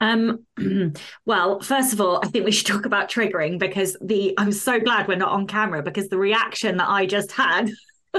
um 0.00 0.44
well 1.24 1.60
first 1.60 1.92
of 1.92 2.00
all 2.00 2.20
i 2.22 2.28
think 2.28 2.44
we 2.44 2.52
should 2.52 2.66
talk 2.66 2.86
about 2.86 3.10
triggering 3.10 3.58
because 3.58 3.96
the 4.00 4.34
i'm 4.38 4.52
so 4.52 4.78
glad 4.78 5.08
we're 5.08 5.16
not 5.16 5.32
on 5.32 5.46
camera 5.46 5.82
because 5.82 6.08
the 6.08 6.18
reaction 6.18 6.76
that 6.76 6.88
i 6.88 7.06
just 7.06 7.32
had 7.32 7.70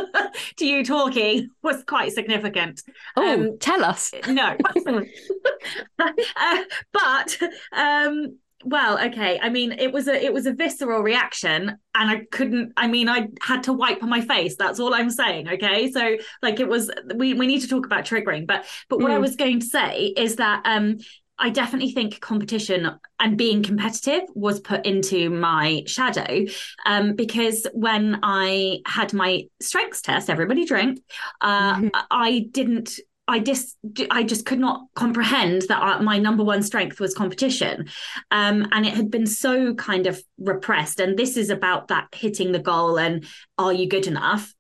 to 0.58 0.65
you 0.65 0.84
talking 0.84 1.50
was 1.63 1.84
quite 1.84 2.12
significant. 2.12 2.82
Oh, 3.15 3.34
um, 3.34 3.58
tell 3.60 3.84
us. 3.84 4.13
No, 4.28 4.56
uh, 6.00 6.63
but 6.93 7.38
um, 7.71 8.38
well 8.65 9.00
okay 9.00 9.39
i 9.41 9.50
mean 9.50 9.72
it 9.72 9.91
was 9.91 10.08
a 10.08 10.13
it 10.13 10.34
was 10.34 10.46
a 10.46 10.54
visceral 10.54 11.02
reaction 11.02 11.78
and 11.96 12.10
i 12.10 12.22
couldn't 12.32 12.74
i 12.76 12.88
mean 12.88 13.08
i 13.08 13.28
had 13.41 13.63
to 13.63 13.72
wipe 13.72 14.02
my 14.02 14.22
face 14.22 14.56
that's 14.56 14.80
all 14.80 14.93
i'm 14.93 15.12
saying 15.12 15.48
okay 15.48 15.91
so 15.91 16.17
like 16.41 16.60
it 16.60 16.67
was 16.67 16.89
we 17.15 17.34
we 17.34 17.46
need 17.46 17.62
to 17.62 17.67
talk 17.67 17.86
about 17.86 18.04
triggering 18.04 18.48
but 18.48 18.65
but 18.89 19.00
what 19.00 19.12
mm. 19.12 19.15
i 19.15 19.20
was 19.20 19.36
going 19.36 19.60
to 19.60 19.65
say 19.65 20.13
is 20.17 20.38
that 20.38 20.62
um 20.65 20.98
I 21.39 21.50
definitely 21.50 21.91
think 21.91 22.20
competition 22.20 22.89
and 23.20 23.38
being 23.38 23.62
competitive 23.62 24.24
was 24.34 24.60
put 24.60 24.86
into 24.86 25.30
my 25.30 25.84
shadow 25.86 26.46
um, 26.86 27.15
because 27.15 27.67
when 27.74 28.20
I 28.24 28.80
had 28.88 29.13
my 29.13 29.43
strengths 29.62 30.02
test, 30.02 30.30
everybody 30.30 30.65
drink, 30.65 31.00
uh, 31.41 31.76
mm-hmm. 31.76 31.88
I 32.10 32.48
didn't 32.52 33.00
I 33.28 33.40
just 33.40 33.78
I 34.10 34.24
just 34.24 34.46
could 34.46 34.60
not 34.60 34.86
comprehend 34.96 35.63
that 35.63 36.02
my 36.02 36.18
number 36.18 36.44
one 36.44 36.63
strength 36.63 37.00
was 37.00 37.13
competition, 37.13 37.90
um, 38.32 38.68
and 38.72 38.86
it 38.86 38.94
had 38.94 39.12
been 39.12 39.28
so 39.28 39.74
kind 39.74 40.08
of 40.08 40.22
repressed. 40.38 41.00
And 41.00 41.18
this 41.18 41.36
is 41.36 41.50
about 41.50 41.90
that 41.90 42.08
hitting 42.13 42.52
the 42.52 42.60
goal 42.60 42.98
and 42.98 43.26
are 43.58 43.74
you 43.74 43.88
good 43.88 44.08
enough? 44.08 44.54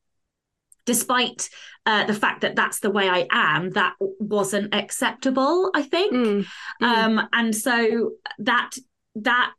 Despite 0.85 1.49
uh, 1.85 2.05
the 2.05 2.13
fact 2.13 2.41
that 2.41 2.55
that's 2.55 2.79
the 2.79 2.91
way 2.91 3.07
I 3.09 3.27
am, 3.31 3.71
that 3.71 3.93
wasn't 3.99 4.73
acceptable. 4.73 5.71
I 5.73 5.81
think, 5.83 6.13
mm. 6.13 6.45
Mm. 6.81 6.85
Um, 6.85 7.29
and 7.31 7.55
so 7.55 8.11
that 8.39 8.71
that 9.15 9.53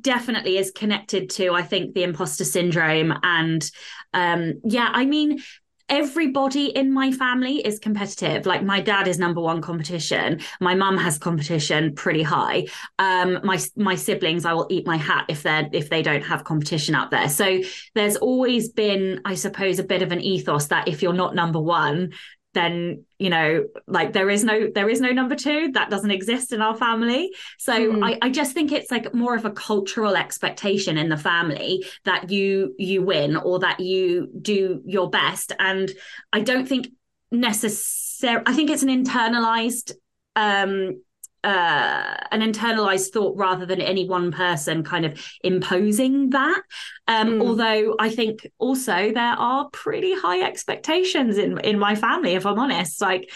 definitely 0.00 0.56
is 0.56 0.70
connected 0.70 1.28
to 1.28 1.52
I 1.52 1.62
think 1.62 1.94
the 1.94 2.02
imposter 2.02 2.44
syndrome 2.44 3.12
and 3.22 3.70
um 4.14 4.54
yeah 4.64 4.88
I 4.90 5.04
mean 5.04 5.40
everybody 5.88 6.66
in 6.66 6.92
my 6.92 7.12
family 7.12 7.56
is 7.56 7.78
competitive. 7.78 8.46
Like 8.46 8.62
my 8.62 8.80
dad 8.80 9.06
is 9.06 9.18
number 9.18 9.40
one 9.40 9.60
competition. 9.60 10.40
My 10.60 10.74
mum 10.74 10.96
has 10.96 11.18
competition 11.18 11.94
pretty 11.94 12.22
high. 12.22 12.66
Um 12.98 13.40
my 13.44 13.60
my 13.76 13.94
siblings 13.94 14.44
i 14.44 14.52
will 14.54 14.66
eat 14.70 14.86
my 14.86 14.96
hat 14.96 15.26
if 15.28 15.42
they're 15.42 15.68
if 15.72 15.90
they 15.90 16.02
don't 16.02 16.22
have 16.22 16.44
competition 16.44 16.94
out 16.94 17.10
there. 17.10 17.28
So 17.28 17.60
there's 17.94 18.16
always 18.16 18.70
been 18.70 19.20
i 19.24 19.34
suppose 19.34 19.78
a 19.78 19.84
bit 19.84 20.02
of 20.02 20.12
an 20.12 20.20
ethos 20.20 20.66
that 20.68 20.88
if 20.88 21.02
you're 21.02 21.12
not 21.12 21.34
number 21.34 21.60
one 21.60 22.12
then 22.54 23.04
you 23.18 23.30
know 23.30 23.66
like 23.86 24.12
there 24.12 24.30
is 24.30 24.44
no 24.44 24.70
there 24.74 24.88
is 24.88 25.00
no 25.00 25.10
number 25.10 25.34
two. 25.34 25.72
That 25.72 25.90
doesn't 25.90 26.10
exist 26.10 26.52
in 26.52 26.62
our 26.62 26.76
family. 26.76 27.32
So 27.58 27.72
mm. 27.72 28.04
I, 28.04 28.18
I 28.22 28.30
just 28.30 28.54
think 28.54 28.72
it's 28.72 28.90
like 28.90 29.12
more 29.14 29.34
of 29.34 29.44
a 29.44 29.50
cultural 29.50 30.16
expectation 30.16 30.96
in 30.96 31.08
the 31.08 31.16
family 31.16 31.84
that 32.04 32.30
you 32.30 32.74
you 32.78 33.02
win 33.02 33.36
or 33.36 33.58
that 33.58 33.80
you 33.80 34.28
do 34.40 34.80
your 34.84 35.10
best. 35.10 35.52
And 35.58 35.90
i 36.32 36.40
don't 36.40 36.68
think 36.68 36.88
necessarily 37.30 38.44
i 38.46 38.52
think 38.52 38.70
it's 38.70 38.82
an 38.82 38.88
internalized 38.88 39.92
um 40.36 41.00
uh, 41.44 42.16
an 42.30 42.40
internalized 42.40 43.12
thought 43.12 43.36
rather 43.36 43.66
than 43.66 43.80
any 43.80 44.08
one 44.08 44.32
person 44.32 44.82
kind 44.82 45.04
of 45.04 45.22
imposing 45.42 46.30
that. 46.30 46.62
Um, 47.06 47.34
mm. 47.34 47.42
Although 47.42 47.96
I 47.98 48.08
think 48.08 48.50
also 48.58 49.12
there 49.12 49.34
are 49.38 49.68
pretty 49.70 50.14
high 50.14 50.42
expectations 50.42 51.38
in 51.38 51.58
in 51.58 51.78
my 51.78 51.94
family, 51.94 52.32
if 52.32 52.46
I'm 52.46 52.58
honest. 52.58 53.00
Like 53.00 53.30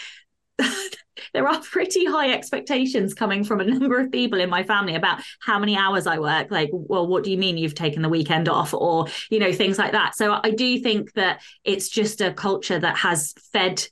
there 1.33 1.47
are 1.47 1.61
pretty 1.61 2.05
high 2.05 2.31
expectations 2.31 3.13
coming 3.13 3.43
from 3.43 3.59
a 3.59 3.65
number 3.65 3.99
of 3.99 4.11
people 4.11 4.39
in 4.39 4.49
my 4.49 4.63
family 4.63 4.95
about 4.95 5.21
how 5.39 5.59
many 5.59 5.77
hours 5.77 6.07
I 6.07 6.19
work. 6.19 6.47
Like, 6.49 6.69
well, 6.73 7.07
what 7.07 7.23
do 7.23 7.31
you 7.31 7.37
mean 7.37 7.57
you've 7.57 7.75
taken 7.75 8.01
the 8.01 8.09
weekend 8.09 8.49
off? 8.49 8.73
Or, 8.73 9.07
you 9.29 9.39
know, 9.39 9.53
things 9.53 9.77
like 9.77 9.91
that. 9.91 10.15
So 10.15 10.39
I 10.43 10.51
do 10.51 10.79
think 10.79 11.13
that 11.13 11.41
it's 11.63 11.89
just 11.89 12.21
a 12.21 12.33
culture 12.33 12.79
that 12.79 12.97
has 12.97 13.33
fed 13.51 13.85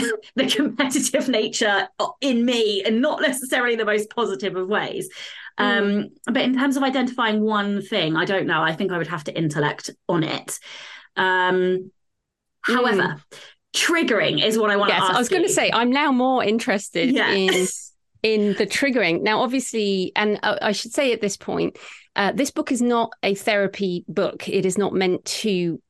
the 0.34 0.46
competitive 0.46 1.28
nature 1.28 1.88
in 2.20 2.44
me 2.44 2.82
and 2.84 3.00
not 3.00 3.20
necessarily 3.20 3.76
the 3.76 3.84
most 3.84 4.10
positive 4.10 4.56
of 4.56 4.68
ways. 4.68 5.08
Mm. 5.58 6.04
Um, 6.04 6.08
but 6.26 6.42
in 6.42 6.54
terms 6.54 6.76
of 6.76 6.82
identifying 6.82 7.40
one 7.40 7.82
thing, 7.82 8.16
I 8.16 8.24
don't 8.24 8.46
know. 8.46 8.62
I 8.62 8.74
think 8.74 8.92
I 8.92 8.98
would 8.98 9.08
have 9.08 9.24
to 9.24 9.36
intellect 9.36 9.90
on 10.08 10.22
it. 10.22 10.58
Um, 11.16 11.90
however, 12.62 13.02
mm. 13.02 13.22
triggering 13.74 14.44
is 14.44 14.58
what 14.58 14.70
I 14.70 14.76
want 14.76 14.90
yes, 14.90 15.00
to 15.00 15.04
ask. 15.06 15.14
I 15.14 15.18
was 15.18 15.28
going 15.28 15.42
to 15.42 15.48
say, 15.48 15.70
I'm 15.72 15.90
now 15.90 16.12
more 16.12 16.44
interested 16.44 17.14
in 17.14 17.66
in 18.22 18.54
the 18.54 18.66
triggering. 18.66 19.22
Now, 19.22 19.42
obviously, 19.42 20.12
and 20.16 20.38
I 20.42 20.72
should 20.72 20.92
say 20.92 21.12
at 21.12 21.20
this 21.20 21.36
point, 21.36 21.76
uh, 22.16 22.32
this 22.32 22.50
book 22.50 22.72
is 22.72 22.82
not 22.82 23.12
a 23.22 23.34
therapy 23.34 24.04
book. 24.08 24.48
It 24.48 24.66
is 24.66 24.76
not 24.76 24.92
meant 24.92 25.24
to 25.24 25.80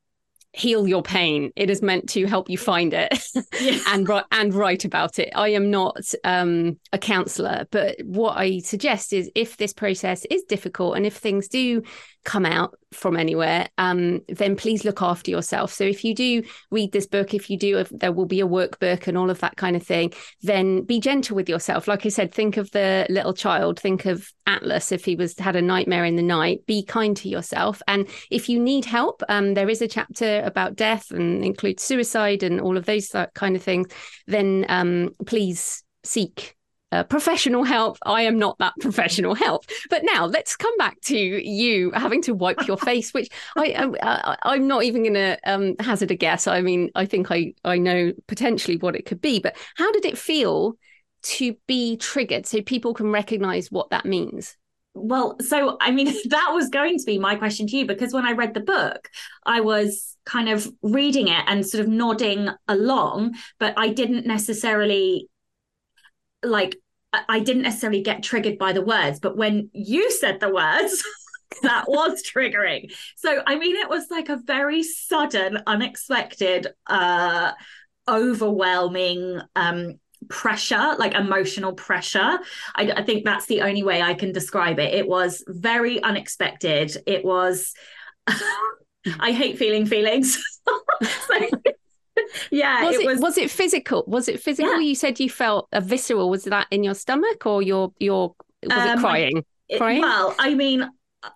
heal 0.52 0.88
your 0.88 1.02
pain. 1.02 1.52
It 1.56 1.70
is 1.70 1.82
meant 1.82 2.08
to 2.10 2.26
help 2.26 2.48
you 2.48 2.58
find 2.58 2.94
it 2.94 3.12
yes. 3.60 3.84
and 3.88 4.08
and 4.32 4.54
write 4.54 4.84
about 4.84 5.18
it. 5.18 5.30
I 5.34 5.50
am 5.50 5.70
not 5.70 6.12
um, 6.24 6.78
a 6.92 6.98
counselor, 6.98 7.66
but 7.70 7.96
what 8.04 8.36
I 8.36 8.60
suggest 8.60 9.12
is 9.12 9.30
if 9.34 9.56
this 9.56 9.72
process 9.72 10.24
is 10.30 10.44
difficult 10.44 10.96
and 10.96 11.04
if 11.04 11.16
things 11.16 11.48
do 11.48 11.82
come 12.28 12.44
out 12.44 12.78
from 12.92 13.16
anywhere, 13.16 13.66
um, 13.78 14.20
then 14.28 14.54
please 14.54 14.84
look 14.84 15.00
after 15.00 15.30
yourself. 15.30 15.72
So 15.72 15.84
if 15.84 16.04
you 16.04 16.14
do 16.14 16.42
read 16.70 16.92
this 16.92 17.06
book, 17.06 17.32
if 17.32 17.48
you 17.48 17.56
do, 17.56 17.78
if 17.78 17.88
there 17.88 18.12
will 18.12 18.26
be 18.26 18.42
a 18.42 18.46
workbook 18.46 19.06
and 19.06 19.16
all 19.16 19.30
of 19.30 19.40
that 19.40 19.56
kind 19.56 19.74
of 19.74 19.82
thing, 19.82 20.12
then 20.42 20.82
be 20.82 21.00
gentle 21.00 21.36
with 21.36 21.48
yourself. 21.48 21.88
Like 21.88 22.04
I 22.04 22.10
said, 22.10 22.34
think 22.34 22.58
of 22.58 22.70
the 22.72 23.06
little 23.08 23.32
child. 23.32 23.80
Think 23.80 24.04
of 24.04 24.30
Atlas 24.46 24.92
if 24.92 25.06
he 25.06 25.16
was 25.16 25.38
had 25.38 25.56
a 25.56 25.62
nightmare 25.62 26.04
in 26.04 26.16
the 26.16 26.22
night. 26.22 26.66
Be 26.66 26.84
kind 26.84 27.16
to 27.16 27.30
yourself, 27.30 27.80
and 27.88 28.06
if 28.30 28.50
you 28.50 28.60
need 28.60 28.84
help, 28.84 29.22
um, 29.30 29.54
there 29.54 29.70
is 29.70 29.80
a 29.80 29.88
chapter 29.88 30.42
about 30.44 30.76
death 30.76 31.10
and 31.10 31.42
includes 31.42 31.82
suicide 31.82 32.42
and 32.42 32.60
all 32.60 32.76
of 32.76 32.84
those 32.84 33.10
kind 33.34 33.56
of 33.56 33.62
things. 33.62 33.88
Then 34.26 34.66
um, 34.68 35.14
please 35.24 35.82
seek 36.04 36.57
uh, 36.92 37.04
professional 37.04 37.64
help. 37.64 37.98
I 38.04 38.22
am 38.22 38.38
not 38.38 38.58
that 38.58 38.74
professional 38.80 39.34
help. 39.34 39.64
But 39.90 40.02
now 40.04 40.26
let's 40.26 40.56
come 40.56 40.76
back 40.78 41.00
to 41.02 41.16
you 41.16 41.90
having 41.92 42.22
to 42.22 42.34
wipe 42.34 42.66
your 42.66 42.78
face, 42.78 43.12
which 43.12 43.28
I, 43.56 44.36
I 44.42 44.56
am 44.56 44.66
not 44.66 44.84
even 44.84 45.02
going 45.02 45.14
to 45.14 45.38
um, 45.44 45.74
hazard 45.80 46.10
a 46.10 46.16
guess. 46.16 46.46
I 46.46 46.60
mean, 46.60 46.90
I 46.94 47.06
think 47.06 47.30
I 47.30 47.54
I 47.64 47.78
know 47.78 48.12
potentially 48.26 48.76
what 48.76 48.96
it 48.96 49.06
could 49.06 49.20
be, 49.20 49.40
but 49.40 49.56
how 49.76 49.90
did 49.92 50.04
it 50.04 50.18
feel 50.18 50.76
to 51.20 51.56
be 51.66 51.96
triggered 51.96 52.46
so 52.46 52.62
people 52.62 52.94
can 52.94 53.10
recognize 53.10 53.70
what 53.70 53.90
that 53.90 54.04
means? 54.04 54.56
Well, 54.94 55.36
so 55.40 55.76
I 55.80 55.90
mean, 55.90 56.06
that 56.26 56.50
was 56.52 56.68
going 56.68 56.98
to 56.98 57.04
be 57.04 57.18
my 57.18 57.36
question 57.36 57.66
to 57.66 57.76
you 57.76 57.86
because 57.86 58.12
when 58.12 58.26
I 58.26 58.32
read 58.32 58.54
the 58.54 58.60
book, 58.60 59.08
I 59.44 59.60
was 59.60 60.16
kind 60.24 60.48
of 60.48 60.68
reading 60.82 61.28
it 61.28 61.44
and 61.46 61.66
sort 61.66 61.82
of 61.82 61.88
nodding 61.88 62.48
along, 62.66 63.34
but 63.58 63.74
I 63.76 63.88
didn't 63.88 64.26
necessarily 64.26 65.28
like 66.42 66.76
I 67.12 67.40
didn't 67.40 67.62
necessarily 67.62 68.02
get 68.02 68.22
triggered 68.22 68.58
by 68.58 68.72
the 68.72 68.82
words, 68.82 69.18
but 69.18 69.36
when 69.36 69.70
you 69.72 70.10
said 70.10 70.40
the 70.40 70.52
words, 70.52 71.02
that 71.62 71.88
was 71.88 72.22
triggering. 72.22 72.92
So 73.16 73.42
I 73.46 73.58
mean, 73.58 73.76
it 73.76 73.88
was 73.88 74.10
like 74.10 74.28
a 74.28 74.36
very 74.36 74.82
sudden, 74.82 75.58
unexpected, 75.66 76.68
uh, 76.86 77.52
overwhelming 78.06 79.40
um 79.56 79.98
pressure, 80.28 80.96
like 80.98 81.14
emotional 81.14 81.72
pressure. 81.72 82.38
I, 82.74 82.92
I 82.96 83.02
think 83.02 83.24
that's 83.24 83.46
the 83.46 83.62
only 83.62 83.82
way 83.82 84.02
I 84.02 84.14
can 84.14 84.32
describe 84.32 84.78
it. 84.78 84.94
It 84.94 85.08
was 85.08 85.44
very 85.46 86.02
unexpected. 86.02 86.96
It 87.06 87.24
was. 87.24 87.72
I 89.20 89.32
hate 89.32 89.58
feeling 89.58 89.86
feelings. 89.86 90.42
so 91.02 91.34
yeah 92.50 92.84
was 92.84 92.96
it, 92.96 93.06
was 93.06 93.20
was 93.20 93.38
it 93.38 93.50
physical 93.50 94.04
was 94.06 94.28
it 94.28 94.40
physical 94.40 94.72
yeah. 94.72 94.80
you 94.80 94.94
said 94.94 95.18
you 95.20 95.28
felt 95.28 95.68
a 95.72 95.80
visceral 95.80 96.30
was 96.30 96.44
that 96.44 96.66
in 96.70 96.82
your 96.84 96.94
stomach 96.94 97.46
or 97.46 97.62
your 97.62 97.92
your 97.98 98.34
was 98.62 98.72
um, 98.72 98.98
it 98.98 99.00
crying? 99.00 99.44
it, 99.68 99.78
crying? 99.78 100.02
well 100.02 100.34
i 100.38 100.54
mean 100.54 100.88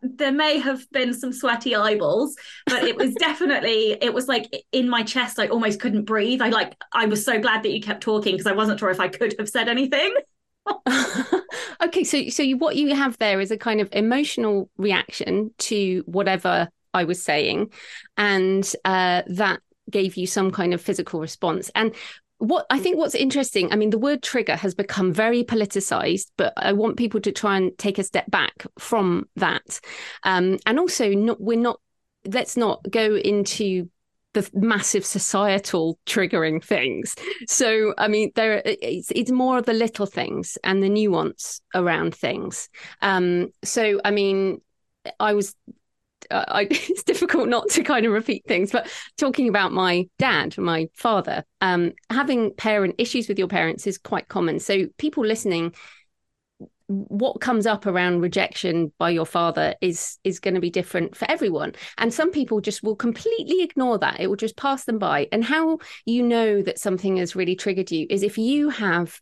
there 0.03 0.33
may 0.33 0.59
have 0.59 0.88
been 0.92 1.12
some 1.12 1.33
sweaty 1.33 1.75
eyeballs 1.75 2.37
but 2.66 2.85
it 2.85 2.97
was 2.97 3.14
definitely 3.14 3.97
it 4.01 4.14
was 4.14 4.29
like 4.29 4.49
in 4.71 4.88
my 4.88 5.03
chest 5.03 5.38
i 5.38 5.49
almost 5.49 5.81
couldn't 5.81 6.05
breathe. 6.05 6.40
I 6.40 6.51
like 6.51 6.77
i 6.92 7.07
was 7.07 7.25
so 7.25 7.40
glad 7.40 7.64
that 7.64 7.73
you 7.73 7.81
kept 7.81 8.01
talking 8.01 8.35
because 8.35 8.47
i 8.47 8.53
wasn't 8.53 8.79
sure 8.79 8.90
if 8.90 9.01
i 9.01 9.09
could 9.09 9.35
have 9.38 9.49
said 9.49 9.68
anything. 9.68 10.14
Okay 11.83 12.05
so 12.05 12.29
so 12.29 12.42
you, 12.42 12.57
what 12.57 12.77
you 12.77 12.95
have 12.95 13.18
there 13.18 13.40
is 13.40 13.51
a 13.51 13.59
kind 13.59 13.81
of 13.81 13.88
emotional 13.92 14.71
reaction 14.77 15.53
to 15.59 16.05
whatever 16.07 16.68
I 16.95 17.05
was 17.05 17.23
saying, 17.23 17.73
and 18.16 18.71
uh, 18.85 19.23
that 19.27 19.61
gave 19.90 20.16
you 20.16 20.27
some 20.27 20.51
kind 20.51 20.75
of 20.75 20.81
physical 20.81 21.21
response. 21.21 21.71
And 21.75 21.95
what 22.38 22.66
I 22.71 22.81
think 22.81 22.97
what's 22.97 23.14
interesting, 23.14 23.73
I 23.73 23.77
mean, 23.77 23.90
the 23.90 23.99
word 23.99 24.23
trigger 24.23 24.57
has 24.57 24.75
become 24.75 25.12
very 25.12 25.45
politicized, 25.45 26.31
but 26.37 26.53
I 26.57 26.73
want 26.73 26.97
people 26.97 27.21
to 27.21 27.31
try 27.31 27.57
and 27.57 27.77
take 27.79 27.99
a 27.99 28.05
step 28.05 28.29
back 28.31 28.66
from 28.79 29.29
that. 29.37 29.81
Um, 30.25 30.59
and 30.66 30.81
also, 30.81 31.11
not, 31.11 31.40
we're 31.40 31.59
not, 31.59 31.81
let's 32.27 32.57
not 32.57 32.81
go 32.90 33.14
into 33.14 33.88
the 34.35 34.49
massive 34.55 35.05
societal 35.05 35.99
triggering 36.07 36.64
things. 36.64 37.14
So, 37.47 37.95
I 37.97 38.09
mean, 38.09 38.33
there 38.35 38.62
it's, 38.64 39.12
it's 39.14 39.31
more 39.31 39.59
of 39.59 39.66
the 39.66 39.73
little 39.73 40.07
things 40.07 40.59
and 40.64 40.83
the 40.83 40.88
nuance 40.88 41.61
around 41.75 42.14
things. 42.14 42.68
Um, 43.03 43.51
so, 43.62 44.01
I 44.05 44.11
mean, 44.11 44.61
I 45.21 45.35
was 45.35 45.55
uh, 46.31 46.45
I, 46.49 46.63
it's 46.71 47.03
difficult 47.03 47.49
not 47.49 47.69
to 47.71 47.83
kind 47.83 48.07
of 48.07 48.13
repeat 48.13 48.45
things, 48.47 48.71
but 48.71 48.91
talking 49.19 49.49
about 49.49 49.73
my 49.73 50.07
dad, 50.19 50.57
my 50.59 50.89
father, 50.95 51.45
um, 51.61 51.93
having 52.11 52.55
parent 52.55 52.97
issues 52.99 53.29
with 53.29 53.39
your 53.39 53.49
parents 53.49 53.87
is 53.87 53.99
quite 53.99 54.29
common. 54.29 54.61
So 54.61 54.87
people 54.99 55.25
listening, 55.25 55.75
what 56.87 57.41
comes 57.41 57.67
up 57.67 57.87
around 57.87 58.21
rejection 58.21 58.93
by 58.99 59.11
your 59.11 59.25
father 59.25 59.75
is 59.81 60.19
is 60.25 60.41
going 60.41 60.55
to 60.55 60.61
be 60.61 60.71
different 60.71 61.17
for 61.17 61.31
everyone. 61.31 61.75
And 61.99 62.13
some 62.13 62.31
people 62.31 62.61
just 62.61 62.83
will 62.83 62.97
completely 62.97 63.63
ignore 63.63 63.99
that. 63.99 64.21
It 64.21 64.27
will 64.27 64.37
just 64.37 64.57
pass 64.57 64.85
them 64.85 64.99
by. 64.99 65.29
And 65.33 65.45
how 65.45 65.79
you 66.05 66.23
know 66.23 66.63
that 66.63 66.79
something 66.79 67.17
has 67.17 67.37
really 67.37 67.57
triggered 67.57 67.91
you 67.91 68.07
is 68.11 68.23
if 68.23 68.37
you 68.37 68.69
have 68.69 69.21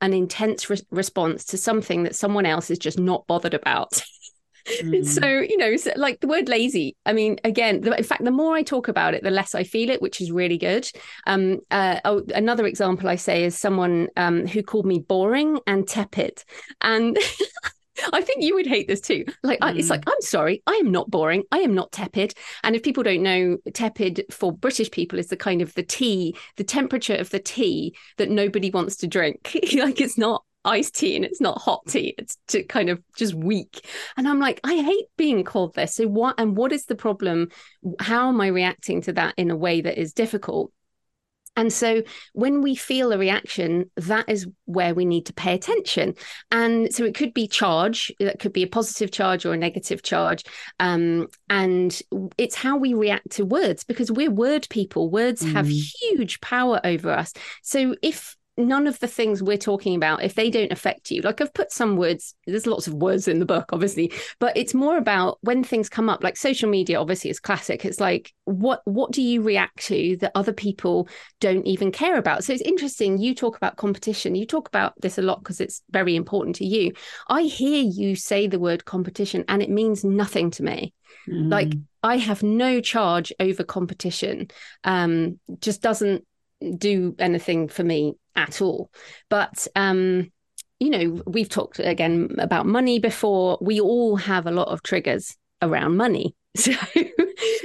an 0.00 0.12
intense 0.12 0.68
re- 0.68 0.80
response 0.90 1.44
to 1.46 1.56
something 1.56 2.02
that 2.02 2.16
someone 2.16 2.44
else 2.44 2.70
is 2.70 2.78
just 2.78 2.98
not 2.98 3.26
bothered 3.26 3.54
about 3.54 4.02
Mm. 4.66 5.06
So, 5.06 5.26
you 5.26 5.56
know, 5.56 5.76
so 5.76 5.92
like 5.96 6.20
the 6.20 6.26
word 6.26 6.48
lazy, 6.48 6.96
I 7.04 7.12
mean, 7.12 7.38
again, 7.44 7.86
in 7.86 8.04
fact, 8.04 8.24
the 8.24 8.30
more 8.30 8.54
I 8.54 8.62
talk 8.62 8.88
about 8.88 9.14
it, 9.14 9.22
the 9.22 9.30
less 9.30 9.54
I 9.54 9.64
feel 9.64 9.90
it, 9.90 10.02
which 10.02 10.20
is 10.20 10.30
really 10.30 10.58
good. 10.58 10.90
Um, 11.26 11.60
uh, 11.70 12.00
oh, 12.04 12.22
another 12.34 12.66
example 12.66 13.08
I 13.08 13.16
say 13.16 13.44
is 13.44 13.58
someone 13.58 14.08
um, 14.16 14.46
who 14.46 14.62
called 14.62 14.86
me 14.86 14.98
boring 14.98 15.58
and 15.66 15.86
tepid. 15.86 16.44
And 16.80 17.18
I 18.12 18.22
think 18.22 18.42
you 18.42 18.54
would 18.54 18.66
hate 18.66 18.88
this 18.88 19.00
too. 19.00 19.24
Like, 19.42 19.60
mm. 19.60 19.66
I, 19.66 19.72
it's 19.72 19.90
like, 19.90 20.04
mm. 20.04 20.12
I'm 20.12 20.20
sorry, 20.20 20.62
I 20.66 20.74
am 20.74 20.90
not 20.90 21.10
boring. 21.10 21.44
I 21.52 21.58
am 21.58 21.74
not 21.74 21.92
tepid. 21.92 22.34
And 22.62 22.74
if 22.74 22.82
people 22.82 23.02
don't 23.02 23.22
know, 23.22 23.58
tepid 23.74 24.24
for 24.30 24.52
British 24.52 24.90
people 24.90 25.18
is 25.18 25.28
the 25.28 25.36
kind 25.36 25.62
of 25.62 25.74
the 25.74 25.82
tea, 25.82 26.36
the 26.56 26.64
temperature 26.64 27.16
of 27.16 27.30
the 27.30 27.40
tea 27.40 27.94
that 28.18 28.30
nobody 28.30 28.70
wants 28.70 28.96
to 28.98 29.06
drink. 29.06 29.56
like, 29.74 30.00
it's 30.00 30.18
not 30.18 30.44
iced 30.64 30.94
tea 30.94 31.16
and 31.16 31.24
it's 31.24 31.40
not 31.40 31.60
hot 31.60 31.80
tea 31.88 32.14
it's 32.18 32.36
to 32.48 32.62
kind 32.62 32.88
of 32.88 33.02
just 33.16 33.34
weak 33.34 33.86
and 34.16 34.28
i'm 34.28 34.40
like 34.40 34.60
i 34.64 34.76
hate 34.76 35.06
being 35.16 35.44
called 35.44 35.74
this 35.74 35.94
so 35.94 36.06
what 36.06 36.34
and 36.38 36.56
what 36.56 36.72
is 36.72 36.86
the 36.86 36.94
problem 36.94 37.48
how 37.98 38.28
am 38.28 38.40
i 38.40 38.46
reacting 38.46 39.00
to 39.00 39.12
that 39.12 39.34
in 39.36 39.50
a 39.50 39.56
way 39.56 39.80
that 39.80 39.98
is 39.98 40.12
difficult 40.12 40.72
and 41.56 41.72
so 41.72 42.02
when 42.32 42.62
we 42.62 42.74
feel 42.74 43.12
a 43.12 43.18
reaction, 43.18 43.90
that 43.96 44.28
is 44.28 44.46
where 44.64 44.94
we 44.94 45.04
need 45.04 45.26
to 45.26 45.34
pay 45.34 45.54
attention. 45.54 46.14
And 46.50 46.92
so 46.94 47.04
it 47.04 47.14
could 47.14 47.34
be 47.34 47.46
charge, 47.46 48.10
that 48.20 48.38
could 48.38 48.52
be 48.52 48.62
a 48.62 48.68
positive 48.68 49.10
charge 49.10 49.44
or 49.44 49.52
a 49.52 49.58
negative 49.58 50.02
charge. 50.02 50.44
Um, 50.80 51.28
and 51.50 52.00
it's 52.38 52.54
how 52.54 52.78
we 52.78 52.94
react 52.94 53.30
to 53.32 53.44
words 53.44 53.84
because 53.84 54.10
we're 54.10 54.30
word 54.30 54.66
people. 54.70 55.10
Words 55.10 55.42
mm. 55.42 55.52
have 55.52 55.68
huge 55.68 56.40
power 56.40 56.80
over 56.84 57.10
us. 57.10 57.34
So 57.62 57.96
if 58.00 58.36
none 58.58 58.86
of 58.86 58.98
the 59.00 59.06
things 59.06 59.42
we're 59.42 59.56
talking 59.56 59.94
about, 59.94 60.22
if 60.22 60.34
they 60.34 60.50
don't 60.50 60.72
affect 60.72 61.10
you, 61.10 61.22
like 61.22 61.40
I've 61.40 61.54
put 61.54 61.72
some 61.72 61.96
words, 61.96 62.34
there's 62.46 62.66
lots 62.66 62.86
of 62.86 62.94
words 62.94 63.26
in 63.26 63.38
the 63.38 63.46
book, 63.46 63.70
obviously, 63.72 64.12
but 64.38 64.56
it's 64.56 64.74
more 64.74 64.98
about 64.98 65.38
when 65.40 65.64
things 65.64 65.88
come 65.88 66.10
up, 66.10 66.22
like 66.22 66.36
social 66.36 66.68
media, 66.68 67.00
obviously, 67.00 67.30
is 67.30 67.40
classic. 67.40 67.84
It's 67.84 68.00
like, 68.00 68.32
what 68.44 68.82
what 68.84 69.12
do 69.12 69.22
you 69.22 69.40
react 69.40 69.78
to 69.84 70.16
that 70.18 70.32
other 70.34 70.52
people 70.52 71.08
don't 71.40 71.66
even 71.66 71.92
care 71.92 72.18
about? 72.18 72.44
So 72.44 72.52
it's 72.52 72.62
interesting. 72.62 73.18
You 73.18 73.34
talk 73.34 73.56
about 73.56 73.76
competition. 73.76 74.34
You 74.34 74.46
talk 74.46 74.68
about 74.68 75.00
this 75.00 75.16
a 75.16 75.22
lot 75.22 75.42
because 75.42 75.60
it's 75.60 75.82
very 75.90 76.14
important 76.14 76.56
to 76.56 76.66
you. 76.66 76.92
I 77.28 77.42
hear 77.42 77.82
you 77.82 78.16
say 78.16 78.48
the 78.48 78.60
word 78.60 78.84
competition, 78.84 79.44
and 79.48 79.62
it 79.62 79.70
means 79.70 80.04
nothing 80.04 80.50
to 80.52 80.62
me. 80.62 80.92
Mm. 81.26 81.50
Like 81.50 81.72
I 82.02 82.18
have 82.18 82.42
no 82.42 82.80
charge 82.80 83.32
over 83.40 83.64
competition. 83.64 84.48
Um, 84.84 85.38
just 85.60 85.80
doesn't 85.80 86.26
do 86.78 87.14
anything 87.18 87.68
for 87.68 87.82
me 87.82 88.14
at 88.36 88.60
all. 88.62 88.90
But 89.28 89.66
um, 89.76 90.30
you 90.80 90.90
know, 90.90 91.22
we've 91.26 91.48
talked 91.48 91.78
again 91.78 92.34
about 92.38 92.66
money 92.66 92.98
before. 92.98 93.58
We 93.60 93.80
all 93.80 94.16
have 94.16 94.46
a 94.46 94.50
lot 94.50 94.68
of 94.68 94.82
triggers 94.82 95.36
around 95.60 95.96
money. 95.96 96.34
So 96.54 96.72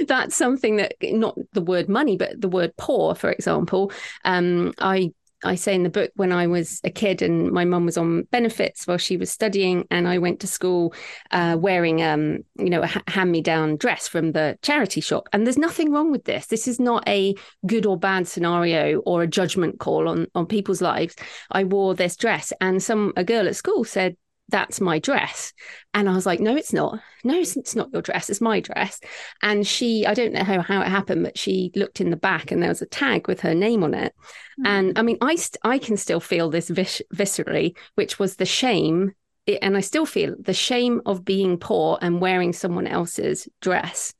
that's 0.06 0.34
something 0.34 0.76
that 0.76 0.94
not 1.02 1.36
the 1.52 1.60
word 1.60 1.90
money, 1.90 2.16
but 2.16 2.40
the 2.40 2.48
word 2.48 2.72
poor, 2.78 3.14
for 3.14 3.30
example. 3.30 3.92
Um, 4.24 4.72
I 4.78 5.12
I 5.44 5.54
say 5.54 5.74
in 5.74 5.82
the 5.82 5.90
book 5.90 6.10
when 6.16 6.32
I 6.32 6.46
was 6.46 6.80
a 6.84 6.90
kid 6.90 7.22
and 7.22 7.50
my 7.52 7.64
mum 7.64 7.84
was 7.84 7.96
on 7.96 8.22
benefits 8.24 8.86
while 8.86 8.98
she 8.98 9.16
was 9.16 9.30
studying, 9.30 9.86
and 9.90 10.08
I 10.08 10.18
went 10.18 10.40
to 10.40 10.46
school 10.46 10.94
uh, 11.30 11.56
wearing, 11.58 12.02
um, 12.02 12.40
you 12.56 12.70
know, 12.70 12.82
a 12.82 13.10
hand 13.10 13.30
me 13.30 13.40
down 13.40 13.76
dress 13.76 14.08
from 14.08 14.32
the 14.32 14.58
charity 14.62 15.00
shop. 15.00 15.28
And 15.32 15.46
there's 15.46 15.58
nothing 15.58 15.92
wrong 15.92 16.10
with 16.10 16.24
this. 16.24 16.46
This 16.46 16.66
is 16.66 16.80
not 16.80 17.08
a 17.08 17.34
good 17.66 17.86
or 17.86 17.96
bad 17.96 18.26
scenario 18.26 18.98
or 19.00 19.22
a 19.22 19.26
judgment 19.26 19.78
call 19.78 20.08
on 20.08 20.26
on 20.34 20.46
people's 20.46 20.82
lives. 20.82 21.14
I 21.50 21.64
wore 21.64 21.94
this 21.94 22.16
dress, 22.16 22.52
and 22.60 22.82
some 22.82 23.12
a 23.16 23.24
girl 23.24 23.46
at 23.46 23.56
school 23.56 23.84
said, 23.84 24.16
that's 24.48 24.80
my 24.80 24.98
dress. 24.98 25.52
And 25.94 26.08
I 26.08 26.14
was 26.14 26.26
like, 26.26 26.40
no, 26.40 26.56
it's 26.56 26.72
not. 26.72 27.00
No, 27.24 27.34
it's 27.34 27.74
not 27.74 27.92
your 27.92 28.02
dress. 28.02 28.30
It's 28.30 28.40
my 28.40 28.60
dress. 28.60 29.00
And 29.42 29.66
she, 29.66 30.06
I 30.06 30.14
don't 30.14 30.32
know 30.32 30.44
how, 30.44 30.62
how 30.62 30.80
it 30.80 30.88
happened, 30.88 31.24
but 31.24 31.36
she 31.36 31.70
looked 31.74 32.00
in 32.00 32.10
the 32.10 32.16
back 32.16 32.50
and 32.50 32.62
there 32.62 32.70
was 32.70 32.82
a 32.82 32.86
tag 32.86 33.28
with 33.28 33.40
her 33.40 33.54
name 33.54 33.84
on 33.84 33.94
it. 33.94 34.14
Mm. 34.60 34.66
And 34.66 34.98
I 34.98 35.02
mean, 35.02 35.18
I, 35.20 35.34
st- 35.34 35.60
I 35.62 35.78
can 35.78 35.96
still 35.96 36.20
feel 36.20 36.50
this 36.50 36.68
vis- 36.68 37.02
viscerally, 37.14 37.76
which 37.94 38.18
was 38.18 38.36
the 38.36 38.46
shame. 38.46 39.12
It, 39.46 39.58
and 39.60 39.76
I 39.76 39.80
still 39.80 40.06
feel 40.06 40.34
the 40.38 40.54
shame 40.54 41.02
of 41.04 41.24
being 41.24 41.58
poor 41.58 41.98
and 42.00 42.20
wearing 42.20 42.52
someone 42.52 42.86
else's 42.86 43.48
dress 43.60 44.14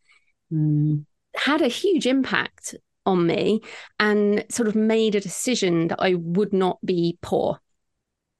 mm. 0.52 1.04
had 1.36 1.62
a 1.62 1.68
huge 1.68 2.06
impact 2.06 2.74
on 3.06 3.26
me 3.26 3.62
and 3.98 4.44
sort 4.50 4.68
of 4.68 4.74
made 4.74 5.14
a 5.14 5.20
decision 5.20 5.88
that 5.88 6.00
I 6.00 6.14
would 6.14 6.52
not 6.52 6.78
be 6.84 7.16
poor 7.22 7.58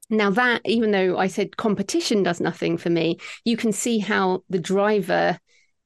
now, 0.09 0.29
that, 0.31 0.61
even 0.65 0.91
though 0.91 1.17
I 1.17 1.27
said 1.27 1.57
competition 1.57 2.23
does 2.23 2.39
nothing 2.39 2.77
for 2.77 2.89
me, 2.89 3.17
you 3.45 3.57
can 3.57 3.71
see 3.71 3.99
how 3.99 4.43
the 4.49 4.59
driver 4.59 5.39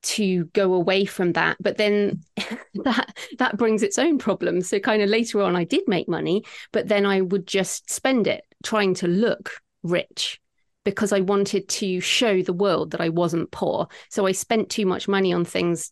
to 0.03 0.45
go 0.47 0.73
away 0.73 1.05
from 1.05 1.31
that 1.31 1.55
but 1.61 1.77
then 1.77 2.21
that 2.73 3.17
that 3.37 3.55
brings 3.55 3.81
its 3.81 3.97
own 3.97 4.17
problems 4.17 4.67
so 4.67 4.77
kind 4.77 5.01
of 5.01 5.07
later 5.07 5.41
on 5.41 5.55
I 5.55 5.63
did 5.63 5.87
make 5.87 6.09
money 6.09 6.43
but 6.73 6.89
then 6.89 7.05
I 7.05 7.21
would 7.21 7.47
just 7.47 7.89
spend 7.89 8.27
it 8.27 8.43
trying 8.65 8.95
to 8.95 9.07
look 9.07 9.61
rich 9.81 10.41
because 10.83 11.13
I 11.13 11.21
wanted 11.21 11.67
to 11.69 11.99
show 11.99 12.41
the 12.41 12.53
world 12.53 12.91
that 12.91 13.01
I 13.01 13.09
wasn't 13.09 13.51
poor. 13.51 13.87
So 14.09 14.25
I 14.25 14.31
spent 14.31 14.69
too 14.69 14.85
much 14.85 15.07
money 15.07 15.33
on 15.33 15.45
things 15.45 15.91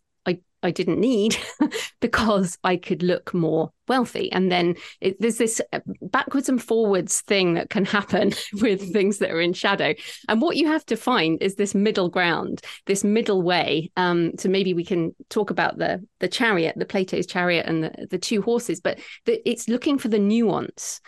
I 0.63 0.71
didn't 0.71 0.99
need 0.99 1.37
because 2.01 2.57
I 2.63 2.77
could 2.77 3.03
look 3.03 3.33
more 3.33 3.71
wealthy. 3.87 4.31
And 4.31 4.51
then 4.51 4.75
it, 5.01 5.19
there's 5.19 5.37
this 5.37 5.61
uh, 5.73 5.79
backwards 6.01 6.49
and 6.49 6.61
forwards 6.61 7.21
thing 7.21 7.55
that 7.55 7.69
can 7.69 7.85
happen 7.85 8.33
with 8.61 8.93
things 8.93 9.17
that 9.17 9.31
are 9.31 9.41
in 9.41 9.53
shadow. 9.53 9.93
And 10.29 10.41
what 10.41 10.57
you 10.57 10.67
have 10.67 10.85
to 10.87 10.95
find 10.95 11.41
is 11.41 11.55
this 11.55 11.75
middle 11.75 12.09
ground, 12.09 12.61
this 12.85 13.03
middle 13.03 13.41
way. 13.41 13.91
Um, 13.97 14.31
so 14.37 14.49
maybe 14.49 14.73
we 14.73 14.85
can 14.85 15.15
talk 15.29 15.49
about 15.49 15.77
the 15.77 16.05
the 16.19 16.27
chariot, 16.27 16.75
the 16.77 16.85
Plato's 16.85 17.25
chariot, 17.25 17.65
and 17.65 17.83
the, 17.83 18.07
the 18.09 18.17
two 18.17 18.41
horses. 18.41 18.79
But 18.79 18.99
the, 19.25 19.41
it's 19.49 19.67
looking 19.67 19.97
for 19.97 20.07
the 20.07 20.19
nuance 20.19 21.01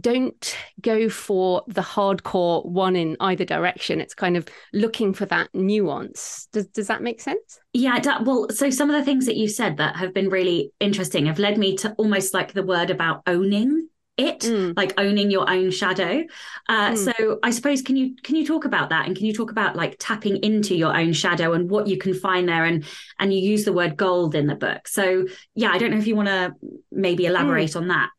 don't 0.00 0.56
go 0.80 1.08
for 1.08 1.62
the 1.68 1.82
hardcore 1.82 2.64
one 2.64 2.96
in 2.96 3.16
either 3.20 3.44
direction. 3.44 4.00
It's 4.00 4.14
kind 4.14 4.36
of 4.36 4.46
looking 4.72 5.12
for 5.12 5.26
that 5.26 5.48
nuance. 5.54 6.48
Does 6.52 6.66
does 6.68 6.86
that 6.88 7.02
make 7.02 7.20
sense? 7.20 7.60
Yeah, 7.72 8.00
well, 8.22 8.48
so 8.50 8.70
some 8.70 8.90
of 8.90 8.96
the 8.96 9.04
things 9.04 9.26
that 9.26 9.36
you 9.36 9.48
said 9.48 9.76
that 9.76 9.96
have 9.96 10.14
been 10.14 10.30
really 10.30 10.72
interesting 10.80 11.26
have 11.26 11.38
led 11.38 11.58
me 11.58 11.76
to 11.78 11.92
almost 11.92 12.34
like 12.34 12.52
the 12.52 12.62
word 12.62 12.90
about 12.90 13.22
owning 13.26 13.88
it 14.18 14.40
mm. 14.40 14.76
like 14.76 14.92
owning 14.98 15.30
your 15.30 15.48
own 15.48 15.70
shadow 15.70 16.22
uh, 16.68 16.90
mm. 16.90 16.96
so 16.98 17.38
i 17.42 17.50
suppose 17.50 17.80
can 17.80 17.96
you 17.96 18.14
can 18.22 18.36
you 18.36 18.46
talk 18.46 18.66
about 18.66 18.90
that 18.90 19.06
and 19.06 19.16
can 19.16 19.24
you 19.24 19.32
talk 19.32 19.50
about 19.50 19.74
like 19.74 19.96
tapping 19.98 20.36
into 20.44 20.74
your 20.74 20.94
own 20.94 21.14
shadow 21.14 21.54
and 21.54 21.70
what 21.70 21.86
you 21.86 21.96
can 21.96 22.12
find 22.12 22.46
there 22.46 22.66
and 22.66 22.84
and 23.18 23.32
you 23.32 23.40
use 23.40 23.64
the 23.64 23.72
word 23.72 23.96
gold 23.96 24.34
in 24.34 24.46
the 24.46 24.54
book 24.54 24.86
so 24.86 25.24
yeah 25.54 25.70
i 25.70 25.78
don't 25.78 25.90
know 25.90 25.96
if 25.96 26.06
you 26.06 26.14
want 26.14 26.28
to 26.28 26.52
maybe 26.90 27.24
elaborate 27.24 27.70
mm. 27.70 27.76
on 27.76 27.88
that 27.88 28.10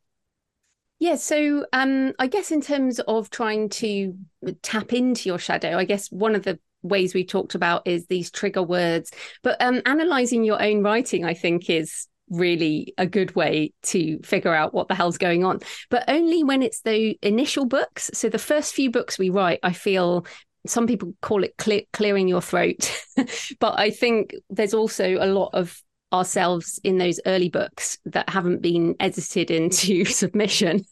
yeah, 1.04 1.16
so 1.16 1.66
um, 1.74 2.14
I 2.18 2.28
guess 2.28 2.50
in 2.50 2.62
terms 2.62 2.98
of 2.98 3.28
trying 3.28 3.68
to 3.68 4.16
tap 4.62 4.94
into 4.94 5.28
your 5.28 5.38
shadow, 5.38 5.76
I 5.76 5.84
guess 5.84 6.10
one 6.10 6.34
of 6.34 6.44
the 6.44 6.58
ways 6.82 7.12
we 7.12 7.26
talked 7.26 7.54
about 7.54 7.86
is 7.86 8.06
these 8.06 8.30
trigger 8.30 8.62
words, 8.62 9.10
but 9.42 9.60
um, 9.60 9.82
analyzing 9.84 10.44
your 10.44 10.62
own 10.62 10.82
writing, 10.82 11.26
I 11.26 11.34
think, 11.34 11.68
is 11.68 12.06
really 12.30 12.94
a 12.96 13.06
good 13.06 13.36
way 13.36 13.74
to 13.82 14.18
figure 14.22 14.54
out 14.54 14.72
what 14.72 14.88
the 14.88 14.94
hell's 14.94 15.18
going 15.18 15.44
on. 15.44 15.60
But 15.90 16.04
only 16.08 16.42
when 16.42 16.62
it's 16.62 16.80
the 16.80 17.18
initial 17.20 17.66
books. 17.66 18.10
So 18.14 18.30
the 18.30 18.38
first 18.38 18.72
few 18.72 18.90
books 18.90 19.18
we 19.18 19.28
write, 19.28 19.60
I 19.62 19.74
feel 19.74 20.24
some 20.66 20.86
people 20.86 21.12
call 21.20 21.44
it 21.44 21.58
clear, 21.58 21.82
clearing 21.92 22.28
your 22.28 22.40
throat, 22.40 22.98
but 23.60 23.78
I 23.78 23.90
think 23.90 24.34
there's 24.48 24.72
also 24.72 25.18
a 25.20 25.26
lot 25.26 25.50
of 25.52 25.82
ourselves 26.14 26.80
in 26.82 26.96
those 26.96 27.20
early 27.26 27.50
books 27.50 27.98
that 28.06 28.30
haven't 28.30 28.62
been 28.62 28.94
edited 29.00 29.50
into 29.50 30.04
submission 30.06 30.86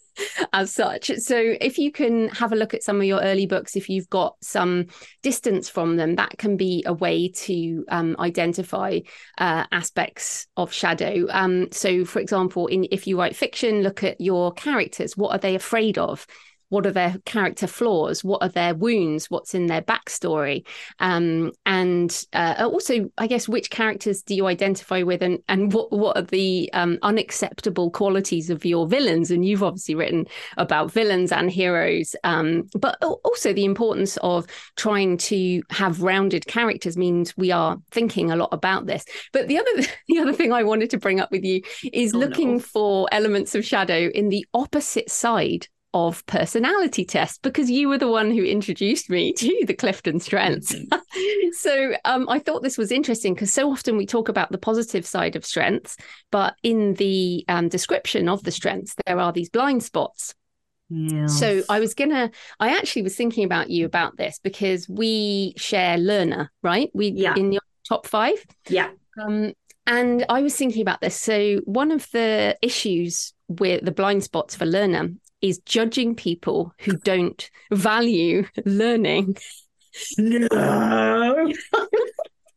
as 0.52 0.72
such. 0.72 1.10
So 1.18 1.36
if 1.36 1.78
you 1.78 1.92
can 1.92 2.28
have 2.28 2.52
a 2.52 2.56
look 2.56 2.74
at 2.74 2.82
some 2.82 2.98
of 3.00 3.06
your 3.06 3.20
early 3.20 3.46
books, 3.46 3.76
if 3.76 3.88
you've 3.88 4.10
got 4.10 4.36
some 4.42 4.86
distance 5.22 5.68
from 5.68 5.96
them, 5.96 6.16
that 6.16 6.38
can 6.38 6.56
be 6.56 6.82
a 6.86 6.92
way 6.92 7.28
to 7.28 7.84
um, 7.88 8.16
identify 8.18 9.00
uh, 9.38 9.64
aspects 9.72 10.46
of 10.56 10.72
shadow. 10.72 11.26
Um, 11.30 11.68
so, 11.72 12.04
for 12.04 12.20
example, 12.20 12.66
in 12.66 12.86
if 12.90 13.06
you 13.06 13.18
write 13.18 13.36
fiction, 13.36 13.82
look 13.82 14.02
at 14.04 14.20
your 14.20 14.52
characters. 14.52 15.16
What 15.16 15.32
are 15.32 15.38
they 15.38 15.54
afraid 15.54 15.98
of? 15.98 16.26
What 16.72 16.86
are 16.86 16.90
their 16.90 17.16
character 17.26 17.66
flaws? 17.66 18.24
What 18.24 18.42
are 18.42 18.48
their 18.48 18.74
wounds? 18.74 19.30
What's 19.30 19.54
in 19.54 19.66
their 19.66 19.82
backstory? 19.82 20.66
Um, 21.00 21.52
and 21.66 22.24
uh, 22.32 22.54
also 22.72 23.10
i 23.18 23.26
guess 23.26 23.46
which 23.46 23.68
characters 23.68 24.22
do 24.22 24.34
you 24.34 24.46
identify 24.46 25.02
with 25.02 25.22
and, 25.22 25.38
and 25.48 25.74
what, 25.74 25.92
what 25.92 26.16
are 26.16 26.22
the 26.22 26.70
um, 26.72 26.98
unacceptable 27.02 27.90
qualities 27.90 28.48
of 28.48 28.64
your 28.64 28.86
villains? 28.86 29.30
And 29.30 29.44
you've 29.44 29.62
obviously 29.62 29.94
written 29.94 30.24
about 30.56 30.90
villains 30.90 31.30
and 31.30 31.50
heroes 31.50 32.16
um, 32.24 32.62
but 32.74 32.96
also 33.22 33.52
the 33.52 33.66
importance 33.66 34.16
of 34.22 34.46
trying 34.76 35.18
to 35.18 35.62
have 35.68 36.00
rounded 36.00 36.46
characters 36.46 36.96
means 36.96 37.36
we 37.36 37.50
are 37.50 37.76
thinking 37.90 38.30
a 38.30 38.36
lot 38.36 38.48
about 38.50 38.86
this. 38.86 39.04
But 39.34 39.46
the 39.46 39.58
other 39.58 39.86
the 40.08 40.20
other 40.20 40.32
thing 40.32 40.54
i 40.54 40.62
wanted 40.62 40.88
to 40.90 40.98
bring 40.98 41.20
up 41.20 41.30
with 41.30 41.44
you 41.44 41.60
is 41.92 42.14
oh, 42.14 42.18
looking 42.18 42.54
no. 42.54 42.60
for 42.60 43.08
elements 43.12 43.54
of 43.54 43.62
shadow 43.62 44.08
in 44.14 44.30
the 44.30 44.46
opposite 44.54 45.10
side 45.10 45.68
of 45.94 46.24
personality 46.26 47.04
test 47.04 47.42
because 47.42 47.70
you 47.70 47.88
were 47.88 47.98
the 47.98 48.08
one 48.08 48.30
who 48.30 48.42
introduced 48.42 49.10
me 49.10 49.32
to 49.36 49.64
the 49.66 49.74
Clifton 49.74 50.20
strengths. 50.20 50.74
Mm-hmm. 50.74 51.50
so 51.52 51.94
um, 52.04 52.28
I 52.28 52.38
thought 52.38 52.62
this 52.62 52.78
was 52.78 52.92
interesting 52.92 53.34
because 53.34 53.52
so 53.52 53.70
often 53.70 53.96
we 53.96 54.06
talk 54.06 54.28
about 54.28 54.50
the 54.50 54.58
positive 54.58 55.06
side 55.06 55.36
of 55.36 55.44
strengths, 55.44 55.96
but 56.30 56.54
in 56.62 56.94
the 56.94 57.44
um, 57.48 57.68
description 57.68 58.28
of 58.28 58.42
the 58.42 58.50
strengths, 58.50 58.94
there 59.06 59.18
are 59.18 59.32
these 59.32 59.50
blind 59.50 59.82
spots. 59.82 60.34
Yes. 60.88 61.38
So 61.38 61.62
I 61.70 61.80
was 61.80 61.94
gonna, 61.94 62.30
I 62.60 62.76
actually 62.76 63.02
was 63.02 63.16
thinking 63.16 63.44
about 63.44 63.70
you 63.70 63.86
about 63.86 64.16
this 64.16 64.38
because 64.42 64.88
we 64.88 65.54
share 65.56 65.96
learner, 65.96 66.52
right? 66.62 66.90
We 66.92 67.08
yeah. 67.08 67.34
in 67.34 67.52
your 67.52 67.62
top 67.88 68.06
five. 68.06 68.44
Yeah. 68.68 68.90
Um, 69.20 69.54
and 69.86 70.24
I 70.28 70.42
was 70.42 70.54
thinking 70.54 70.82
about 70.82 71.00
this. 71.00 71.18
So 71.18 71.56
one 71.64 71.90
of 71.90 72.08
the 72.12 72.56
issues 72.62 73.32
with 73.48 73.84
the 73.84 73.90
blind 73.90 74.22
spots 74.22 74.54
for 74.54 74.64
learner 74.64 75.10
is 75.42 75.58
judging 75.66 76.14
people 76.14 76.72
who 76.78 76.96
don't 76.96 77.50
value 77.70 78.46
learning. 78.64 79.36
No. 80.18 81.52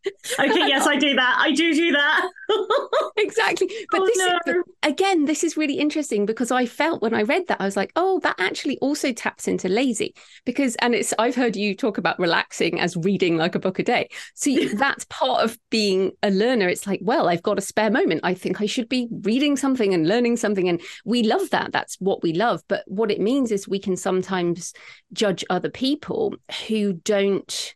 okay, 0.40 0.68
yes, 0.68 0.86
I 0.88 0.98
do 0.98 1.16
that. 1.16 1.36
I 1.40 1.52
do 1.52 1.74
do 1.74 1.92
that. 1.92 2.30
exactly. 3.18 3.70
But 3.92 4.02
Oh, 4.02 4.06
this 4.06 4.18
no. 4.18 4.28
is, 4.28 4.40
but 4.46 4.90
again, 4.90 5.26
this 5.26 5.44
is 5.44 5.58
really 5.58 5.80
interesting 5.80 6.26
because 6.26 6.52
I 6.52 6.66
felt 6.66 7.02
when 7.02 7.14
I 7.14 7.24
read 7.24 7.48
that, 7.48 7.60
I 7.62 7.66
was 7.66 7.76
like, 7.78 7.92
oh, 7.96 8.20
that 8.20 8.36
actually 8.40 8.78
also 8.80 9.12
taps 9.12 9.48
into 9.48 9.68
lazy 9.68 10.14
because, 10.46 10.76
and 10.78 10.94
it's, 10.94 11.14
I've 11.18 11.36
heard 11.36 11.56
you 11.56 11.76
talk 11.76 11.98
about 11.98 12.20
relaxing 12.20 12.80
as 12.80 12.96
reading 12.98 13.38
like 13.38 13.56
a 13.56 13.60
book 13.60 13.80
a 13.80 13.84
day. 13.84 14.10
So 14.36 14.52
that's 14.74 15.06
part 15.06 15.44
of 15.44 15.58
being 15.70 16.12
a 16.22 16.30
learner. 16.30 16.68
It's 16.68 16.86
like, 16.88 17.00
well, 17.04 17.28
I've 17.28 17.44
got 17.44 17.58
a 17.58 17.62
spare 17.62 17.92
moment. 17.92 18.22
I 18.24 18.34
think 18.34 18.62
I 18.62 18.66
should 18.66 18.90
be 18.90 19.08
reading 19.22 19.58
something 19.58 19.94
and 19.94 20.08
learning 20.08 20.38
something. 20.38 20.70
And 20.70 20.82
we 21.04 21.24
love 21.24 21.50
that. 21.52 21.72
That's 21.72 21.96
what 22.00 22.22
we 22.22 22.34
love. 22.34 22.62
But 22.68 22.84
what 22.88 23.12
it 23.12 23.20
means 23.22 23.52
is 23.52 23.68
we 23.68 23.80
can 23.80 23.98
sometimes 23.98 24.74
judge 25.14 25.44
other 25.50 25.70
people 25.70 26.36
who 26.68 26.94
don't 26.94 27.76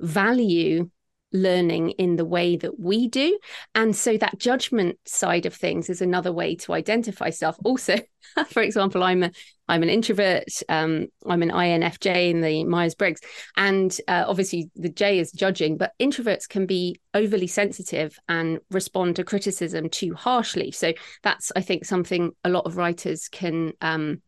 value 0.00 0.90
learning 1.34 1.90
in 1.90 2.16
the 2.16 2.24
way 2.24 2.56
that 2.56 2.80
we 2.80 3.08
do. 3.08 3.38
And 3.74 3.94
so 3.94 4.16
that 4.16 4.38
judgment 4.38 4.98
side 5.04 5.44
of 5.44 5.52
things 5.52 5.90
is 5.90 6.00
another 6.00 6.32
way 6.32 6.54
to 6.56 6.72
identify 6.72 7.28
stuff. 7.30 7.58
Also, 7.64 7.96
for 8.48 8.62
example, 8.62 9.02
I'm 9.02 9.24
a 9.24 9.30
I'm 9.66 9.82
an 9.82 9.88
introvert. 9.88 10.48
Um, 10.68 11.06
I'm 11.26 11.42
an 11.42 11.50
INFJ 11.50 12.30
in 12.30 12.42
the 12.42 12.64
Myers 12.64 12.94
Briggs, 12.94 13.20
and 13.56 13.96
uh, 14.08 14.24
obviously 14.26 14.70
the 14.76 14.90
J 14.90 15.18
is 15.18 15.32
judging. 15.32 15.76
But 15.76 15.92
introverts 15.98 16.48
can 16.48 16.66
be 16.66 17.00
overly 17.14 17.46
sensitive 17.46 18.18
and 18.28 18.60
respond 18.70 19.16
to 19.16 19.24
criticism 19.24 19.88
too 19.88 20.14
harshly. 20.14 20.70
So 20.70 20.92
that's 21.22 21.50
I 21.56 21.62
think 21.62 21.84
something 21.84 22.32
a 22.44 22.50
lot 22.50 22.66
of 22.66 22.76
writers 22.76 23.28
can 23.28 23.72
um, 23.80 24.22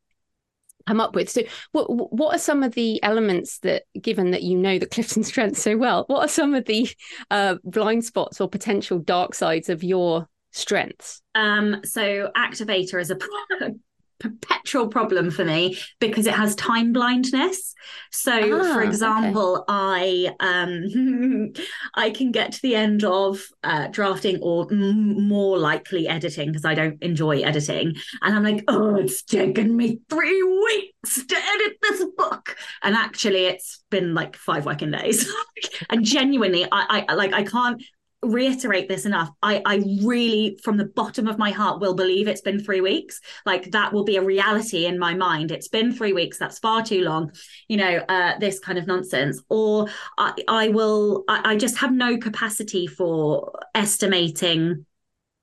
come 0.86 1.00
up 1.00 1.14
with. 1.14 1.28
So, 1.28 1.42
what 1.72 1.86
what 1.88 2.34
are 2.34 2.38
some 2.38 2.62
of 2.62 2.74
the 2.74 3.02
elements 3.02 3.58
that, 3.58 3.84
given 4.00 4.30
that 4.30 4.42
you 4.42 4.56
know 4.56 4.78
the 4.78 4.86
Clifton 4.96 5.24
strengths 5.24 5.62
so 5.62 5.76
well, 5.76 6.04
what 6.08 6.24
are 6.24 6.28
some 6.28 6.54
of 6.54 6.64
the 6.64 6.88
uh, 7.30 7.56
blind 7.64 8.04
spots 8.04 8.40
or 8.40 8.48
potential 8.48 8.98
dark 8.98 9.34
sides 9.34 9.68
of 9.68 9.82
your 9.82 10.28
strengths? 10.52 11.22
Um, 11.34 11.80
so 11.84 12.30
activator 12.36 13.00
is 13.00 13.10
a 13.10 13.18
perpetual 14.18 14.88
problem 14.88 15.30
for 15.30 15.44
me 15.44 15.78
because 16.00 16.26
it 16.26 16.34
has 16.34 16.54
time 16.56 16.92
blindness. 16.92 17.74
So, 18.10 18.32
Ah, 18.42 18.72
for 18.74 18.80
okay. 18.80 18.88
example, 18.88 19.64
I 19.68 20.34
um, 20.40 21.52
I 21.94 22.10
can 22.10 22.32
get 22.32 22.52
to 22.52 22.62
the 22.62 22.74
end 22.74 23.04
of 23.04 23.42
uh, 23.62 23.88
drafting 23.88 24.38
or 24.42 24.66
m- 24.72 25.28
more 25.28 25.58
likely 25.58 26.08
editing 26.08 26.48
because 26.48 26.64
I 26.64 26.74
don't 26.74 27.00
enjoy 27.02 27.40
editing, 27.40 27.94
and 28.22 28.34
I'm 28.34 28.42
like, 28.42 28.64
oh, 28.68 28.96
it's 28.96 29.22
taken 29.22 29.76
me 29.76 30.00
three 30.08 30.42
weeks 30.42 31.24
to 31.26 31.36
edit 31.36 31.76
this 31.82 32.04
book, 32.16 32.56
and 32.82 32.94
actually, 32.94 33.46
it's 33.46 33.84
been 33.90 34.14
like 34.14 34.36
five 34.36 34.66
working 34.66 34.90
days. 34.90 35.30
and 35.90 36.04
genuinely, 36.04 36.64
I, 36.70 37.04
I 37.08 37.14
like 37.14 37.32
I 37.32 37.42
can't 37.44 37.82
reiterate 38.22 38.88
this 38.88 39.06
enough. 39.06 39.30
I, 39.42 39.62
I 39.64 39.76
really, 40.02 40.58
from 40.62 40.76
the 40.76 40.86
bottom 40.86 41.28
of 41.28 41.38
my 41.38 41.50
heart, 41.50 41.80
will 41.80 41.94
believe 41.94 42.28
it's 42.28 42.40
been 42.40 42.62
three 42.62 42.80
weeks. 42.80 43.20
Like 43.44 43.70
that 43.72 43.92
will 43.92 44.04
be 44.04 44.16
a 44.16 44.22
reality 44.22 44.86
in 44.86 44.98
my 44.98 45.14
mind. 45.14 45.50
It's 45.50 45.68
been 45.68 45.92
three 45.92 46.12
weeks. 46.12 46.38
That's 46.38 46.58
far 46.58 46.82
too 46.82 47.02
long. 47.02 47.32
You 47.68 47.76
know, 47.76 47.96
uh, 48.08 48.38
this 48.38 48.58
kind 48.58 48.78
of 48.78 48.86
nonsense. 48.86 49.42
Or 49.48 49.88
I, 50.18 50.32
I 50.48 50.68
will. 50.68 51.24
I, 51.28 51.52
I 51.52 51.56
just 51.56 51.78
have 51.78 51.92
no 51.92 52.16
capacity 52.18 52.86
for 52.86 53.52
estimating 53.74 54.86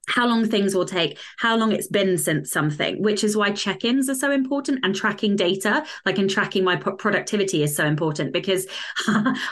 how 0.07 0.27
long 0.27 0.47
things 0.47 0.75
will 0.75 0.85
take, 0.85 1.17
how 1.37 1.55
long 1.55 1.71
it's 1.71 1.87
been 1.87 2.17
since 2.17 2.51
something, 2.51 3.01
which 3.01 3.23
is 3.23 3.37
why 3.37 3.51
check 3.51 3.85
ins 3.85 4.09
are 4.09 4.15
so 4.15 4.31
important 4.31 4.79
and 4.83 4.95
tracking 4.95 5.35
data, 5.35 5.83
like 6.05 6.19
in 6.19 6.27
tracking 6.27 6.63
my 6.63 6.75
pro- 6.75 6.95
productivity, 6.95 7.63
is 7.63 7.75
so 7.75 7.85
important 7.85 8.33
because 8.33 8.67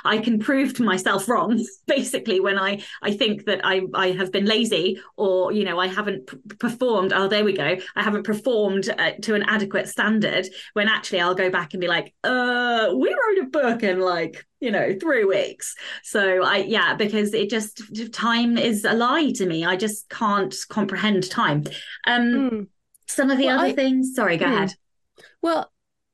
I 0.06 0.18
can 0.18 0.40
prove 0.40 0.74
to 0.76 0.84
myself 0.84 1.30
wrong 1.30 1.64
basically 1.88 2.40
when 2.40 2.60
I, 2.60 2.84
I 3.02 3.14
think 3.14 3.46
that 3.46 3.62
I, 3.64 3.82
I 3.94 4.12
have 4.12 4.32
been 4.32 4.46
lazy 4.46 5.00
or, 5.16 5.52
you 5.52 5.64
know, 5.64 5.80
I 5.80 5.88
haven't 5.88 6.28
p- 6.28 6.38
performed. 6.60 7.14
Oh, 7.14 7.28
there 7.28 7.46
we 7.46 7.54
go. 7.54 7.78
I 7.96 8.04
haven't 8.04 8.24
performed 8.24 8.90
uh, 8.90 9.12
to 9.22 9.36
an 9.36 9.44
adequate 9.44 9.88
standard 9.88 10.48
when 10.74 10.90
actually 10.90 11.22
I'll 11.22 11.36
go 11.36 11.50
back 11.50 11.74
and 11.74 11.82
be 11.82 11.88
like, 11.88 12.14
uh, 12.24 12.92
we 12.96 13.10
wrote 13.10 13.46
a 13.46 13.50
book 13.50 13.84
in 13.84 14.00
like, 14.00 14.46
you 14.62 14.72
know, 14.72 14.96
three 15.02 15.26
weeks. 15.26 15.76
So 16.04 16.44
I, 16.44 16.58
yeah, 16.58 16.94
because 16.96 17.34
it 17.34 17.50
just 17.50 17.82
time 18.14 18.58
is 18.58 18.86
a 18.86 18.94
lie 18.94 19.32
to 19.32 19.46
me. 19.46 19.66
I 19.66 19.76
just 19.76 20.08
can't 20.10 20.56
comprehend 20.70 21.30
time. 21.30 21.66
Um, 22.08 22.22
Mm. 22.32 22.68
some 23.08 23.30
of 23.30 23.38
the 23.38 23.48
Well, 23.48 23.60
other 23.60 23.68
I- 23.70 23.74
things. 23.74 24.16
Sorry, 24.16 24.38
go 24.38 24.46
Mm. 24.46 24.54
ahead. 24.54 24.76
Well, 25.42 25.72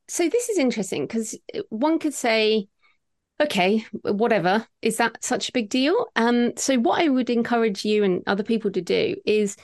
so 0.08 0.30
this 0.30 0.50
is 0.50 0.58
interesting 0.58 1.06
because 1.06 1.38
one 1.70 2.00
could 2.00 2.14
say, 2.14 2.70
okay, 3.40 3.86
whatever, 4.02 4.66
is 4.82 4.98
that 4.98 5.24
such 5.24 5.50
a 5.50 5.52
big 5.52 5.70
deal? 5.70 6.08
Um, 6.16 6.54
so 6.58 6.78
what 6.78 7.02
I 7.02 7.10
would 7.10 7.30
encourage 7.30 7.86
you 7.86 8.04
and 8.04 8.24
other 8.26 8.44
people 8.44 8.72
to 8.72 8.82
do 8.82 9.18
is 9.26 9.58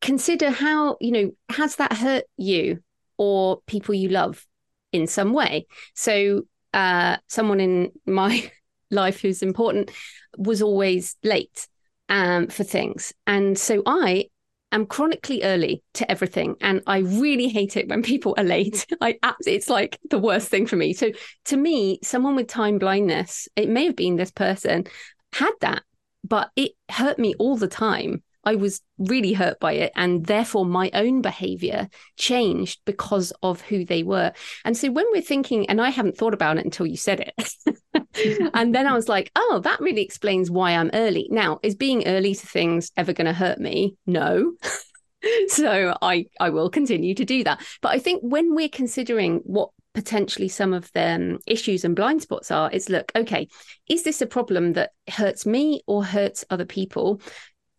consider 0.00 0.50
how, 0.50 0.96
you 1.00 1.12
know, 1.12 1.30
has 1.48 1.76
that 1.76 1.92
hurt 1.94 2.24
you 2.36 2.82
or 3.16 3.62
people 3.66 3.94
you 3.94 4.08
love 4.08 4.44
in 4.92 5.06
some 5.06 5.32
way? 5.32 5.66
So 5.94 6.42
uh, 6.74 7.16
someone 7.28 7.60
in 7.60 7.92
my 8.04 8.50
life 8.90 9.20
who's 9.20 9.42
important 9.42 9.90
was 10.36 10.60
always 10.60 11.16
late 11.22 11.66
um, 12.08 12.48
for 12.48 12.64
things. 12.64 13.14
And 13.26 13.58
so 13.58 13.82
I 13.86 14.26
am 14.72 14.86
chronically 14.86 15.42
early 15.44 15.82
to 15.94 16.10
everything. 16.10 16.56
And 16.60 16.82
I 16.86 16.98
really 16.98 17.48
hate 17.48 17.76
it 17.76 17.88
when 17.88 18.02
people 18.02 18.34
are 18.36 18.44
late. 18.44 18.86
I 19.00 19.18
It's 19.46 19.70
like 19.70 19.98
the 20.10 20.18
worst 20.18 20.48
thing 20.48 20.66
for 20.66 20.76
me. 20.76 20.92
So 20.92 21.12
to 21.46 21.56
me, 21.56 22.00
someone 22.02 22.34
with 22.34 22.48
time 22.48 22.78
blindness, 22.78 23.48
it 23.56 23.68
may 23.68 23.86
have 23.86 23.96
been 23.96 24.16
this 24.16 24.32
person, 24.32 24.84
had 25.32 25.52
that, 25.60 25.84
but 26.24 26.50
it 26.56 26.72
hurt 26.90 27.18
me 27.18 27.34
all 27.38 27.56
the 27.56 27.68
time. 27.68 28.22
I 28.44 28.54
was 28.56 28.80
really 28.98 29.32
hurt 29.32 29.60
by 29.60 29.72
it. 29.72 29.92
And 29.96 30.26
therefore, 30.26 30.64
my 30.64 30.90
own 30.94 31.22
behavior 31.22 31.88
changed 32.16 32.80
because 32.84 33.32
of 33.42 33.60
who 33.62 33.84
they 33.84 34.02
were. 34.02 34.32
And 34.64 34.76
so, 34.76 34.90
when 34.90 35.06
we're 35.12 35.22
thinking, 35.22 35.68
and 35.68 35.80
I 35.80 35.90
haven't 35.90 36.16
thought 36.16 36.34
about 36.34 36.58
it 36.58 36.64
until 36.64 36.86
you 36.86 36.96
said 36.96 37.20
it. 37.20 37.54
and 38.54 38.74
then 38.74 38.86
I 38.86 38.94
was 38.94 39.08
like, 39.08 39.30
oh, 39.36 39.60
that 39.64 39.80
really 39.80 40.02
explains 40.02 40.50
why 40.50 40.72
I'm 40.72 40.90
early. 40.92 41.28
Now, 41.30 41.58
is 41.62 41.74
being 41.74 42.06
early 42.06 42.34
to 42.34 42.46
things 42.46 42.90
ever 42.96 43.12
going 43.12 43.26
to 43.26 43.32
hurt 43.32 43.58
me? 43.58 43.96
No. 44.06 44.54
so 45.48 45.96
I 46.02 46.26
I 46.40 46.50
will 46.50 46.70
continue 46.70 47.14
to 47.14 47.24
do 47.24 47.44
that. 47.44 47.64
But 47.80 47.90
I 47.90 47.98
think 47.98 48.22
when 48.22 48.54
we're 48.54 48.68
considering 48.68 49.40
what 49.44 49.70
potentially 49.94 50.48
some 50.48 50.74
of 50.74 50.90
the 50.92 51.38
issues 51.46 51.84
and 51.84 51.96
blind 51.96 52.20
spots 52.20 52.50
are, 52.50 52.70
it's 52.72 52.88
look, 52.88 53.12
okay, 53.14 53.48
is 53.88 54.02
this 54.02 54.20
a 54.20 54.26
problem 54.26 54.72
that 54.74 54.90
hurts 55.08 55.46
me 55.46 55.82
or 55.86 56.04
hurts 56.04 56.44
other 56.50 56.64
people? 56.64 57.20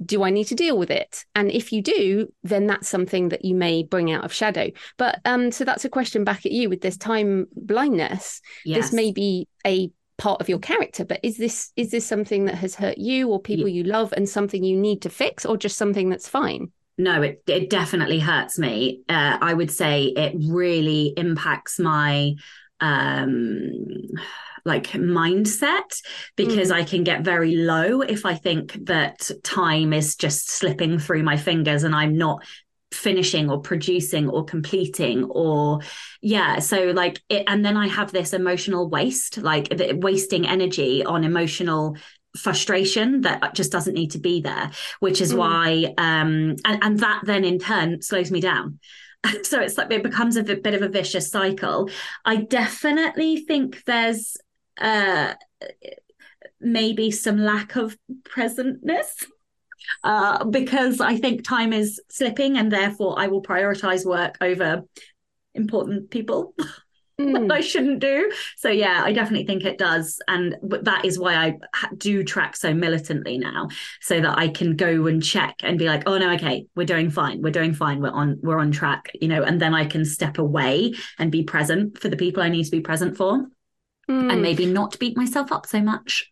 Do 0.04 0.24
I 0.24 0.30
need 0.30 0.46
to 0.46 0.56
deal 0.56 0.78
with 0.78 0.91
it? 0.91 1.26
And 1.36 1.52
if 1.52 1.72
you 1.72 1.82
do, 1.82 2.32
then 2.43 2.68
that's 2.68 2.88
something 2.88 3.30
that 3.30 3.46
you 3.46 3.56
may 3.56 3.84
bring 3.84 4.12
out 4.12 4.26
of 4.26 4.34
shadow. 4.34 4.72
But 4.98 5.20
um, 5.26 5.52
so 5.52 5.64
that's 5.64 5.86
a 5.86 5.89
question 5.89 6.24
back 6.24 6.46
at 6.46 6.52
you 6.52 6.70
with 6.70 6.82
this 6.82 6.98
time 6.98 7.48
blindness. 7.56 8.41
Yes. 8.66 8.86
This 8.86 8.93
may 8.93 9.12
be 9.12 9.48
a 9.66 9.91
part 10.18 10.41
of 10.41 10.50
your 10.50 10.60
character, 10.60 11.06
but 11.06 11.20
is 11.24 11.38
this 11.38 11.72
is 11.76 11.91
this 11.91 12.06
something 12.06 12.46
that 12.46 12.56
has 12.56 12.76
hurt 12.76 12.98
you 12.98 13.30
or 13.30 13.41
people 13.41 13.68
you 13.68 13.84
love 13.84 14.14
and 14.16 14.28
something 14.28 14.64
you 14.64 14.78
need 14.78 15.02
to 15.04 15.10
fix, 15.10 15.46
or 15.46 15.58
just 15.58 15.78
something 15.78 16.10
that's 16.10 16.28
fine? 16.28 16.72
no, 16.98 17.22
it 17.22 17.43
it 17.48 17.70
definitely 17.70 18.20
hurts 18.20 18.58
me. 18.58 19.02
Uh, 19.10 19.38
I 19.41 19.54
would 19.54 19.72
say 19.72 20.06
it 20.06 20.36
really 20.39 21.14
impacts 21.18 21.80
my 21.80 22.36
um 22.80 23.72
like 24.66 24.88
mindset 24.93 26.01
because 26.36 26.72
I 26.72 26.84
can 26.84 27.03
get 27.03 27.22
very 27.22 27.55
low 27.55 28.01
if 28.01 28.26
I 28.26 28.34
think 28.34 28.74
that 28.86 29.30
time 29.43 29.93
is 29.93 30.16
just 30.16 30.49
slipping 30.49 30.97
through 30.99 31.24
my 31.24 31.38
fingers 31.38 31.84
and 31.84 31.95
I'm 31.95 32.18
not 32.18 32.43
finishing 32.91 33.49
or 33.49 33.59
producing 33.61 34.30
or 34.30 34.45
completing 34.45 35.26
or 35.26 35.80
yeah 36.22 36.59
so 36.59 36.91
like 36.95 37.22
it 37.30 37.43
and 37.47 37.63
then 37.66 37.76
I 37.78 37.88
have 37.88 38.11
this 38.11 38.32
emotional 38.34 38.89
waste 38.89 39.38
like 39.38 39.68
wasting 39.95 40.47
energy 40.47 41.03
on 41.03 41.24
emotional 41.24 41.97
frustration 42.38 43.22
that 43.22 43.53
just 43.53 43.72
doesn't 43.72 43.93
need 43.93 44.11
to 44.11 44.20
be 44.20 44.41
there 44.41 44.72
which 44.99 45.20
is 45.20 45.34
Mm. 45.34 45.38
why 45.38 45.93
um 45.97 46.55
and, 46.66 46.84
and 46.84 46.99
that 46.99 47.22
then 47.26 47.43
in 47.43 47.59
turn 47.59 48.01
slows 48.01 48.32
me 48.32 48.41
down. 48.41 48.80
So 49.43 49.59
it's 49.59 49.76
like 49.76 49.91
it 49.91 50.03
becomes 50.03 50.38
a 50.38 50.43
bit 50.43 50.76
of 50.76 50.84
a 50.84 50.88
vicious 50.88 51.32
cycle. 51.32 51.89
I 52.24 52.36
definitely 52.36 53.38
think 53.38 53.84
there's 53.86 54.38
uh 54.80 55.34
maybe 56.60 57.12
some 57.12 57.38
lack 57.38 57.76
of 57.76 57.98
presentness 58.24 59.26
uh 60.04 60.44
because 60.46 61.00
i 61.00 61.16
think 61.16 61.44
time 61.44 61.74
is 61.74 62.02
slipping 62.10 62.58
and 62.58 62.72
therefore 62.72 63.20
i 63.20 63.28
will 63.28 63.44
prioritize 63.44 64.06
work 64.06 64.36
over 64.42 64.84
important 65.56 66.12
people. 66.12 66.54
Mm. 67.18 67.50
I 67.50 67.62
shouldn't 67.62 68.00
do. 68.00 68.30
So 68.58 68.68
yeah, 68.68 69.02
I 69.06 69.14
definitely 69.14 69.46
think 69.46 69.64
it 69.64 69.78
does, 69.78 70.20
and 70.28 70.58
that 70.82 71.06
is 71.06 71.18
why 71.18 71.34
I 71.36 71.58
do 71.96 72.26
track 72.26 72.58
so 72.58 72.74
militantly 72.74 73.38
now, 73.38 73.70
so 74.02 74.20
that 74.20 74.38
I 74.38 74.50
can 74.50 74.76
go 74.76 75.08
and 75.08 75.24
check 75.24 75.56
and 75.64 75.80
be 75.80 75.86
like, 75.86 76.04
oh 76.08 76.18
no, 76.18 76.34
okay, 76.34 76.66
we're 76.76 76.86
doing 76.86 77.10
fine, 77.10 77.42
we're 77.42 77.52
doing 77.52 77.74
fine, 77.74 78.02
we're 78.02 78.10
on 78.12 78.40
we're 78.44 78.60
on 78.60 78.70
track, 78.74 79.14
you 79.22 79.30
know, 79.30 79.44
and 79.44 79.62
then 79.62 79.74
I 79.74 79.86
can 79.86 80.04
step 80.04 80.40
away 80.40 80.94
and 81.18 81.32
be 81.32 81.44
present 81.44 82.02
for 82.02 82.10
the 82.10 82.18
people 82.18 82.44
I 82.44 82.50
need 82.50 82.66
to 82.66 82.72
be 82.72 82.82
present 82.82 83.16
for, 83.16 83.46
Mm. 84.10 84.32
and 84.32 84.41
maybe 84.41 84.66
not 84.66 84.99
beat 84.99 85.18
myself 85.18 85.51
up 85.51 85.66
so 85.66 85.82
much. 85.82 86.32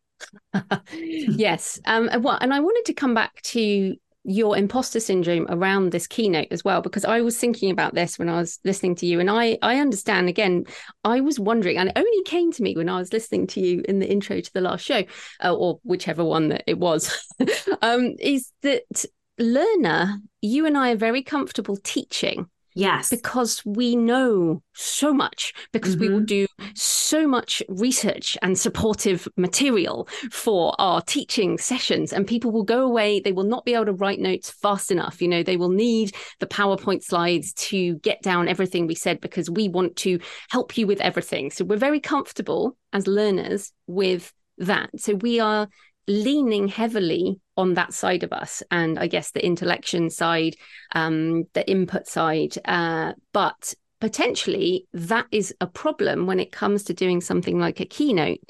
yes. 0.94 1.80
Um, 1.86 2.10
and, 2.12 2.24
what, 2.24 2.44
and 2.44 2.54
I 2.54 2.60
wanted 2.60 2.86
to 2.86 2.94
come 2.94 3.14
back 3.14 3.42
to 3.44 3.96
your 4.26 4.56
imposter 4.56 5.00
syndrome 5.00 5.46
around 5.50 5.92
this 5.92 6.08
keynote 6.08 6.48
as 6.50 6.64
well 6.64 6.82
because 6.82 7.04
i 7.04 7.20
was 7.20 7.38
thinking 7.38 7.70
about 7.70 7.94
this 7.94 8.18
when 8.18 8.30
i 8.30 8.38
was 8.38 8.58
listening 8.64 8.96
to 8.96 9.06
you 9.06 9.20
and 9.20 9.30
i 9.30 9.58
i 9.62 9.80
understand 9.80 10.30
again 10.30 10.64
i 11.04 11.20
was 11.20 11.40
wondering 11.40 11.78
and 11.78 11.90
it 11.90 11.98
only 11.98 12.24
came 12.24 12.50
to 12.50 12.64
me 12.64 12.74
when 12.76 12.88
i 12.88 12.98
was 12.98 13.12
listening 13.12 13.46
to 13.46 13.60
you 13.60 13.84
in 13.86 14.00
the 14.00 14.10
intro 14.10 14.40
to 14.40 14.54
the 14.54 14.62
last 14.62 14.86
show 14.86 15.04
uh, 15.44 15.54
or 15.54 15.78
whichever 15.84 16.24
one 16.24 16.48
that 16.48 16.64
it 16.68 16.80
was 16.80 17.28
um, 17.82 18.16
is 18.20 18.52
that 18.62 19.06
learner 19.38 20.18
you 20.42 20.66
and 20.66 20.78
i 20.78 20.92
are 20.92 20.98
very 20.98 21.22
comfortable 21.22 21.76
teaching 21.76 22.48
Yes. 22.76 23.10
Because 23.10 23.64
we 23.66 23.96
know 23.96 24.62
so 24.74 25.14
much, 25.14 25.54
because 25.72 25.96
mm-hmm. 25.96 26.02
we 26.02 26.10
will 26.10 26.20
mm-hmm. 26.20 26.26
do 26.26 26.48
so 26.76 27.28
much 27.28 27.62
research 27.68 28.38
and 28.42 28.58
supportive 28.58 29.28
material 29.38 30.08
for 30.32 30.74
our 30.80 31.02
teaching 31.02 31.58
sessions. 31.58 32.12
And 32.14 32.26
people 32.26 32.52
will 32.52 32.64
go 32.64 32.82
away, 32.86 33.20
they 33.20 33.32
will 33.32 33.44
not 33.44 33.66
be 33.66 33.74
able 33.74 33.86
to 33.86 33.94
write 33.94 34.20
notes 34.20 34.50
fast 34.50 34.92
enough. 34.92 35.22
You 35.22 35.28
know, 35.28 35.44
they 35.44 35.58
will 35.58 35.70
need 35.70 36.16
the 36.40 36.48
PowerPoint 36.48 37.04
slides 37.04 37.54
to 37.54 37.96
get 38.00 38.22
down 38.22 38.48
everything 38.48 38.88
we 38.88 38.96
said 38.96 39.22
because 39.22 39.50
we 39.50 39.70
want 39.70 39.96
to 39.98 40.20
help 40.50 40.78
you 40.78 40.88
with 40.88 41.02
everything. 41.02 41.52
So 41.52 41.66
we're 41.66 41.78
very 41.78 42.00
comfortable 42.00 42.78
as 42.92 43.08
learners 43.08 43.72
with 43.88 44.34
that. 44.58 44.90
So 44.98 45.16
we 45.16 45.40
are 45.40 45.68
leaning 46.08 46.68
heavily 46.68 47.40
on 47.56 47.76
that 47.76 47.94
side 47.94 48.24
of 48.24 48.34
us 48.34 48.64
and 48.72 49.00
i 49.00 49.08
guess 49.08 49.32
the 49.32 49.46
intellection 49.46 50.10
side 50.10 50.56
um, 50.96 51.44
the 51.54 51.70
input 51.70 52.08
side 52.08 52.56
uh, 52.66 53.14
but 53.32 53.74
potentially 54.04 54.86
that 54.92 55.26
is 55.32 55.56
a 55.62 55.66
problem 55.68 56.26
when 56.26 56.38
it 56.38 56.52
comes 56.52 56.84
to 56.84 56.94
doing 56.94 57.22
something 57.22 57.58
like 57.58 57.80
a 57.80 57.86
keynote 57.86 58.42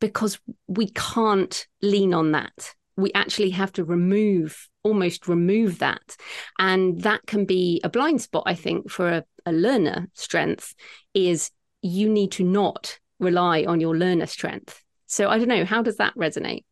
because 0.00 0.38
we 0.66 0.90
can't 0.90 1.66
lean 1.82 2.12
on 2.12 2.32
that. 2.32 2.74
We 2.96 3.12
actually 3.14 3.50
have 3.50 3.72
to 3.74 3.84
remove 3.84 4.68
almost 4.82 5.26
remove 5.26 5.80
that. 5.80 6.16
And 6.58 7.02
that 7.02 7.26
can 7.26 7.44
be 7.44 7.80
a 7.82 7.88
blind 7.88 8.22
spot 8.22 8.44
i 8.46 8.54
think 8.54 8.90
for 8.90 9.08
a, 9.08 9.24
a 9.44 9.52
learner 9.52 10.08
strength 10.14 10.74
is 11.14 11.50
you 11.82 12.08
need 12.08 12.32
to 12.32 12.44
not 12.44 12.98
rely 13.18 13.64
on 13.64 13.80
your 13.80 13.96
learner 13.96 14.26
strength. 14.26 14.82
So 15.06 15.28
i 15.28 15.38
don't 15.38 15.48
know 15.48 15.64
how 15.64 15.82
does 15.82 15.98
that 15.98 16.16
resonate 16.16 16.64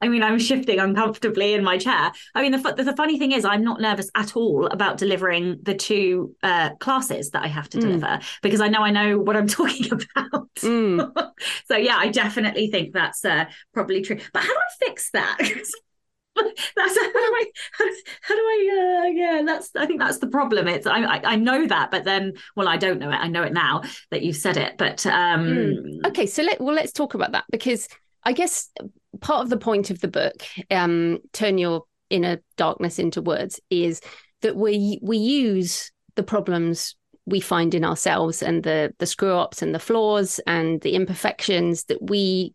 I 0.00 0.08
mean, 0.08 0.22
I'm 0.22 0.38
shifting 0.38 0.78
uncomfortably 0.78 1.54
in 1.54 1.62
my 1.62 1.76
chair. 1.76 2.12
I 2.34 2.42
mean, 2.42 2.52
the, 2.52 2.72
the 2.72 2.96
funny 2.96 3.18
thing 3.18 3.32
is, 3.32 3.44
I'm 3.44 3.62
not 3.62 3.80
nervous 3.80 4.10
at 4.14 4.34
all 4.36 4.66
about 4.66 4.96
delivering 4.96 5.58
the 5.62 5.74
two 5.74 6.34
uh, 6.42 6.70
classes 6.76 7.30
that 7.30 7.44
I 7.44 7.48
have 7.48 7.68
to 7.70 7.78
mm. 7.78 7.82
deliver 7.82 8.20
because 8.42 8.60
I 8.60 8.68
know 8.68 8.80
I 8.80 8.90
know 8.90 9.18
what 9.18 9.36
I'm 9.36 9.48
talking 9.60 9.92
about. 9.92 10.48
Mm. 10.56 11.30
so 11.66 11.76
yeah, 11.76 11.96
I 11.96 12.08
definitely 12.08 12.68
think 12.68 12.94
that's 12.94 13.24
uh, 13.24 13.46
probably 13.74 14.02
true. 14.02 14.18
But 14.32 14.42
how 14.42 14.48
do 14.48 14.54
I 14.54 14.86
fix 14.86 15.10
that? 15.12 15.38
that's 16.76 16.98
how 16.98 17.12
do 17.12 17.18
I 17.18 17.44
how 18.22 18.34
do 18.34 18.40
I 18.40 19.02
uh, 19.04 19.10
yeah 19.10 19.42
that's 19.44 19.74
I 19.76 19.84
think 19.84 20.00
that's 20.00 20.18
the 20.18 20.28
problem 20.28 20.68
it's 20.68 20.86
I, 20.86 21.02
I, 21.02 21.20
I 21.32 21.36
know 21.36 21.66
that 21.66 21.90
but 21.90 22.04
then 22.04 22.34
well 22.56 22.68
I 22.68 22.76
don't 22.76 22.98
know 22.98 23.10
it 23.10 23.16
I 23.16 23.26
know 23.28 23.42
it 23.42 23.52
now 23.52 23.82
that 24.10 24.22
you've 24.22 24.36
said 24.36 24.56
it 24.56 24.78
but 24.78 25.04
um 25.06 25.44
mm. 25.44 26.06
okay 26.06 26.26
so 26.26 26.42
let 26.42 26.60
well 26.60 26.74
let's 26.74 26.92
talk 26.92 27.14
about 27.14 27.32
that 27.32 27.44
because 27.50 27.88
I 28.24 28.32
guess 28.32 28.68
part 29.20 29.42
of 29.42 29.50
the 29.50 29.56
point 29.56 29.90
of 29.90 30.00
the 30.00 30.08
book, 30.08 30.42
um, 30.70 31.18
turn 31.32 31.58
your 31.58 31.84
inner 32.10 32.40
darkness 32.56 32.98
into 32.98 33.22
words, 33.22 33.60
is 33.70 34.00
that 34.42 34.56
we 34.56 34.98
we 35.02 35.18
use 35.18 35.90
the 36.16 36.22
problems 36.22 36.96
we 37.26 37.40
find 37.40 37.74
in 37.74 37.84
ourselves 37.84 38.42
and 38.42 38.62
the 38.62 38.92
the 38.98 39.06
screw 39.06 39.36
ups 39.36 39.62
and 39.62 39.74
the 39.74 39.78
flaws 39.78 40.40
and 40.46 40.80
the 40.80 40.94
imperfections 40.94 41.84
that 41.84 42.02
we 42.10 42.52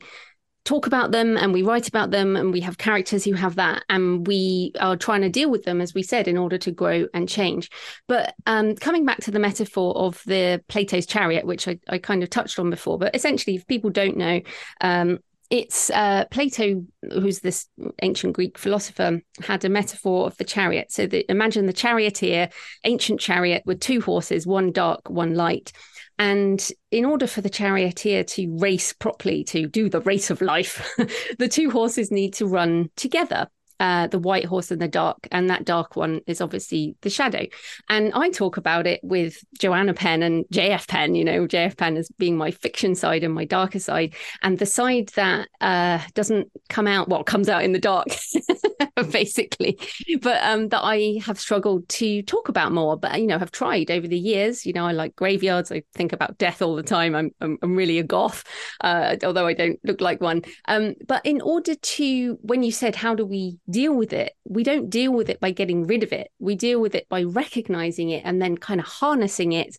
talk 0.66 0.88
about 0.88 1.12
them 1.12 1.38
and 1.38 1.54
we 1.54 1.62
write 1.62 1.88
about 1.88 2.10
them 2.10 2.36
and 2.36 2.52
we 2.52 2.60
have 2.60 2.80
characters 2.80 3.24
who 3.24 3.34
have 3.34 3.56
that 3.56 3.84
and 3.88 4.26
we 4.26 4.72
are 4.80 4.98
trying 4.98 5.22
to 5.22 5.30
deal 5.30 5.50
with 5.50 5.64
them 5.64 5.80
as 5.80 5.94
we 5.94 6.02
said 6.02 6.28
in 6.28 6.38
order 6.38 6.58
to 6.58 6.72
grow 6.72 7.08
and 7.14 7.30
change. 7.30 7.70
But 8.08 8.34
um, 8.48 8.76
coming 8.76 9.06
back 9.06 9.20
to 9.22 9.32
the 9.32 9.40
metaphor 9.40 9.96
of 9.96 10.22
the 10.26 10.64
plato's 10.68 11.06
chariot 11.06 11.46
which 11.46 11.68
I, 11.68 11.80
I, 11.88 12.00
kind 12.00 12.24
of 12.24 12.32
touched 12.32 12.58
on 12.58 12.72
before 12.72 12.98
but 12.98 13.16
essentially 13.16 13.56
if 13.56 13.68
people 13.68 13.92
don't 13.92 14.18
know 14.18 14.42
um, 14.82 15.20
it's 15.50 15.90
uh, 15.92 16.26
Plato, 16.32 16.84
who's 17.12 17.40
this 17.40 17.68
ancient 18.02 18.34
Greek 18.34 18.58
philosopher, 18.58 19.22
had 19.42 19.64
a 19.64 19.70
metaphor 19.70 20.26
of 20.26 20.38
the 20.38 20.44
chariot. 20.44 20.92
So 20.92 21.08
the, 21.08 21.30
imagine 21.30 21.66
the 21.66 21.74
charioteer, 21.74 22.50
ancient 22.84 23.20
chariot 23.20 23.64
with 23.66 23.80
two 23.80 24.02
horses, 24.02 24.48
one 24.48 24.72
dark, 24.72 25.10
one 25.10 25.36
light. 25.36 25.72
And 26.18 26.66
in 26.92 27.06
order 27.06 27.28
for 27.28 27.42
the 27.42 27.50
charioteer 27.50 28.24
to 28.24 28.58
race 28.58 28.94
properly, 28.94 29.44
to 29.46 29.68
do 29.68 29.90
the 29.90 30.02
race 30.02 30.32
of 30.32 30.42
life, 30.42 30.96
the 31.40 31.50
two 31.50 31.70
horses 31.70 32.12
need 32.12 32.34
to 32.36 32.48
run 32.48 32.90
together 32.96 33.48
uh, 33.80 34.08
the 34.08 34.20
white 34.20 34.46
horse 34.46 34.72
and 34.72 34.82
the 34.82 34.88
dark, 34.88 35.28
and 35.32 35.50
that 35.50 35.66
dark 35.66 35.96
one 35.96 36.22
is 36.28 36.42
obviously 36.42 36.96
the 37.02 37.10
shadow. 37.10 37.46
And 37.90 38.12
I 38.14 38.30
talk 38.30 38.58
about 38.58 38.88
it 38.88 39.00
with 39.04 39.44
Joanna 39.60 39.94
Penn 39.94 40.24
and 40.24 40.46
JF 40.54 40.88
Penn, 40.88 41.16
you 41.16 41.24
know, 41.24 41.48
JF 41.48 41.78
Penn 41.78 41.98
as 41.98 42.10
being 42.18 42.38
my 42.38 42.52
fiction 42.52 42.96
side 42.96 43.24
and 43.24 43.34
my 43.34 43.46
darker 43.46 43.80
side, 43.80 44.14
and 44.42 44.60
the 44.60 44.66
side 44.66 45.10
that 45.16 45.48
uh, 45.62 46.00
doesn't 46.14 46.50
come 46.70 46.88
out, 46.88 47.10
well, 47.10 47.24
comes 47.24 47.50
out 47.50 47.64
in 47.64 47.72
the 47.72 47.80
dark, 47.80 48.08
basically, 49.12 49.78
but 50.22 50.42
um, 50.44 50.70
that 50.70 50.82
I 50.82 51.20
have 51.26 51.40
struggled 51.40 51.88
to 51.90 52.22
talk 52.24 52.48
about 52.48 52.72
more, 52.72 52.98
but, 52.98 53.20
you 53.20 53.28
know, 53.28 53.38
have 53.38 53.52
tried 53.52 53.92
over 53.92 54.08
the 54.08 54.18
years. 54.18 54.66
You 54.66 54.74
know, 54.74 54.86
I 54.86 54.94
like 54.94 55.16
graveyards, 55.16 55.72
I 55.72 55.84
think 55.94 56.14
about 56.14 56.38
death 56.38 56.62
all 56.62 56.76
the 56.76 56.84
time. 56.84 57.14
I'm, 57.14 57.32
I'm, 57.42 57.58
I'm 57.62 57.76
really 57.76 58.00
a 58.00 58.04
goth, 58.04 58.44
uh, 58.82 59.18
although 59.24 59.48
I 59.48 59.54
don't 59.54 59.80
look 59.84 60.00
like 60.00 60.22
one. 60.22 60.44
Um, 60.68 60.94
but 61.08 61.26
in 61.26 61.42
order 61.42 61.76
to, 61.76 62.38
when 62.42 62.64
you 62.64 62.72
said, 62.72 62.96
how 62.96 63.16
do 63.16 63.26
we 63.26 63.58
deal 63.70 63.94
with 63.94 64.14
it, 64.14 64.34
we 64.46 64.64
don't 64.64 64.90
deal 64.90 65.12
with 65.12 65.30
it 65.30 65.40
by 65.42 65.52
getting 65.52 65.86
rid 65.88 66.04
of 66.04 66.14
it. 66.14 66.30
We 66.40 66.56
deal 66.56 66.80
with 66.80 66.96
it 66.96 67.10
by 67.10 67.24
recognizing 67.24 68.12
it 68.12 68.24
and 68.26 68.42
then 68.42 68.58
kind 68.58 68.80
of 68.80 68.86
harnessing 68.86 69.52
it 69.52 69.76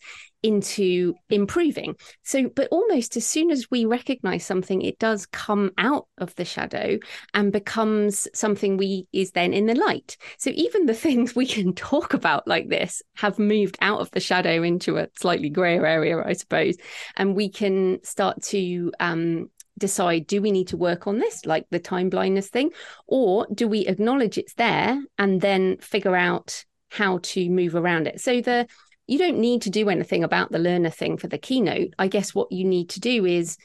into 0.46 1.14
improving. 1.28 1.96
So, 2.22 2.48
but 2.48 2.68
almost 2.70 3.16
as 3.16 3.26
soon 3.26 3.50
as 3.50 3.70
we 3.70 3.84
recognize 3.84 4.44
something, 4.44 4.80
it 4.82 4.98
does 4.98 5.26
come 5.26 5.72
out 5.76 6.06
of 6.18 6.34
the 6.36 6.44
shadow 6.44 6.98
and 7.34 7.52
becomes 7.52 8.28
something 8.32 8.76
we 8.76 9.08
is 9.12 9.32
then 9.32 9.52
in 9.52 9.66
the 9.66 9.74
light. 9.74 10.16
So, 10.38 10.50
even 10.54 10.86
the 10.86 10.94
things 11.06 11.34
we 11.34 11.46
can 11.46 11.74
talk 11.74 12.14
about 12.14 12.46
like 12.46 12.68
this 12.68 13.02
have 13.16 13.38
moved 13.38 13.76
out 13.80 14.00
of 14.00 14.10
the 14.12 14.20
shadow 14.20 14.62
into 14.62 14.98
a 14.98 15.08
slightly 15.18 15.50
grayer 15.50 15.84
area, 15.86 16.22
I 16.24 16.34
suppose, 16.34 16.76
and 17.16 17.34
we 17.34 17.50
can 17.50 17.98
start 18.04 18.42
to 18.44 18.92
um, 19.00 19.50
decide 19.78 20.26
do 20.26 20.40
we 20.40 20.52
need 20.52 20.68
to 20.68 20.76
work 20.76 21.06
on 21.06 21.18
this 21.18 21.44
like 21.44 21.66
the 21.70 21.78
time 21.78 22.08
blindness 22.08 22.48
thing 22.48 22.70
or 23.06 23.46
do 23.52 23.68
we 23.68 23.86
acknowledge 23.86 24.38
it's 24.38 24.54
there 24.54 24.98
and 25.18 25.42
then 25.42 25.76
figure 25.78 26.16
out 26.16 26.64
how 26.90 27.18
to 27.18 27.50
move 27.50 27.74
around 27.74 28.06
it 28.06 28.18
so 28.18 28.40
the 28.40 28.66
you 29.06 29.18
don't 29.18 29.38
need 29.38 29.62
to 29.62 29.70
do 29.70 29.88
anything 29.88 30.24
about 30.24 30.50
the 30.50 30.58
learner 30.58 30.90
thing 30.90 31.16
for 31.16 31.28
the 31.28 31.38
keynote. 31.38 31.94
I 31.98 32.08
guess 32.08 32.34
what 32.34 32.50
you 32.50 32.64
need 32.64 32.90
to 32.90 33.00
do 33.00 33.24
is 33.24 33.56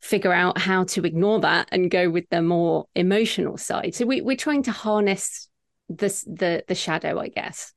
figure 0.00 0.32
out 0.32 0.58
how 0.58 0.84
to 0.84 1.04
ignore 1.04 1.40
that 1.40 1.68
and 1.72 1.90
go 1.90 2.10
with 2.10 2.28
the 2.30 2.42
more 2.42 2.86
emotional 2.94 3.56
side. 3.56 3.94
So 3.94 4.06
we, 4.06 4.20
we're 4.20 4.36
trying 4.36 4.64
to 4.64 4.72
harness 4.72 5.48
this 5.88 6.22
the 6.24 6.64
the 6.66 6.74
shadow 6.74 7.18
i 7.18 7.28
guess. 7.28 7.72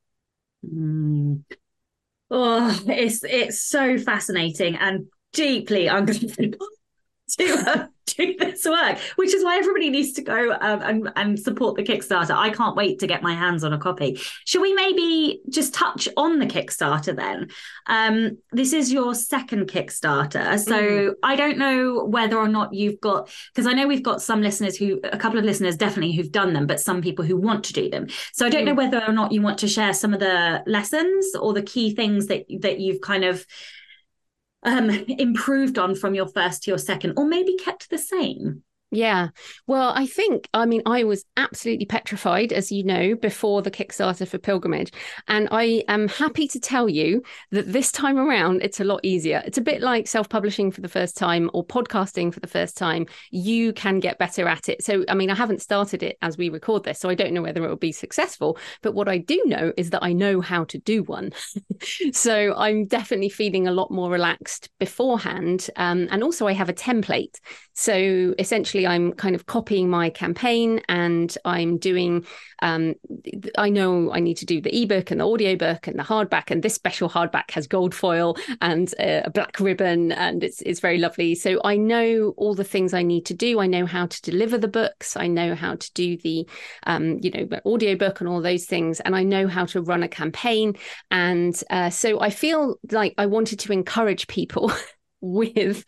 Mm. 0.66 1.42
oh 2.30 2.80
it's 2.86 3.24
it's 3.24 3.62
so 3.62 3.98
fascinating 3.98 4.76
and 4.76 5.06
deeply 5.32 5.86
uncomfortable 5.86 6.66
to 7.36 7.44
uh, 7.66 7.86
do 8.06 8.34
this 8.38 8.64
work, 8.64 8.98
which 9.16 9.34
is 9.34 9.44
why 9.44 9.56
everybody 9.56 9.90
needs 9.90 10.12
to 10.12 10.22
go 10.22 10.52
um, 10.60 10.82
and, 10.82 11.12
and 11.16 11.38
support 11.38 11.76
the 11.76 11.82
Kickstarter. 11.82 12.34
I 12.34 12.50
can't 12.50 12.76
wait 12.76 12.98
to 13.00 13.06
get 13.06 13.22
my 13.22 13.34
hands 13.34 13.64
on 13.64 13.72
a 13.72 13.78
copy. 13.78 14.20
Should 14.44 14.62
we 14.62 14.74
maybe 14.74 15.40
just 15.48 15.74
touch 15.74 16.08
on 16.16 16.38
the 16.38 16.46
Kickstarter 16.46 17.14
then? 17.14 17.48
Um, 17.86 18.38
this 18.52 18.72
is 18.72 18.92
your 18.92 19.14
second 19.14 19.68
Kickstarter. 19.68 20.58
So 20.58 20.72
mm. 20.72 21.14
I 21.22 21.36
don't 21.36 21.58
know 21.58 22.04
whether 22.04 22.36
or 22.36 22.48
not 22.48 22.74
you've 22.74 23.00
got, 23.00 23.30
because 23.54 23.66
I 23.66 23.72
know 23.72 23.86
we've 23.86 24.02
got 24.02 24.22
some 24.22 24.42
listeners 24.42 24.76
who, 24.76 25.00
a 25.04 25.18
couple 25.18 25.38
of 25.38 25.44
listeners 25.44 25.76
definitely 25.76 26.12
who've 26.12 26.32
done 26.32 26.52
them, 26.52 26.66
but 26.66 26.80
some 26.80 27.02
people 27.02 27.24
who 27.24 27.36
want 27.36 27.64
to 27.64 27.72
do 27.72 27.88
them. 27.90 28.08
So 28.32 28.44
I 28.46 28.48
don't 28.48 28.62
mm. 28.62 28.66
know 28.66 28.74
whether 28.74 29.04
or 29.06 29.12
not 29.12 29.32
you 29.32 29.42
want 29.42 29.58
to 29.58 29.68
share 29.68 29.92
some 29.92 30.12
of 30.14 30.20
the 30.20 30.62
lessons 30.66 31.34
or 31.34 31.52
the 31.52 31.62
key 31.62 31.94
things 31.94 32.26
that 32.26 32.46
that 32.60 32.80
you've 32.80 33.00
kind 33.00 33.24
of 33.24 33.46
um, 34.62 34.90
improved 34.90 35.78
on 35.78 35.94
from 35.94 36.14
your 36.14 36.26
first 36.26 36.62
to 36.64 36.70
your 36.70 36.78
second, 36.78 37.14
or 37.16 37.24
maybe 37.24 37.56
kept 37.56 37.90
the 37.90 37.98
same? 37.98 38.62
Yeah. 38.90 39.28
Well, 39.68 39.92
I 39.94 40.06
think, 40.06 40.48
I 40.52 40.66
mean, 40.66 40.82
I 40.84 41.04
was 41.04 41.24
absolutely 41.36 41.86
petrified, 41.86 42.52
as 42.52 42.72
you 42.72 42.82
know, 42.82 43.14
before 43.14 43.62
the 43.62 43.70
Kickstarter 43.70 44.26
for 44.26 44.38
Pilgrimage. 44.38 44.90
And 45.28 45.46
I 45.52 45.84
am 45.86 46.08
happy 46.08 46.48
to 46.48 46.58
tell 46.58 46.88
you 46.88 47.22
that 47.52 47.72
this 47.72 47.92
time 47.92 48.18
around, 48.18 48.62
it's 48.62 48.80
a 48.80 48.84
lot 48.84 49.00
easier. 49.04 49.42
It's 49.46 49.58
a 49.58 49.62
bit 49.62 49.80
like 49.80 50.08
self 50.08 50.28
publishing 50.28 50.72
for 50.72 50.80
the 50.80 50.88
first 50.88 51.16
time 51.16 51.50
or 51.54 51.64
podcasting 51.64 52.34
for 52.34 52.40
the 52.40 52.48
first 52.48 52.76
time. 52.76 53.06
You 53.30 53.72
can 53.72 54.00
get 54.00 54.18
better 54.18 54.48
at 54.48 54.68
it. 54.68 54.82
So, 54.82 55.04
I 55.08 55.14
mean, 55.14 55.30
I 55.30 55.36
haven't 55.36 55.62
started 55.62 56.02
it 56.02 56.18
as 56.20 56.36
we 56.36 56.48
record 56.48 56.82
this, 56.82 56.98
so 56.98 57.08
I 57.08 57.14
don't 57.14 57.32
know 57.32 57.42
whether 57.42 57.64
it 57.64 57.68
will 57.68 57.76
be 57.76 57.92
successful. 57.92 58.58
But 58.82 58.94
what 58.94 59.08
I 59.08 59.18
do 59.18 59.40
know 59.46 59.72
is 59.76 59.90
that 59.90 60.02
I 60.02 60.12
know 60.12 60.40
how 60.40 60.64
to 60.64 60.78
do 60.78 61.04
one. 61.04 61.30
so 62.12 62.54
I'm 62.56 62.86
definitely 62.86 63.28
feeling 63.28 63.68
a 63.68 63.72
lot 63.72 63.92
more 63.92 64.10
relaxed 64.10 64.68
beforehand. 64.80 65.68
Um, 65.76 66.08
and 66.10 66.24
also, 66.24 66.48
I 66.48 66.54
have 66.54 66.68
a 66.68 66.74
template. 66.74 67.38
So 67.80 68.34
essentially, 68.38 68.86
I'm 68.86 69.14
kind 69.14 69.34
of 69.34 69.46
copying 69.46 69.88
my 69.88 70.10
campaign 70.10 70.82
and 70.90 71.34
I'm 71.46 71.78
doing, 71.78 72.26
um, 72.60 72.92
I 73.56 73.70
know 73.70 74.12
I 74.12 74.20
need 74.20 74.36
to 74.36 74.44
do 74.44 74.60
the 74.60 74.82
ebook 74.82 75.10
and 75.10 75.18
the 75.18 75.24
audiobook 75.24 75.86
and 75.86 75.98
the 75.98 76.02
hardback. 76.02 76.50
And 76.50 76.62
this 76.62 76.74
special 76.74 77.08
hardback 77.08 77.52
has 77.52 77.66
gold 77.66 77.94
foil 77.94 78.36
and 78.60 78.94
a 78.98 79.30
black 79.30 79.58
ribbon 79.60 80.12
and 80.12 80.44
it's, 80.44 80.60
it's 80.60 80.80
very 80.80 80.98
lovely. 80.98 81.34
So 81.34 81.58
I 81.64 81.78
know 81.78 82.34
all 82.36 82.54
the 82.54 82.64
things 82.64 82.92
I 82.92 83.02
need 83.02 83.24
to 83.24 83.34
do. 83.34 83.60
I 83.60 83.66
know 83.66 83.86
how 83.86 84.04
to 84.04 84.20
deliver 84.20 84.58
the 84.58 84.68
books. 84.68 85.16
I 85.16 85.26
know 85.26 85.54
how 85.54 85.76
to 85.76 85.92
do 85.94 86.18
the, 86.18 86.46
um, 86.86 87.18
you 87.22 87.30
know, 87.30 87.48
audiobook 87.64 88.20
and 88.20 88.28
all 88.28 88.42
those 88.42 88.66
things. 88.66 89.00
And 89.00 89.16
I 89.16 89.22
know 89.22 89.48
how 89.48 89.64
to 89.64 89.80
run 89.80 90.02
a 90.02 90.08
campaign. 90.08 90.76
And 91.10 91.58
uh, 91.70 91.88
so 91.88 92.20
I 92.20 92.28
feel 92.28 92.76
like 92.92 93.14
I 93.16 93.24
wanted 93.24 93.58
to 93.60 93.72
encourage 93.72 94.26
people 94.26 94.70
with 95.22 95.84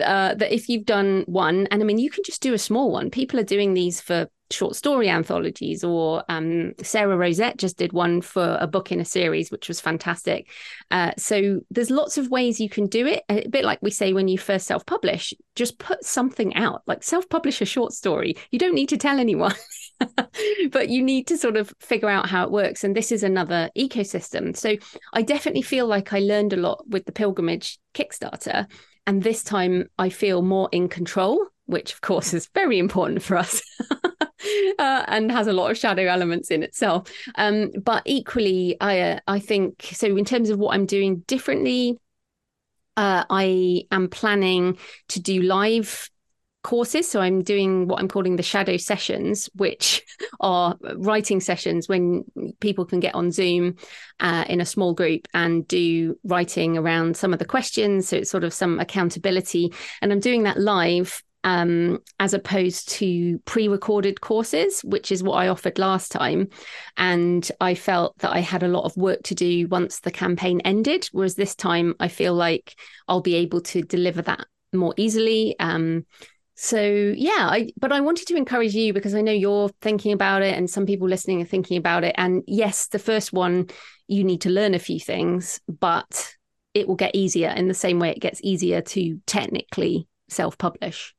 uh, 0.00 0.34
that 0.34 0.52
if 0.52 0.68
you've 0.68 0.84
done 0.84 1.24
one, 1.26 1.66
and 1.70 1.82
I 1.82 1.84
mean, 1.84 1.98
you 1.98 2.10
can 2.10 2.24
just 2.24 2.42
do 2.42 2.54
a 2.54 2.58
small 2.58 2.90
one. 2.90 3.10
People 3.10 3.38
are 3.40 3.44
doing 3.44 3.74
these 3.74 4.00
for 4.00 4.28
short 4.50 4.76
story 4.76 5.08
anthologies, 5.08 5.84
or 5.84 6.24
um, 6.28 6.74
Sarah 6.82 7.16
Rosette 7.16 7.56
just 7.56 7.76
did 7.76 7.92
one 7.92 8.20
for 8.20 8.58
a 8.60 8.66
book 8.66 8.92
in 8.92 9.00
a 9.00 9.04
series, 9.04 9.50
which 9.50 9.68
was 9.68 9.80
fantastic. 9.80 10.48
Uh, 10.90 11.12
so 11.16 11.60
there's 11.70 11.90
lots 11.90 12.18
of 12.18 12.30
ways 12.30 12.60
you 12.60 12.68
can 12.68 12.86
do 12.86 13.06
it. 13.06 13.22
A 13.28 13.46
bit 13.48 13.64
like 13.64 13.80
we 13.82 13.90
say 13.90 14.12
when 14.12 14.28
you 14.28 14.38
first 14.38 14.66
self 14.66 14.84
publish, 14.86 15.32
just 15.54 15.78
put 15.78 16.04
something 16.04 16.54
out, 16.54 16.82
like 16.86 17.02
self 17.02 17.28
publish 17.28 17.60
a 17.60 17.66
short 17.66 17.92
story. 17.92 18.36
You 18.50 18.58
don't 18.58 18.74
need 18.74 18.88
to 18.90 18.96
tell 18.96 19.18
anyone. 19.18 19.54
but 20.70 20.88
you 20.88 21.02
need 21.02 21.26
to 21.28 21.38
sort 21.38 21.56
of 21.56 21.72
figure 21.78 22.08
out 22.08 22.28
how 22.28 22.44
it 22.44 22.50
works. 22.50 22.82
And 22.84 22.96
this 22.96 23.12
is 23.12 23.22
another 23.22 23.70
ecosystem. 23.76 24.56
So 24.56 24.76
I 25.12 25.22
definitely 25.22 25.62
feel 25.62 25.86
like 25.86 26.12
I 26.12 26.18
learned 26.18 26.52
a 26.52 26.56
lot 26.56 26.84
with 26.88 27.04
the 27.04 27.12
pilgrimage 27.12 27.78
Kickstarter 27.94 28.66
and 29.06 29.22
this 29.22 29.42
time 29.42 29.88
I 29.98 30.08
feel 30.08 30.42
more 30.42 30.68
in 30.72 30.88
control, 30.88 31.46
which 31.66 31.92
of 31.92 32.00
course 32.00 32.34
is 32.34 32.48
very 32.54 32.78
important 32.78 33.22
for 33.22 33.36
us. 33.36 33.62
uh, 34.78 35.04
and 35.08 35.30
has 35.30 35.46
a 35.46 35.52
lot 35.52 35.70
of 35.70 35.78
shadow 35.78 36.06
elements 36.06 36.50
in 36.50 36.62
itself. 36.62 37.10
Um, 37.36 37.70
but 37.82 38.02
equally, 38.04 38.76
I 38.80 39.00
uh, 39.00 39.20
I 39.26 39.38
think 39.38 39.82
so. 39.92 40.16
In 40.16 40.24
terms 40.24 40.50
of 40.50 40.58
what 40.58 40.74
I'm 40.74 40.86
doing 40.86 41.18
differently, 41.26 41.98
uh, 42.96 43.24
I 43.28 43.84
am 43.90 44.08
planning 44.08 44.78
to 45.08 45.20
do 45.20 45.42
live 45.42 46.10
courses. 46.64 47.08
So 47.08 47.20
I'm 47.20 47.42
doing 47.42 47.86
what 47.86 48.00
I'm 48.00 48.08
calling 48.08 48.34
the 48.34 48.42
shadow 48.42 48.76
sessions, 48.76 49.48
which 49.54 50.02
are 50.40 50.76
writing 50.96 51.40
sessions 51.40 51.88
when 51.88 52.24
people 52.58 52.84
can 52.84 52.98
get 52.98 53.14
on 53.14 53.30
Zoom 53.30 53.76
uh, 54.18 54.44
in 54.48 54.60
a 54.60 54.66
small 54.66 54.94
group 54.94 55.28
and 55.32 55.68
do 55.68 56.18
writing 56.24 56.76
around 56.76 57.16
some 57.16 57.32
of 57.32 57.38
the 57.38 57.44
questions. 57.44 58.08
So 58.08 58.16
it's 58.16 58.30
sort 58.30 58.42
of 58.42 58.52
some 58.52 58.80
accountability. 58.80 59.72
And 60.02 60.10
I'm 60.10 60.20
doing 60.20 60.42
that 60.42 60.58
live. 60.58 61.22
Um, 61.46 61.98
as 62.18 62.32
opposed 62.32 62.88
to 62.92 63.38
pre 63.40 63.68
recorded 63.68 64.22
courses, 64.22 64.80
which 64.80 65.12
is 65.12 65.22
what 65.22 65.34
I 65.34 65.48
offered 65.48 65.78
last 65.78 66.10
time. 66.10 66.48
And 66.96 67.46
I 67.60 67.74
felt 67.74 68.16
that 68.20 68.32
I 68.32 68.38
had 68.38 68.62
a 68.62 68.68
lot 68.68 68.86
of 68.86 68.96
work 68.96 69.22
to 69.24 69.34
do 69.34 69.68
once 69.68 70.00
the 70.00 70.10
campaign 70.10 70.62
ended. 70.62 71.06
Whereas 71.12 71.34
this 71.34 71.54
time, 71.54 71.96
I 72.00 72.08
feel 72.08 72.32
like 72.32 72.74
I'll 73.08 73.20
be 73.20 73.34
able 73.34 73.60
to 73.60 73.82
deliver 73.82 74.22
that 74.22 74.46
more 74.72 74.94
easily. 74.96 75.54
Um, 75.60 76.06
so 76.56 76.80
yeah 77.16 77.48
i 77.50 77.68
but 77.78 77.90
i 77.90 78.00
wanted 78.00 78.26
to 78.26 78.36
encourage 78.36 78.74
you 78.74 78.92
because 78.92 79.14
i 79.14 79.20
know 79.20 79.32
you're 79.32 79.68
thinking 79.80 80.12
about 80.12 80.42
it 80.42 80.56
and 80.56 80.70
some 80.70 80.86
people 80.86 81.08
listening 81.08 81.42
are 81.42 81.46
thinking 81.46 81.76
about 81.76 82.04
it. 82.04 82.14
And 82.16 82.42
yes 82.46 82.86
the 82.86 82.98
first 82.98 83.32
one 83.32 83.68
you 84.06 84.22
need 84.22 84.42
to 84.42 84.50
learn 84.50 84.74
a 84.74 84.78
few 84.78 85.00
things 85.00 85.60
but 85.68 86.34
it 86.72 86.86
will 86.86 86.96
get 86.96 87.14
easier 87.14 87.50
in 87.50 87.68
the 87.68 87.74
same 87.74 87.98
way 87.98 88.10
it 88.10 88.20
gets 88.20 88.40
easier 88.42 88.80
to 88.80 89.20
technically 89.26 90.08
self-publish. 90.28 91.14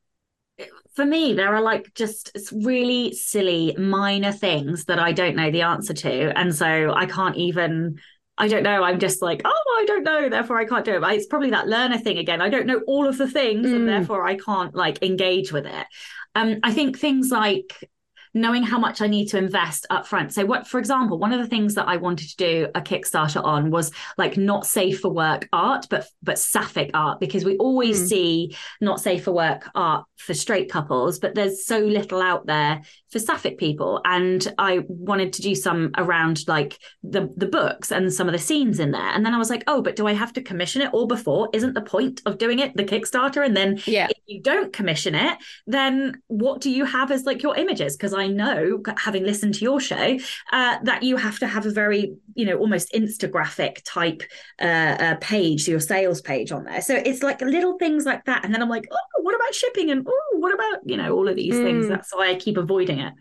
For 0.94 1.04
me 1.04 1.34
there 1.34 1.54
are 1.54 1.62
like 1.62 1.92
just 1.94 2.30
really 2.52 3.12
silly 3.12 3.74
minor 3.78 4.32
things 4.32 4.86
that 4.86 4.98
i 4.98 5.12
don't 5.12 5.36
know 5.36 5.50
the 5.50 5.62
answer 5.62 5.92
to. 5.92 6.38
And 6.38 6.54
so 6.54 6.92
i 6.94 7.04
can't 7.04 7.36
even 7.36 7.98
I 8.38 8.48
don't 8.48 8.62
know. 8.62 8.82
I'm 8.82 8.98
just 8.98 9.22
like, 9.22 9.42
oh, 9.44 9.78
I 9.80 9.84
don't 9.86 10.04
know. 10.04 10.28
Therefore, 10.28 10.58
I 10.58 10.66
can't 10.66 10.84
do 10.84 10.96
it. 10.96 11.00
But 11.00 11.14
it's 11.14 11.26
probably 11.26 11.50
that 11.50 11.68
learner 11.68 11.98
thing 11.98 12.18
again. 12.18 12.42
I 12.42 12.48
don't 12.48 12.66
know 12.66 12.82
all 12.86 13.08
of 13.08 13.18
the 13.18 13.28
things, 13.28 13.66
mm. 13.66 13.74
and 13.74 13.88
therefore, 13.88 14.26
I 14.26 14.36
can't 14.36 14.74
like 14.74 15.02
engage 15.02 15.52
with 15.52 15.66
it. 15.66 15.86
Um, 16.34 16.58
I 16.62 16.72
think 16.72 16.98
things 16.98 17.30
like 17.30 17.88
knowing 18.34 18.62
how 18.62 18.78
much 18.78 19.00
I 19.00 19.06
need 19.06 19.28
to 19.28 19.38
invest 19.38 19.86
up 19.88 20.06
front. 20.06 20.34
So 20.34 20.44
what 20.44 20.66
for 20.66 20.78
example, 20.78 21.18
one 21.18 21.32
of 21.32 21.40
the 21.40 21.46
things 21.48 21.74
that 21.76 21.88
I 21.88 21.96
wanted 21.96 22.28
to 22.28 22.36
do 22.36 22.68
a 22.74 22.82
Kickstarter 22.82 23.42
on 23.42 23.70
was 23.70 23.90
like 24.18 24.36
not 24.36 24.66
safe 24.66 25.00
for 25.00 25.10
work 25.10 25.48
art, 25.54 25.86
but 25.88 26.06
but 26.22 26.38
sapphic 26.38 26.90
art, 26.92 27.18
because 27.18 27.46
we 27.46 27.56
always 27.56 28.02
mm. 28.02 28.08
see 28.08 28.56
not 28.82 29.00
safe 29.00 29.24
for 29.24 29.32
work 29.32 29.70
art 29.74 30.04
for 30.16 30.34
straight 30.34 30.70
couples, 30.70 31.18
but 31.18 31.34
there's 31.34 31.64
so 31.64 31.78
little 31.78 32.20
out 32.20 32.44
there 32.44 32.82
for 33.16 33.24
sapphic 33.24 33.58
people. 33.58 34.00
And 34.04 34.46
I 34.58 34.84
wanted 34.88 35.32
to 35.34 35.42
do 35.42 35.54
some 35.54 35.90
around 35.96 36.46
like 36.46 36.78
the 37.02 37.32
the 37.36 37.46
books 37.46 37.90
and 37.90 38.12
some 38.12 38.28
of 38.28 38.32
the 38.32 38.38
scenes 38.38 38.78
in 38.78 38.90
there. 38.90 39.10
And 39.14 39.24
then 39.24 39.34
I 39.34 39.38
was 39.38 39.50
like, 39.50 39.64
oh, 39.66 39.82
but 39.82 39.96
do 39.96 40.06
I 40.06 40.12
have 40.12 40.32
to 40.34 40.42
commission 40.42 40.82
it 40.82 40.92
all 40.92 41.06
before? 41.06 41.48
Isn't 41.52 41.74
the 41.74 41.80
point 41.82 42.20
of 42.26 42.38
doing 42.38 42.58
it 42.58 42.76
the 42.76 42.84
Kickstarter? 42.84 43.44
And 43.44 43.56
then 43.56 43.80
yeah. 43.86 44.08
if 44.10 44.18
you 44.26 44.42
don't 44.42 44.72
commission 44.72 45.14
it, 45.14 45.38
then 45.66 46.20
what 46.26 46.60
do 46.60 46.70
you 46.70 46.84
have 46.84 47.10
as 47.10 47.24
like 47.24 47.42
your 47.42 47.56
images? 47.56 47.96
Because 47.96 48.12
I 48.12 48.26
know, 48.26 48.82
having 48.98 49.24
listened 49.24 49.54
to 49.54 49.64
your 49.64 49.80
show, 49.80 50.18
uh, 50.52 50.76
that 50.82 51.02
you 51.02 51.16
have 51.16 51.38
to 51.38 51.46
have 51.46 51.66
a 51.66 51.70
very, 51.70 52.14
you 52.34 52.44
know, 52.44 52.58
almost 52.58 52.92
Instagraphic 52.92 53.80
type 53.84 54.22
uh, 54.60 54.96
uh, 55.00 55.14
page, 55.20 55.68
your 55.68 55.80
sales 55.80 56.20
page 56.20 56.52
on 56.52 56.64
there. 56.64 56.82
So 56.82 56.94
it's 56.94 57.22
like 57.22 57.40
little 57.40 57.78
things 57.78 58.04
like 58.04 58.24
that. 58.26 58.44
And 58.44 58.52
then 58.52 58.62
I'm 58.62 58.68
like, 58.68 58.88
oh, 58.90 59.22
what 59.22 59.34
about 59.34 59.54
shipping? 59.54 59.90
And 59.90 60.06
oh, 60.06 60.35
what 60.46 60.54
about, 60.54 60.88
you 60.88 60.96
know, 60.96 61.12
all 61.12 61.26
of 61.26 61.34
these 61.34 61.54
mm. 61.54 61.64
things? 61.64 61.88
That's 61.88 62.14
why 62.14 62.30
I 62.30 62.36
keep 62.36 62.56
avoiding 62.56 63.00
it. 63.00 63.12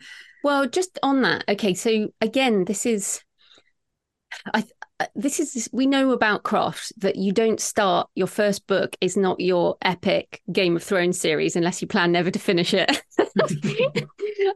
Well, 0.43 0.67
just 0.67 0.99
on 1.01 1.23
that. 1.23 1.43
Okay. 1.49 1.73
So 1.73 2.09
again, 2.21 2.65
this 2.65 2.85
is, 2.85 3.23
I, 4.53 4.63
uh, 4.99 5.07
this 5.15 5.39
is 5.39 5.67
we 5.73 5.87
know 5.87 6.11
about 6.11 6.43
craft 6.43 6.93
that 6.97 7.15
you 7.15 7.31
don't 7.31 7.59
start 7.59 8.07
your 8.13 8.27
first 8.27 8.67
book 8.67 8.95
is 9.01 9.17
not 9.17 9.39
your 9.39 9.75
epic 9.81 10.41
game 10.51 10.75
of 10.75 10.83
thrones 10.83 11.19
series 11.19 11.55
unless 11.55 11.81
you 11.81 11.87
plan 11.87 12.11
never 12.11 12.31
to 12.31 12.39
finish 12.39 12.73
it 12.73 13.01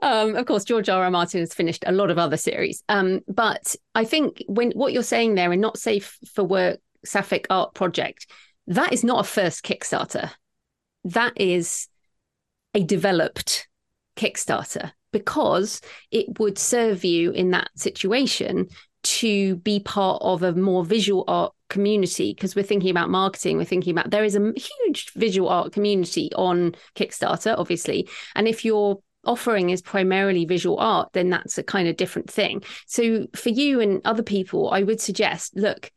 um, 0.02 0.38
of 0.38 0.46
course 0.46 0.64
george 0.64 0.88
r 0.88 1.04
r 1.04 1.12
martin 1.12 1.42
has 1.42 1.54
finished 1.54 1.84
a 1.88 1.92
lot 1.92 2.10
of 2.10 2.18
other 2.18 2.38
series 2.38 2.86
um, 2.88 3.20
but 3.28 3.76
i 3.96 4.06
think 4.06 4.42
when 4.48 4.72
what 4.72 4.94
you're 4.94 5.04
saying 5.04 5.36
there 5.36 5.52
and 5.52 5.62
not 5.62 5.78
safe 5.78 6.18
for 6.34 6.46
work 6.46 6.80
sapphic 7.04 7.46
art 7.50 7.74
project 7.74 8.26
that 8.68 8.94
is 8.94 9.04
not 9.04 9.20
a 9.20 9.28
first 9.28 9.66
kickstarter 9.66 10.32
that 11.04 11.34
is 11.36 11.90
a 12.74 12.84
developed 12.84 13.68
kickstarter 14.16 14.92
because 15.12 15.82
it 16.12 16.40
would 16.40 16.58
serve 16.58 17.04
you 17.04 17.32
in 17.32 17.52
that 17.52 17.70
situation 17.76 18.68
to 19.02 19.56
be 19.58 19.80
part 19.80 20.22
of 20.22 20.44
a 20.44 20.54
more 20.54 20.84
visual 20.84 21.24
art 21.28 21.54
community. 21.70 22.34
Because 22.34 22.56
we're 22.56 22.64
thinking 22.64 22.90
about 22.90 23.10
marketing 23.10 23.58
we're 23.58 23.66
thinking 23.66 23.92
about 23.92 24.12
there 24.12 24.24
is 24.24 24.36
a 24.36 24.54
huge 24.56 25.12
visual 25.14 25.50
art 25.50 25.72
community 25.72 26.30
on 26.36 26.76
kickstarter 26.96 27.56
obviously. 27.58 28.08
And 28.36 28.48
if 28.48 28.66
your 28.66 29.00
offering 29.26 29.70
is 29.70 29.82
primarily 29.82 30.46
visual 30.46 30.80
art 30.80 31.10
then 31.14 31.30
that's 31.30 31.58
a 31.58 31.64
kind 31.64 31.88
of 31.88 31.98
different 31.98 32.30
thing. 32.30 32.64
So 32.88 33.28
for 33.36 33.50
you 33.50 33.80
and 33.80 34.02
other 34.06 34.24
people 34.24 34.70
i 34.72 34.84
would 34.84 35.02
suggest 35.02 35.56
look 35.56 35.92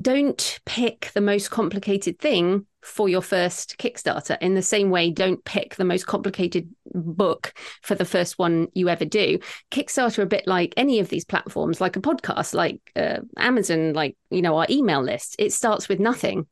don't 0.00 0.60
pick 0.64 1.10
the 1.14 1.20
most 1.20 1.50
complicated 1.50 2.18
thing 2.18 2.66
for 2.82 3.08
your 3.08 3.22
first 3.22 3.78
Kickstarter. 3.78 4.36
In 4.40 4.54
the 4.54 4.62
same 4.62 4.90
way, 4.90 5.10
don't 5.10 5.44
pick 5.44 5.76
the 5.76 5.84
most 5.84 6.06
complicated 6.06 6.68
book 6.92 7.54
for 7.80 7.94
the 7.94 8.04
first 8.04 8.38
one 8.38 8.68
you 8.74 8.88
ever 8.88 9.04
do. 9.04 9.38
Kickstarter, 9.70 10.22
a 10.22 10.26
bit 10.26 10.46
like 10.46 10.74
any 10.76 10.98
of 10.98 11.08
these 11.08 11.24
platforms, 11.24 11.80
like 11.80 11.96
a 11.96 12.00
podcast, 12.00 12.54
like 12.54 12.80
uh, 12.96 13.18
Amazon, 13.36 13.92
like, 13.94 14.16
you 14.30 14.42
know, 14.42 14.56
our 14.58 14.66
email 14.68 15.02
list, 15.02 15.36
it 15.38 15.52
starts 15.52 15.88
with 15.88 16.00
nothing. 16.00 16.46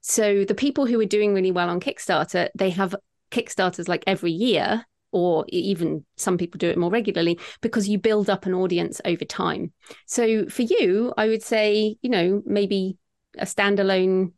So 0.00 0.44
the 0.44 0.54
people 0.54 0.86
who 0.86 1.00
are 1.00 1.06
doing 1.06 1.34
really 1.34 1.52
well 1.52 1.68
on 1.68 1.80
Kickstarter, 1.80 2.48
they 2.54 2.70
have 2.70 2.94
Kickstarters 3.30 3.88
like 3.88 4.04
every 4.06 4.32
year 4.32 4.84
or 5.12 5.44
even 5.48 6.04
some 6.16 6.36
people 6.36 6.58
do 6.58 6.68
it 6.68 6.76
more 6.76 6.90
regularly 6.90 7.38
because 7.60 7.88
you 7.88 7.98
build 7.98 8.28
up 8.28 8.46
an 8.46 8.54
audience 8.54 9.00
over 9.04 9.24
time. 9.24 9.72
So 10.06 10.46
for 10.46 10.62
you, 10.62 11.14
I 11.16 11.28
would 11.28 11.42
say, 11.42 11.96
you 12.02 12.10
know, 12.10 12.42
maybe 12.44 12.96
a 13.38 13.44
standalone 13.44 14.32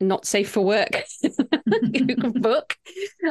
not 0.00 0.26
safe 0.26 0.50
for 0.50 0.60
work 0.60 1.04
book. 2.34 2.76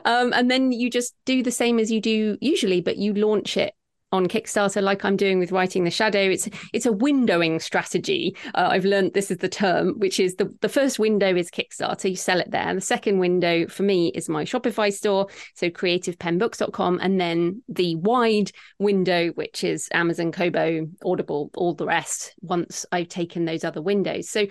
Um, 0.05 0.33
and 0.33 0.49
then 0.49 0.71
you 0.71 0.89
just 0.89 1.15
do 1.25 1.43
the 1.43 1.51
same 1.51 1.79
as 1.79 1.91
you 1.91 2.01
do 2.01 2.37
usually, 2.41 2.81
but 2.81 2.97
you 2.97 3.13
launch 3.13 3.57
it 3.57 3.73
on 4.13 4.25
Kickstarter, 4.27 4.81
like 4.81 5.03
I'm 5.03 5.17
doing 5.17 5.37
with 5.37 5.51
writing 5.51 5.83
the 5.83 5.91
shadow. 5.91 6.21
It's 6.21 6.47
it's 6.73 6.85
a 6.85 6.91
windowing 6.91 7.61
strategy. 7.61 8.37
Uh, 8.55 8.69
I've 8.71 8.85
learned 8.85 9.13
this 9.13 9.31
is 9.31 9.37
the 9.37 9.49
term, 9.49 9.99
which 9.99 10.19
is 10.19 10.35
the 10.35 10.49
the 10.61 10.69
first 10.69 10.97
window 10.97 11.35
is 11.35 11.51
Kickstarter. 11.51 12.09
You 12.09 12.15
sell 12.15 12.39
it 12.39 12.49
there. 12.49 12.73
The 12.73 12.81
second 12.81 13.19
window 13.19 13.67
for 13.67 13.83
me 13.83 14.13
is 14.15 14.29
my 14.29 14.45
Shopify 14.45 14.93
store, 14.93 15.27
so 15.55 15.69
creativepennbooks.com, 15.69 16.99
and 17.01 17.19
then 17.19 17.63
the 17.67 17.95
wide 17.97 18.51
window, 18.79 19.29
which 19.31 19.63
is 19.63 19.89
Amazon, 19.91 20.31
Kobo, 20.31 20.87
Audible, 21.03 21.51
all 21.55 21.73
the 21.73 21.85
rest. 21.85 22.33
Once 22.41 22.85
I've 22.91 23.09
taken 23.09 23.43
those 23.43 23.65
other 23.65 23.81
windows, 23.81 24.29
so 24.29 24.47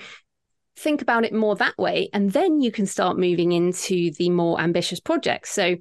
think 0.76 1.02
about 1.02 1.24
it 1.24 1.32
more 1.32 1.56
that 1.56 1.76
way, 1.78 2.08
and 2.12 2.32
then 2.32 2.60
you 2.60 2.70
can 2.70 2.86
start 2.86 3.18
moving 3.18 3.52
into 3.52 4.10
the 4.12 4.30
more 4.30 4.60
ambitious 4.60 5.00
projects. 5.00 5.50
So 5.50 5.76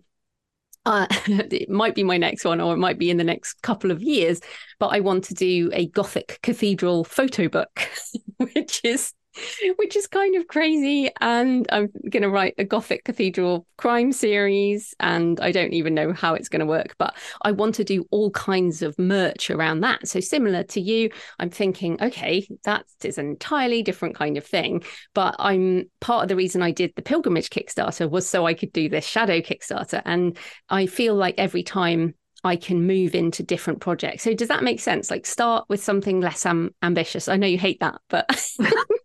uh, 0.86 1.08
it 1.28 1.70
might 1.70 1.96
be 1.96 2.04
my 2.04 2.18
next 2.18 2.46
one 2.46 2.62
or 2.62 2.74
it 2.74 2.78
might 2.78 3.00
be 3.00 3.10
in 3.10 3.18
the 3.18 3.24
next 3.24 3.62
couple 3.62 3.92
of 3.92 4.04
years 4.04 4.40
but 4.80 4.88
i 4.88 5.00
want 5.00 5.24
to 5.24 5.34
do 5.34 5.70
a 5.74 5.88
gothic 5.88 6.40
cathedral 6.44 7.04
photo 7.04 7.48
book 7.48 7.90
which 8.38 8.82
is 8.84 9.14
which 9.78 9.96
is 9.96 10.08
kind 10.08 10.36
of 10.36 10.48
crazy. 10.48 11.10
And 11.22 11.68
I'm 11.72 11.90
going 12.10 12.24
to 12.24 12.30
write 12.30 12.56
a 12.58 12.64
Gothic 12.64 13.04
Cathedral 13.04 13.66
crime 13.78 14.12
series, 14.12 14.94
and 15.00 15.40
I 15.40 15.52
don't 15.52 15.74
even 15.74 15.94
know 15.94 16.14
how 16.14 16.34
it's 16.34 16.50
going 16.50 16.62
to 16.62 16.66
work, 16.66 16.96
but 16.98 17.16
I 17.42 17.52
want 17.52 17.76
to 17.76 17.84
do 17.84 18.06
all 18.12 18.32
kinds 18.32 18.82
of 18.82 18.98
merch 18.98 19.50
around 19.50 19.82
that. 19.82 20.08
So, 20.08 20.20
similar 20.20 20.64
to 20.64 20.82
you, 20.82 21.10
I'm 21.40 21.50
thinking, 21.50 22.02
okay, 22.02 22.48
that 22.64 22.86
is 23.04 23.18
an 23.18 23.28
entirely 23.28 23.84
different 23.84 24.16
kind 24.16 24.38
of 24.38 24.46
thing. 24.46 24.84
But 25.14 25.36
I'm 25.40 25.90
part 26.02 26.24
of 26.24 26.30
the 26.30 26.36
reason 26.36 26.62
I 26.62 26.72
did 26.72 26.94
the 26.96 27.02
pilgrimage 27.02 27.50
Kickstarter 27.50 28.10
was 28.10 28.28
so 28.28 28.46
I 28.46 28.54
could 28.54 28.74
do 28.74 28.90
this 28.90 29.06
shadow 29.06 29.40
Kickstarter. 29.40 30.02
And 30.06 30.38
I 30.70 30.86
feel 30.86 31.16
like 31.16 31.36
every 31.38 31.64
time 31.64 32.16
I 32.44 32.56
can 32.56 32.86
move 32.86 33.16
into 33.16 33.42
different 33.42 33.82
projects. 33.82 34.24
So 34.24 34.34
does 34.36 34.50
that 34.50 34.64
make 34.64 34.80
sense? 34.80 35.10
Like 35.10 35.26
start 35.26 35.66
with 35.68 35.84
something 35.84 36.22
less 36.22 36.46
um, 36.46 36.76
ambitious. 36.84 37.28
I 37.28 37.38
know 37.38 37.48
you 37.48 37.58
hate 37.58 37.80
that, 37.80 38.00
but 38.08 38.30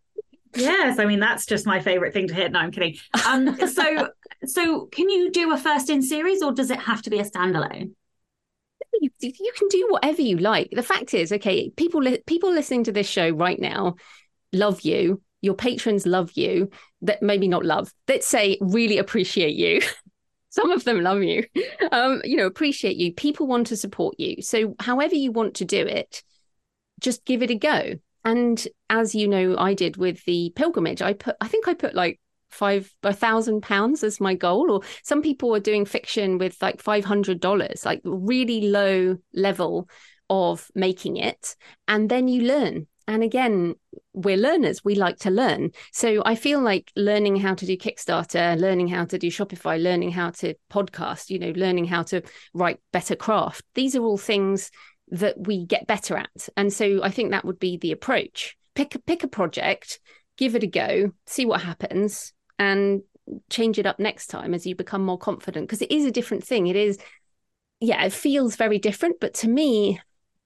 Yes, 0.55 0.98
I 0.98 1.05
mean 1.05 1.20
that's 1.20 1.46
just 1.46 1.66
my 1.66 1.80
favorite 1.80 2.12
thing 2.12 2.28
to 2.28 2.34
hit. 2.34 2.53
No, 2.53 2.59
I'm 2.59 2.70
kidding. 2.70 2.96
Um, 3.26 3.57
so, 3.68 4.09
so 4.44 4.86
can 4.86 5.09
you 5.09 5.30
do 5.30 5.53
a 5.53 5.57
first 5.59 5.90
in 5.90 6.03
series, 6.03 6.42
or 6.42 6.53
does 6.53 6.70
it 6.70 6.78
have 6.78 7.03
to 7.03 7.11
be 7.11 7.20
a 7.20 7.24
standalone? 7.24 7.92
You, 9.01 9.11
you 9.20 9.53
can 9.57 9.68
do 9.68 9.86
whatever 9.90 10.20
you 10.20 10.38
like. 10.38 10.70
The 10.72 10.82
fact 10.82 11.14
is, 11.14 11.32
okay, 11.32 11.70
people 11.70 12.03
li- 12.03 12.22
people 12.26 12.53
listening 12.53 12.84
to 12.84 12.92
this 12.92 13.09
show 13.09 13.30
right 13.30 13.59
now 13.59 13.94
love 14.53 14.80
you. 14.82 15.22
Your 15.42 15.55
patrons 15.55 16.07
love 16.07 16.32
you. 16.34 16.70
That 17.03 17.22
maybe 17.22 17.48
not 17.48 17.64
love. 17.64 17.92
Let's 18.09 18.26
say 18.26 18.59
really 18.61 18.98
appreciate 18.98 19.55
you. 19.55 19.82
Some 20.51 20.72
of 20.72 20.82
them 20.82 21.01
love 21.01 21.22
you. 21.22 21.44
Um, 21.92 22.20
you 22.24 22.36
know, 22.36 22.46
appreciate 22.46 22.96
you. 22.96 23.14
People 23.14 23.46
want 23.46 23.68
to 23.68 23.76
support 23.76 24.18
you. 24.18 24.42
So, 24.42 24.74
however 24.80 25.14
you 25.14 25.30
want 25.30 25.55
to 25.57 25.64
do 25.64 25.86
it, 25.86 26.24
just 26.98 27.24
give 27.24 27.42
it 27.42 27.51
a 27.51 27.55
go 27.55 27.94
and 28.24 28.66
as 28.88 29.14
you 29.14 29.28
know, 29.28 29.56
I 29.58 29.74
did 29.74 29.96
with 29.96 30.24
the 30.24 30.52
pilgrimage, 30.56 31.02
I 31.02 31.14
put, 31.14 31.36
I 31.40 31.48
think 31.48 31.68
I 31.68 31.74
put 31.74 31.94
like 31.94 32.20
five 32.50 32.92
a 33.02 33.12
thousand 33.12 33.62
pounds 33.62 34.02
as 34.02 34.20
my 34.20 34.34
goal 34.34 34.70
or 34.70 34.80
some 35.04 35.22
people 35.22 35.54
are 35.54 35.60
doing 35.60 35.84
fiction 35.84 36.36
with 36.36 36.60
like 36.60 36.82
five 36.82 37.04
hundred 37.04 37.38
dollars 37.38 37.86
like 37.86 38.00
really 38.04 38.68
low 38.68 39.16
level 39.32 39.88
of 40.28 40.70
making 40.74 41.16
it. 41.16 41.56
And 41.88 42.08
then 42.08 42.28
you 42.28 42.42
learn. 42.42 42.86
And 43.06 43.22
again 43.22 43.74
we're 44.12 44.36
learners. 44.36 44.84
We 44.84 44.96
like 44.96 45.18
to 45.20 45.30
learn. 45.30 45.70
So 45.92 46.22
i 46.26 46.34
feel 46.34 46.60
like 46.60 46.92
learning 46.96 47.36
how 47.36 47.54
to 47.54 47.66
do 47.66 47.76
kickstarter 47.76 48.58
learning 48.60 48.88
how 48.88 49.04
to 49.04 49.18
do 49.18 49.28
shopify 49.28 49.80
learning 49.80 50.10
how 50.10 50.30
to 50.30 50.54
podcast 50.70 51.30
you 51.30 51.38
know 51.38 51.52
learning 51.56 51.86
how 51.86 52.02
to 52.02 52.22
write 52.54 52.80
better 52.92 53.16
craft 53.16 53.64
these 53.74 53.96
are 53.96 54.02
all 54.02 54.18
things 54.18 54.70
that 55.11 55.46
we 55.46 55.66
get 55.66 55.86
better 55.86 56.16
at. 56.16 56.48
And 56.56 56.72
so 56.72 57.02
I 57.02 57.11
think 57.11 57.30
that 57.30 57.44
would 57.44 57.58
be 57.58 57.76
the 57.76 57.92
approach. 57.92 58.56
Pick 58.74 58.94
a 58.94 58.98
pick 58.98 59.22
a 59.24 59.28
project, 59.28 60.00
give 60.36 60.54
it 60.54 60.62
a 60.62 60.66
go, 60.66 61.12
see 61.26 61.44
what 61.44 61.61
happens, 61.61 62.32
and 62.58 63.02
change 63.48 63.78
it 63.78 63.86
up 63.86 63.98
next 63.98 64.28
time 64.28 64.54
as 64.54 64.66
you 64.66 64.74
become 64.74 65.04
more 65.04 65.18
confident. 65.18 65.66
Because 65.66 65.82
it 65.82 65.90
is 65.90 66.04
a 66.04 66.11
different 66.11 66.44
thing. 66.44 66.66
It 66.66 66.76
is, 66.76 66.98
yeah, 67.80 68.04
it 68.04 68.12
feels 68.12 68.56
very 68.56 68.78
different. 68.78 69.16
But 69.20 69.34
to 69.34 69.48
me, 69.48 70.00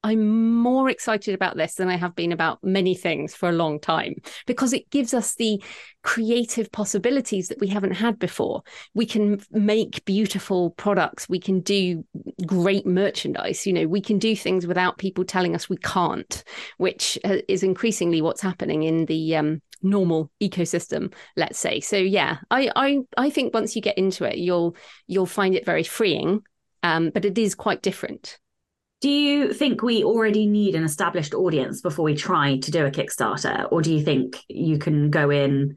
I'm 0.04 0.58
more 0.58 0.90
excited 0.90 1.34
about 1.34 1.56
this 1.56 1.76
than 1.76 1.88
I 1.88 1.96
have 1.96 2.14
been 2.14 2.30
about 2.30 2.62
many 2.62 2.94
things 2.94 3.34
for 3.34 3.48
a 3.48 3.52
long 3.52 3.80
time 3.80 4.16
because 4.46 4.74
it 4.74 4.90
gives 4.90 5.14
us 5.14 5.34
the 5.34 5.62
creative 6.02 6.70
possibilities 6.70 7.48
that 7.48 7.58
we 7.58 7.68
haven't 7.68 7.94
had 7.94 8.18
before. 8.18 8.62
We 8.92 9.06
can 9.06 9.40
make 9.50 10.04
beautiful 10.04 10.72
products, 10.72 11.26
we 11.26 11.40
can 11.40 11.60
do 11.60 12.04
great 12.44 12.84
merchandise, 12.84 13.66
you 13.66 13.72
know, 13.72 13.88
we 13.88 14.02
can 14.02 14.18
do 14.18 14.36
things 14.36 14.66
without 14.66 14.98
people 14.98 15.24
telling 15.24 15.54
us 15.54 15.70
we 15.70 15.78
can't, 15.78 16.44
which 16.76 17.18
uh, 17.24 17.38
is 17.48 17.62
increasingly 17.62 18.20
what's 18.20 18.42
happening 18.42 18.82
in 18.82 19.06
the 19.06 19.36
um, 19.36 19.62
normal 19.82 20.30
ecosystem 20.42 21.14
let's 21.36 21.58
say. 21.58 21.80
So 21.80 21.96
yeah 21.96 22.38
I, 22.50 22.70
I 22.76 22.98
i 23.16 23.30
think 23.30 23.54
once 23.54 23.76
you 23.76 23.82
get 23.82 23.98
into 23.98 24.24
it 24.24 24.38
you'll 24.38 24.76
you'll 25.06 25.26
find 25.26 25.54
it 25.54 25.66
very 25.66 25.82
freeing 25.82 26.42
um, 26.82 27.10
but 27.10 27.24
it 27.24 27.38
is 27.38 27.54
quite 27.54 27.82
different 27.82 28.38
do 29.04 29.10
you 29.10 29.52
think 29.52 29.82
we 29.82 30.02
already 30.02 30.46
need 30.46 30.74
an 30.74 30.82
established 30.82 31.34
audience 31.34 31.82
before 31.82 32.06
we 32.06 32.14
try 32.14 32.56
to 32.56 32.70
do 32.70 32.86
a 32.86 32.90
Kickstarter, 32.90 33.68
or 33.70 33.82
do 33.82 33.92
you 33.92 34.02
think 34.02 34.42
you 34.48 34.78
can 34.78 35.10
go 35.10 35.28
in? 35.28 35.76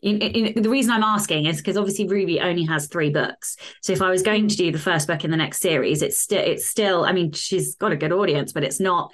In, 0.00 0.18
in, 0.20 0.60
the 0.60 0.68
reason 0.68 0.90
I'm 0.90 1.04
asking 1.04 1.46
is 1.46 1.58
because 1.58 1.76
obviously 1.76 2.08
Ruby 2.08 2.40
only 2.40 2.64
has 2.64 2.88
three 2.88 3.10
books. 3.10 3.56
So 3.80 3.92
if 3.92 4.02
I 4.02 4.10
was 4.10 4.22
going 4.22 4.48
to 4.48 4.56
do 4.56 4.72
the 4.72 4.78
first 4.80 5.06
book 5.06 5.24
in 5.24 5.30
the 5.30 5.36
next 5.36 5.60
series, 5.60 6.02
it's 6.02 6.18
still 6.18 6.42
it's 6.42 6.66
still. 6.66 7.04
I 7.04 7.12
mean, 7.12 7.30
she's 7.30 7.76
got 7.76 7.92
a 7.92 7.96
good 7.96 8.10
audience, 8.10 8.52
but 8.52 8.64
it's 8.64 8.80
not, 8.80 9.12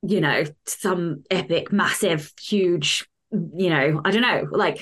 you 0.00 0.22
know, 0.22 0.44
some 0.64 1.24
epic, 1.30 1.70
massive, 1.70 2.32
huge 2.40 3.06
you 3.30 3.68
know, 3.68 4.00
I 4.04 4.10
don't 4.10 4.22
know, 4.22 4.46
like, 4.50 4.78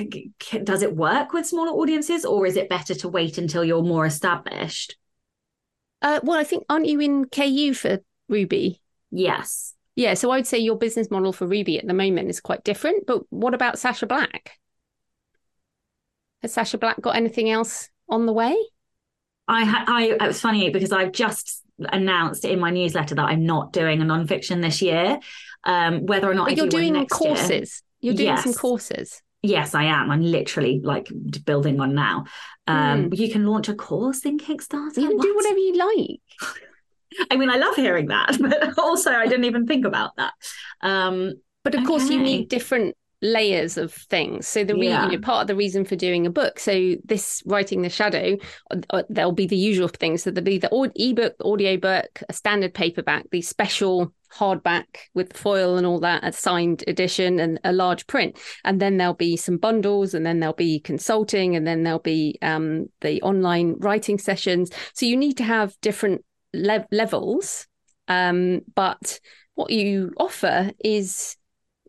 does 0.65 0.83
it 0.83 0.95
work 0.95 1.33
with 1.33 1.47
smaller 1.47 1.71
audiences 1.71 2.25
or 2.25 2.47
is 2.47 2.57
it 2.57 2.69
better 2.69 2.95
to 2.95 3.09
wait 3.09 3.39
until 3.39 3.65
you're 3.65 3.83
more 3.83 4.07
established? 4.07 4.97
Uh, 6.03 6.21
well, 6.23 6.39
I 6.39 6.45
think 6.45 6.65
aren't 6.69 6.87
you 6.87 7.01
in 7.01 7.27
KU 7.27 7.75
for 7.75 8.01
Ruby? 8.29 8.81
Yes. 9.11 9.75
Yeah, 9.97 10.15
so 10.15 10.31
I'd 10.31 10.47
say 10.47 10.59
your 10.59 10.79
business 10.79 11.11
model 11.11 11.33
for 11.33 11.47
Ruby 11.47 11.79
at 11.79 11.87
the 11.87 11.95
moment 11.95 12.31
is 12.31 12.41
quite 12.41 12.65
different. 12.65 13.07
But 13.07 13.23
what 13.31 13.55
about 13.55 13.79
Sacha 13.79 14.07
Black? 14.07 14.53
Has 16.43 16.55
Sacha 16.55 16.79
Black 16.79 17.01
got 17.01 17.17
anything 17.17 17.51
else 17.51 17.91
on 18.09 18.27
the 18.27 18.33
way? 18.33 18.57
I. 19.47 19.85
I. 19.87 20.03
It 20.25 20.27
was 20.27 20.41
funny 20.41 20.71
because 20.71 20.93
I've 20.93 21.13
just 21.13 21.63
announced 21.79 22.45
in 22.45 22.61
my 22.61 22.71
newsletter 22.71 23.15
that 23.15 23.25
I'm 23.25 23.45
not 23.45 23.73
doing 23.73 24.01
a 24.01 24.05
nonfiction 24.05 24.63
this 24.63 24.81
year. 24.81 25.19
Um, 25.65 26.07
whether 26.07 26.31
or 26.31 26.35
not 26.35 26.47
but 26.47 26.57
you're 26.57 26.67
do 26.67 26.79
doing 26.79 27.07
courses. 27.07 27.83
Year, 28.01 28.13
you're 28.13 28.17
doing 28.17 28.29
yes. 28.29 28.45
some 28.45 28.55
courses. 28.55 29.23
Yes, 29.43 29.75
I 29.75 29.85
am. 29.85 30.11
I'm 30.11 30.23
literally 30.23 30.81
like 30.83 31.09
building 31.45 31.79
one 31.79 31.95
now. 31.95 32.25
Um, 32.67 33.11
mm. 33.11 33.19
You 33.19 33.31
can 33.31 33.47
launch 33.47 33.69
a 33.69 33.75
course 33.75 34.25
in 34.27 34.39
Kickstarter. 34.39 34.99
You 34.99 35.09
can 35.09 35.17
what? 35.17 35.23
do 35.23 35.35
whatever 35.35 35.59
you 35.59 35.77
like. 35.77 36.57
I 37.31 37.37
mean, 37.37 37.51
I 37.51 37.57
love 37.57 37.75
hearing 37.75 38.09
that, 38.09 38.37
but 38.41 38.79
also 38.79 39.11
I 39.11 39.27
didn't 39.27 39.47
even 39.47 39.67
think 39.67 39.87
about 39.87 40.17
that. 40.17 40.33
Um, 40.83 41.35
but 41.65 41.75
of 41.75 41.81
okay. 41.81 41.87
course, 41.87 42.09
you 42.09 42.21
need 42.21 42.49
different 42.49 42.97
layers 43.23 43.77
of 43.77 43.93
things. 43.93 44.47
So 44.47 44.65
the 44.65 44.75
re- 44.75 44.89
yeah. 44.89 45.07
you 45.07 45.13
know, 45.13 45.21
part 45.21 45.43
of 45.43 45.47
the 45.47 45.57
reason 45.57 45.85
for 45.85 45.97
doing 45.97 46.27
a 46.27 46.31
book. 46.31 46.59
So 46.59 46.95
this 47.05 47.43
writing 47.47 47.83
the 47.83 47.91
shadow, 47.91 48.37
uh, 48.71 48.81
uh 48.91 49.03
there'll 49.09 49.33
be 49.33 49.47
the 49.47 49.57
usual 49.57 49.89
things. 49.89 50.23
So 50.23 50.31
there'll 50.31 50.45
be 50.45 50.59
the 50.59 50.93
ebook, 50.97 51.35
audio 51.45 51.77
book, 51.77 52.23
a 52.29 52.33
standard 52.33 52.75
paperback, 52.75 53.29
the 53.31 53.43
special 53.43 54.13
hardback 54.33 54.87
with 55.15 55.31
the 55.31 55.39
foil 55.39 55.77
and 55.77 55.87
all 55.87 56.01
that, 56.01 56.25
a 56.25 56.33
signed 56.33 56.85
edition 56.87 57.41
and 57.41 57.61
a 57.65 57.73
large 57.73 58.07
print. 58.07 58.39
And 58.65 58.81
then 58.81 58.97
there'll 58.97 59.15
be 59.15 59.37
some 59.37 59.57
bundles, 59.57 60.15
and 60.15 60.25
then 60.25 60.41
there'll 60.41 60.55
be 60.55 60.81
consulting, 60.81 61.57
and 61.57 61.67
then 61.67 61.83
there'll 61.83 61.99
be 61.99 62.39
um, 62.43 62.87
the 63.01 63.21
online 63.23 63.77
writing 63.79 64.19
sessions. 64.19 64.71
So 64.95 65.07
you 65.07 65.17
need 65.17 65.37
to 65.39 65.45
have 65.45 65.77
different 65.81 66.25
le- 66.55 66.87
levels. 66.91 67.67
Um, 68.09 68.63
but 68.75 69.21
what 69.55 69.71
you 69.71 70.13
offer 70.17 70.71
is 70.85 71.37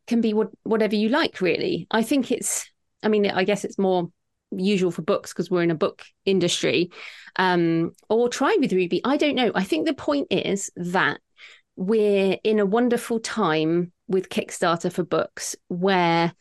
can 0.08 0.22
be 0.22 0.34
what, 0.34 0.50
whatever 0.64 0.96
you 0.96 1.10
like, 1.10 1.42
really. 1.42 1.88
I 1.90 2.04
think 2.04 2.32
it's, 2.32 2.70
I 3.02 3.08
mean, 3.08 3.26
I 3.30 3.44
guess 3.44 3.64
it's 3.64 3.78
more 3.78 4.12
usual 4.52 4.92
for 4.92 5.02
books 5.02 5.32
because 5.32 5.50
we're 5.50 5.64
in 5.64 5.72
a 5.72 5.76
book 5.76 6.04
industry. 6.26 6.92
Um, 7.38 7.92
or 8.10 8.28
try 8.28 8.58
with 8.60 8.74
Ruby. 8.74 9.02
I 9.06 9.16
don't 9.16 9.36
know. 9.36 9.52
I 9.56 9.64
think 9.64 9.88
the 9.88 9.94
point 9.94 10.28
is 10.32 10.70
that 10.76 11.22
we're 11.76 12.38
in 12.44 12.60
a 12.60 12.66
wonderful 12.66 13.20
time 13.20 13.92
with 14.08 14.30
Kickstarter 14.30 14.92
for 14.92 15.04
books 15.04 15.56
where 15.68 16.34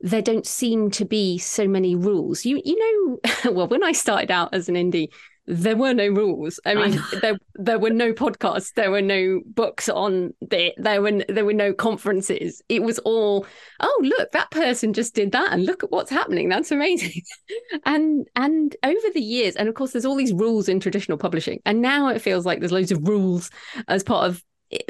there 0.00 0.22
don't 0.22 0.46
seem 0.46 0.90
to 0.92 1.04
be 1.04 1.38
so 1.38 1.66
many 1.66 1.94
rules. 1.94 2.44
You 2.44 2.60
you 2.64 2.78
know, 2.78 3.18
well, 3.52 3.68
when 3.68 3.84
I 3.84 3.92
started 3.92 4.30
out 4.30 4.54
as 4.54 4.68
an 4.68 4.74
indie 4.74 5.08
there 5.46 5.76
were 5.76 5.92
no 5.92 6.08
rules. 6.08 6.58
I 6.64 6.74
mean, 6.74 6.98
I 6.98 7.18
there 7.20 7.38
there 7.54 7.78
were 7.78 7.90
no 7.90 8.12
podcasts, 8.12 8.72
there 8.74 8.90
were 8.90 9.02
no 9.02 9.42
books 9.44 9.88
on 9.88 10.32
it, 10.40 10.74
there 10.78 11.02
were 11.02 11.22
there 11.28 11.44
were 11.44 11.52
no 11.52 11.74
conferences. 11.74 12.62
It 12.68 12.82
was 12.82 12.98
all, 13.00 13.46
oh 13.80 14.02
look, 14.02 14.32
that 14.32 14.50
person 14.50 14.94
just 14.94 15.14
did 15.14 15.32
that, 15.32 15.52
and 15.52 15.66
look 15.66 15.84
at 15.84 15.90
what's 15.90 16.10
happening. 16.10 16.48
That's 16.48 16.70
amazing. 16.70 17.22
and 17.84 18.26
and 18.36 18.74
over 18.82 19.06
the 19.12 19.20
years, 19.20 19.54
and 19.56 19.68
of 19.68 19.74
course, 19.74 19.92
there's 19.92 20.06
all 20.06 20.16
these 20.16 20.32
rules 20.32 20.68
in 20.68 20.80
traditional 20.80 21.18
publishing, 21.18 21.60
and 21.66 21.82
now 21.82 22.08
it 22.08 22.22
feels 22.22 22.46
like 22.46 22.60
there's 22.60 22.72
loads 22.72 22.92
of 22.92 23.06
rules 23.06 23.50
as 23.88 24.02
part 24.02 24.30
of 24.30 24.42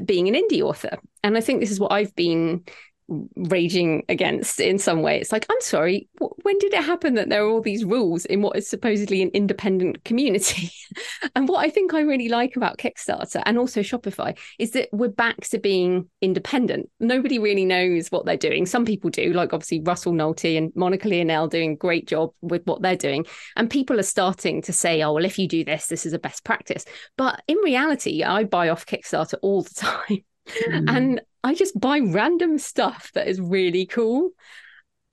being 0.04 0.28
an 0.28 0.34
indie 0.34 0.62
author. 0.62 0.98
And 1.22 1.36
I 1.36 1.40
think 1.40 1.60
this 1.60 1.70
is 1.70 1.80
what 1.80 1.92
I've 1.92 2.14
been 2.14 2.64
raging 3.08 4.02
against 4.08 4.60
in 4.60 4.78
some 4.78 5.02
way. 5.02 5.20
It's 5.20 5.32
like, 5.32 5.46
I'm 5.50 5.60
sorry, 5.60 6.08
when 6.18 6.58
did 6.58 6.72
it 6.72 6.82
happen 6.82 7.14
that 7.14 7.28
there 7.28 7.44
are 7.44 7.48
all 7.48 7.60
these 7.60 7.84
rules 7.84 8.24
in 8.24 8.40
what 8.40 8.56
is 8.56 8.68
supposedly 8.68 9.22
an 9.22 9.30
independent 9.34 10.04
community? 10.04 10.70
and 11.36 11.48
what 11.48 11.64
I 11.64 11.70
think 11.70 11.92
I 11.92 12.00
really 12.00 12.28
like 12.28 12.56
about 12.56 12.78
Kickstarter 12.78 13.42
and 13.44 13.58
also 13.58 13.80
Shopify 13.80 14.36
is 14.58 14.70
that 14.72 14.88
we're 14.92 15.08
back 15.08 15.40
to 15.48 15.58
being 15.58 16.08
independent. 16.22 16.88
Nobody 16.98 17.38
really 17.38 17.64
knows 17.64 18.08
what 18.08 18.24
they're 18.24 18.36
doing. 18.36 18.64
Some 18.64 18.84
people 18.84 19.10
do, 19.10 19.32
like 19.32 19.52
obviously 19.52 19.82
Russell 19.82 20.12
Nohelty 20.12 20.56
and 20.56 20.72
Monica 20.74 21.08
Leonelle 21.08 21.50
doing 21.50 21.72
a 21.72 21.76
great 21.76 22.06
job 22.06 22.30
with 22.40 22.62
what 22.64 22.80
they're 22.80 22.96
doing. 22.96 23.26
And 23.56 23.68
people 23.68 23.98
are 23.98 24.04
starting 24.04 24.62
to 24.62 24.72
say, 24.72 25.02
oh, 25.02 25.12
well, 25.12 25.24
if 25.24 25.38
you 25.38 25.46
do 25.46 25.64
this, 25.64 25.88
this 25.88 26.06
is 26.06 26.14
a 26.14 26.18
best 26.18 26.44
practice. 26.44 26.84
But 27.16 27.42
in 27.48 27.58
reality, 27.58 28.22
I 28.22 28.44
buy 28.44 28.70
off 28.70 28.86
Kickstarter 28.86 29.34
all 29.42 29.62
the 29.62 29.74
time. 29.74 30.24
Mm. 30.68 30.96
And 30.96 31.20
I 31.44 31.54
just 31.54 31.78
buy 31.78 32.00
random 32.00 32.58
stuff 32.58 33.12
that 33.12 33.28
is 33.28 33.40
really 33.40 33.84
cool. 33.84 34.30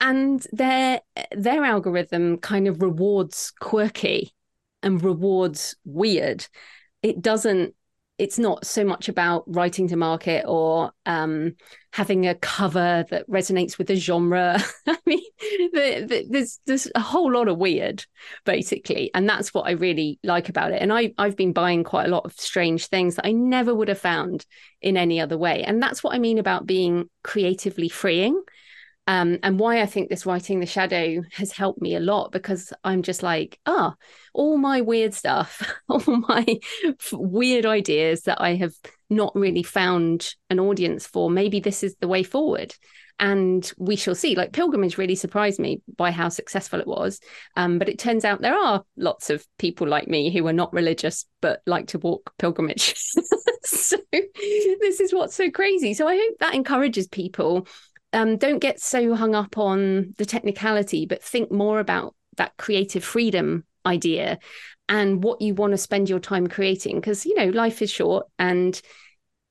And 0.00 0.44
their 0.50 1.00
their 1.30 1.62
algorithm 1.62 2.38
kind 2.38 2.66
of 2.66 2.82
rewards 2.82 3.52
quirky 3.60 4.34
and 4.82 5.00
rewards 5.04 5.76
weird. 5.84 6.48
It 7.02 7.20
doesn't 7.20 7.74
it's 8.22 8.38
not 8.38 8.64
so 8.64 8.84
much 8.84 9.08
about 9.08 9.42
writing 9.48 9.88
to 9.88 9.96
market 9.96 10.44
or 10.46 10.92
um, 11.06 11.56
having 11.92 12.28
a 12.28 12.36
cover 12.36 13.04
that 13.10 13.28
resonates 13.28 13.78
with 13.78 13.88
the 13.88 13.96
genre. 13.96 14.62
I 14.86 14.96
mean, 15.04 15.24
the, 15.40 16.06
the, 16.08 16.26
there's 16.30 16.60
there's 16.64 16.86
a 16.94 17.00
whole 17.00 17.32
lot 17.32 17.48
of 17.48 17.58
weird, 17.58 18.06
basically, 18.44 19.10
and 19.12 19.28
that's 19.28 19.52
what 19.52 19.66
I 19.66 19.72
really 19.72 20.20
like 20.22 20.48
about 20.48 20.70
it. 20.70 20.80
And 20.80 20.92
I 20.92 21.12
I've 21.18 21.36
been 21.36 21.52
buying 21.52 21.82
quite 21.82 22.06
a 22.06 22.10
lot 22.10 22.24
of 22.24 22.32
strange 22.34 22.86
things 22.86 23.16
that 23.16 23.26
I 23.26 23.32
never 23.32 23.74
would 23.74 23.88
have 23.88 23.98
found 23.98 24.46
in 24.80 24.96
any 24.96 25.20
other 25.20 25.36
way, 25.36 25.64
and 25.64 25.82
that's 25.82 26.04
what 26.04 26.14
I 26.14 26.20
mean 26.20 26.38
about 26.38 26.64
being 26.64 27.10
creatively 27.24 27.88
freeing 27.88 28.40
um, 29.08 29.38
and 29.42 29.58
why 29.58 29.80
I 29.80 29.86
think 29.86 30.08
this 30.08 30.26
writing 30.26 30.60
the 30.60 30.66
shadow 30.66 31.22
has 31.32 31.50
helped 31.50 31.82
me 31.82 31.96
a 31.96 32.00
lot 32.00 32.30
because 32.30 32.72
I'm 32.84 33.02
just 33.02 33.22
like, 33.22 33.58
ah, 33.66 33.94
oh, 33.94 33.98
all 34.32 34.56
my 34.58 34.80
weird 34.80 35.12
stuff, 35.12 35.62
all 35.88 36.02
my 36.06 36.46
weird 37.12 37.66
ideas 37.66 38.22
that 38.22 38.40
I 38.40 38.54
have 38.54 38.74
not 39.10 39.34
really 39.34 39.64
found 39.64 40.34
an 40.50 40.60
audience 40.60 41.06
for. 41.06 41.30
Maybe 41.30 41.58
this 41.58 41.82
is 41.82 41.96
the 42.00 42.08
way 42.08 42.22
forward. 42.22 42.74
And 43.18 43.70
we 43.76 43.96
shall 43.96 44.14
see. 44.14 44.34
Like 44.34 44.52
Pilgrimage 44.52 44.98
really 44.98 45.14
surprised 45.16 45.60
me 45.60 45.82
by 45.96 46.12
how 46.12 46.28
successful 46.28 46.80
it 46.80 46.86
was. 46.86 47.20
Um, 47.56 47.78
but 47.78 47.88
it 47.88 47.98
turns 47.98 48.24
out 48.24 48.40
there 48.40 48.56
are 48.56 48.82
lots 48.96 49.30
of 49.30 49.46
people 49.58 49.86
like 49.86 50.08
me 50.08 50.32
who 50.32 50.46
are 50.46 50.52
not 50.52 50.72
religious 50.72 51.26
but 51.40 51.60
like 51.66 51.88
to 51.88 51.98
walk 51.98 52.32
pilgrimage. 52.38 52.94
so 53.64 53.96
this 54.12 55.00
is 55.00 55.12
what's 55.12 55.34
so 55.34 55.50
crazy. 55.50 55.92
So 55.92 56.08
I 56.08 56.16
hope 56.16 56.38
that 56.38 56.54
encourages 56.54 57.08
people 57.08 57.66
um, 58.12 58.36
don't 58.36 58.58
get 58.58 58.80
so 58.80 59.14
hung 59.14 59.34
up 59.34 59.58
on 59.58 60.14
the 60.18 60.26
technicality, 60.26 61.06
but 61.06 61.22
think 61.22 61.50
more 61.50 61.80
about 61.80 62.14
that 62.36 62.56
creative 62.56 63.04
freedom 63.04 63.64
idea 63.86 64.38
and 64.88 65.22
what 65.22 65.40
you 65.40 65.54
want 65.54 65.72
to 65.72 65.78
spend 65.78 66.08
your 66.08 66.18
time 66.18 66.46
creating. 66.46 66.96
Because, 66.96 67.24
you 67.24 67.34
know, 67.34 67.48
life 67.48 67.82
is 67.82 67.90
short 67.90 68.26
and 68.38 68.80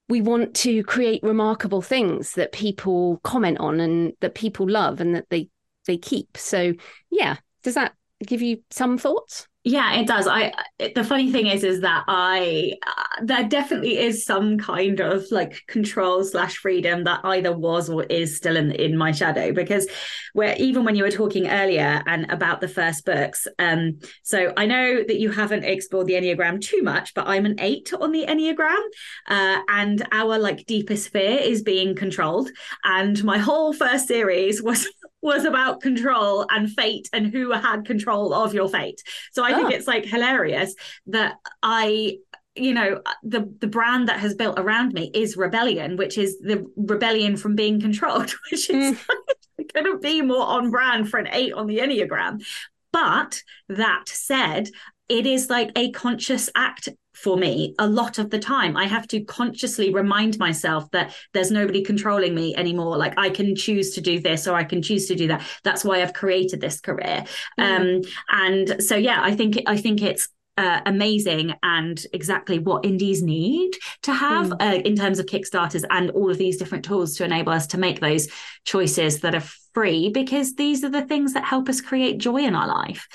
we 0.10 0.22
want 0.22 0.54
to 0.56 0.84
create 0.84 1.24
remarkable 1.24 1.82
things 1.82 2.34
that 2.34 2.52
people 2.52 3.20
comment 3.24 3.60
on 3.60 3.80
and 3.80 4.14
that 4.20 4.36
people 4.36 4.70
love 4.70 5.00
and 5.00 5.16
that 5.16 5.26
they 5.30 5.50
they 5.86 5.98
keep. 5.98 6.38
So, 6.38 6.74
yeah, 7.10 7.38
does 7.64 7.74
that 7.74 7.94
give 8.26 8.42
you 8.42 8.62
some 8.70 8.98
thoughts? 8.98 9.48
Yeah, 9.64 10.00
it 10.00 10.08
does. 10.08 10.28
I 10.28 10.54
the 10.96 11.04
funny 11.04 11.32
thing 11.32 11.46
is, 11.46 11.64
is 11.64 11.82
that 11.82 12.04
I 12.08 12.74
uh, 12.88 13.04
there 13.26 13.48
definitely 13.48 14.00
is 14.00 14.26
some 14.26 14.58
kind 14.58 15.00
of 15.00 15.24
like 15.30 15.62
control 15.68 16.24
slash 16.24 16.58
freedom 16.58 17.04
that 17.04 17.20
either 17.24 17.56
was 17.56 17.88
or 17.88 18.02
is 18.06 18.36
still 18.36 18.58
in 18.58 18.72
in 18.72 18.98
my 18.98 19.12
shadow 19.12 19.52
because 19.54 19.88
where 20.34 20.56
even 20.58 20.84
when 20.84 20.96
you 20.96 21.04
were 21.04 21.12
talking 21.12 21.48
earlier 21.48 22.02
and 22.08 22.32
about 22.32 22.60
the 22.60 22.68
first 22.68 23.06
books, 23.06 23.48
um, 23.60 24.00
so 24.24 24.52
I 24.58 24.66
know 24.66 25.04
that 25.04 25.20
you 25.20 25.30
haven't 25.30 25.64
explored 25.64 26.08
the 26.08 26.14
enneagram 26.14 26.60
too 26.60 26.82
much, 26.82 27.14
but 27.14 27.28
I'm 27.28 27.46
an 27.46 27.60
eight 27.60 27.94
on 27.94 28.12
the 28.12 28.26
enneagram, 28.26 28.82
uh, 29.28 29.60
and 29.70 30.08
our 30.12 30.40
like 30.40 30.66
deepest 30.66 31.10
fear 31.10 31.38
is 31.40 31.62
being 31.62 31.96
controlled, 31.96 32.50
and 32.84 33.24
my 33.24 33.38
whole 33.38 33.74
first 33.74 34.08
series 34.08 34.60
was 34.64 34.88
was 35.22 35.46
about 35.46 35.82
control 35.82 36.46
and 36.50 36.72
fate 36.72 37.10
and 37.14 37.28
who 37.28 37.52
had 37.52 37.86
control 37.86 38.34
of 38.34 38.54
your 38.54 38.68
fate. 38.68 39.02
So 39.32 39.44
I 39.44 39.54
oh. 39.54 39.56
think 39.56 39.72
it's 39.72 39.88
like 39.88 40.06
hilarious 40.06 40.76
that 41.08 41.36
I 41.62 42.18
you 42.56 42.74
know 42.74 43.02
the 43.24 43.54
the 43.60 43.68
brand 43.68 44.10
that 44.10 44.20
has 44.20 44.36
built 44.36 44.60
around 44.60 44.94
me 44.94 45.10
is 45.14 45.38
rebellion 45.38 45.96
which 45.96 46.18
is 46.18 46.38
the 46.40 46.70
rebellion 46.76 47.38
from 47.38 47.56
being 47.56 47.80
controlled 47.80 48.34
which 48.52 48.70
is 48.70 48.98
mm. 48.98 49.68
couldn't 49.74 50.02
be 50.02 50.22
more 50.22 50.46
on 50.46 50.70
brand 50.70 51.10
for 51.10 51.18
an 51.18 51.30
8 51.32 51.54
on 51.54 51.68
the 51.68 51.78
enneagram 51.78 52.44
but 52.92 53.42
that 53.70 54.04
said 54.08 54.70
it 55.12 55.26
is 55.26 55.50
like 55.50 55.72
a 55.76 55.92
conscious 55.92 56.50
act 56.56 56.88
for 57.14 57.36
me 57.36 57.76
a 57.78 57.86
lot 57.86 58.18
of 58.18 58.30
the 58.30 58.40
time. 58.40 58.78
I 58.78 58.86
have 58.86 59.06
to 59.10 59.20
consciously 59.26 59.94
remind 59.94 60.40
myself 60.40 60.90
that 60.92 61.14
there's 61.34 61.52
nobody 61.52 61.84
controlling 61.84 62.34
me 62.34 62.56
anymore. 62.56 62.98
Like 62.98 63.14
I 63.18 63.30
can 63.30 63.54
choose 63.54 63.94
to 63.96 64.02
do 64.02 64.22
this 64.22 64.48
or 64.48 64.56
I 64.56 64.64
can 64.64 64.82
choose 64.82 65.08
to 65.08 65.16
do 65.16 65.28
that. 65.28 65.46
That's 65.66 65.84
why 65.84 66.02
I've 66.02 66.14
created 66.14 66.62
this 66.62 66.80
career. 66.80 67.26
Mm. 67.60 67.64
Um, 67.80 68.02
and 68.32 68.82
so 68.82 68.96
yeah, 68.96 69.20
I 69.22 69.36
think 69.36 69.62
I 69.68 69.76
think 69.76 70.02
it's 70.02 70.30
uh, 70.58 70.80
amazing 70.86 71.56
and 71.62 72.02
exactly 72.14 72.60
what 72.60 72.86
indies 72.86 73.22
need 73.22 73.72
to 74.04 74.14
have 74.14 74.48
mm. 74.48 74.62
uh, 74.62 74.82
in 74.86 74.96
terms 74.96 75.20
of 75.20 75.26
Kickstarters 75.26 75.84
and 75.90 76.10
all 76.12 76.32
of 76.32 76.38
these 76.38 76.56
different 76.56 76.86
tools 76.86 77.18
to 77.18 77.26
enable 77.26 77.52
us 77.52 77.68
to 77.68 77.78
make 77.78 78.00
those 78.00 78.30
choices 78.64 79.20
that 79.20 79.36
are 79.36 79.44
free 79.74 80.10
because 80.10 80.56
these 80.56 80.86
are 80.86 80.90
the 80.90 81.06
things 81.06 81.34
that 81.34 81.44
help 81.44 81.68
us 81.68 81.82
create 81.82 82.18
joy 82.18 82.38
in 82.38 82.56
our 82.56 82.68
life. 82.68 83.10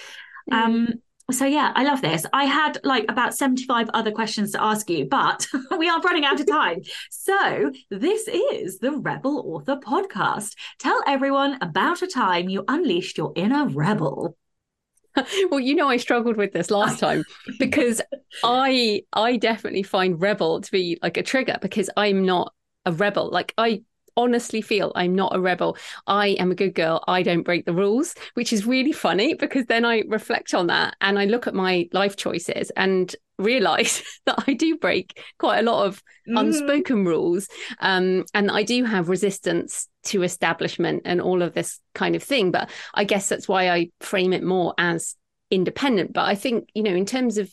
Mm. 0.53 0.57
Um, 0.57 0.89
so 1.31 1.45
yeah 1.45 1.73
i 1.75 1.83
love 1.83 2.01
this. 2.03 2.25
I 2.33 2.45
had 2.45 2.79
like 2.85 3.05
about 3.09 3.35
75 3.35 3.91
other 3.95 4.13
questions 4.13 4.53
to 4.53 4.63
ask 4.63 4.89
you 4.89 5.07
but 5.07 5.47
we 5.79 5.89
are 5.89 6.01
running 6.01 6.25
out 6.25 6.41
of 6.41 6.47
time. 6.47 6.83
So 7.11 7.73
this 7.91 8.29
is 8.29 8.79
the 8.79 8.93
rebel 8.93 9.43
author 9.47 9.77
podcast. 9.77 10.55
Tell 10.79 11.03
everyone 11.07 11.59
about 11.61 12.03
a 12.03 12.07
time 12.07 12.49
you 12.49 12.65
unleashed 12.69 13.19
your 13.19 13.33
inner 13.37 13.69
rebel. 13.69 14.37
Well 15.51 15.61
you 15.61 15.75
know 15.75 15.89
i 15.89 15.97
struggled 15.97 16.37
with 16.37 16.53
this 16.53 16.71
last 16.71 17.01
time 17.01 17.25
because 17.59 18.03
i 18.45 19.01
i 19.15 19.39
definitely 19.39 19.83
find 19.83 20.21
rebel 20.21 20.61
to 20.61 20.71
be 20.71 20.99
like 21.03 21.17
a 21.17 21.23
trigger 21.23 21.57
because 21.63 21.89
i'm 21.97 22.27
not 22.27 22.53
a 22.85 22.93
rebel. 22.93 23.31
Like 23.31 23.55
i 23.57 23.83
honestly 24.17 24.61
feel 24.61 24.93
I'm 24.95 25.15
not 25.15 25.35
a 25.35 25.41
rebel. 25.41 25.77
I 26.07 26.29
am 26.29 26.51
a 26.51 26.55
good 26.55 26.75
girl. 26.75 27.03
I 27.07 27.23
don't 27.23 27.43
break 27.43 27.67
the 27.67 27.75
rules, 27.75 28.15
which 28.35 28.53
is 28.53 28.67
really 28.67 28.93
funny 28.93 29.35
because 29.35 29.67
then 29.67 29.85
I 29.85 30.05
reflect 30.09 30.55
on 30.55 30.69
that 30.69 30.97
and 31.01 31.19
I 31.19 31.27
look 31.27 31.47
at 31.47 31.55
my 31.55 31.89
life 31.93 32.17
choices 32.17 32.71
and 32.77 33.15
realize 33.39 34.03
that 34.27 34.45
I 34.47 34.55
do 34.55 34.77
break 34.77 35.23
quite 35.39 35.59
a 35.59 35.71
lot 35.71 35.87
of 35.87 36.03
mm. 36.29 36.41
unspoken 36.41 37.05
rules. 37.05 37.49
Um, 37.81 38.25
and 38.35 38.51
I 38.51 38.63
do 38.63 38.85
have 38.85 39.09
resistance 39.09 39.89
to 40.05 40.23
establishment 40.23 41.03
and 41.05 41.21
all 41.21 41.43
of 41.43 41.55
this 41.55 41.81
kind 41.95 42.17
of 42.17 42.23
thing. 42.23 42.51
But 42.51 42.71
I 42.95 43.05
guess 43.05 43.29
that's 43.29 43.49
why 43.49 43.71
I 43.71 43.91
frame 44.01 44.33
it 44.33 44.43
more 44.43 44.75
as 44.79 45.15
independent. 45.51 46.13
But 46.13 46.27
I 46.27 46.35
think, 46.35 46.69
you 46.75 46.83
know, 46.83 46.95
in 46.95 47.07
terms 47.07 47.39
of 47.39 47.53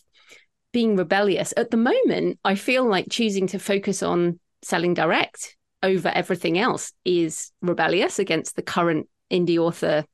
being 0.72 0.96
rebellious, 0.96 1.54
at 1.58 1.72
the 1.72 1.78
moment, 1.78 2.40
I 2.44 2.56
feel 2.56 2.88
like 2.88 3.08
choosing 3.10 3.48
to 3.48 3.60
focus 3.60 4.02
on 4.02 4.40
selling 4.62 4.94
direct 4.94 5.56
over 5.84 6.10
everything 6.10 6.58
else 6.58 6.94
is 7.06 7.52
rebellious 7.62 8.18
against 8.18 8.56
the 8.56 8.62
current 8.62 9.08
indie 9.32 9.58
author 9.58 10.06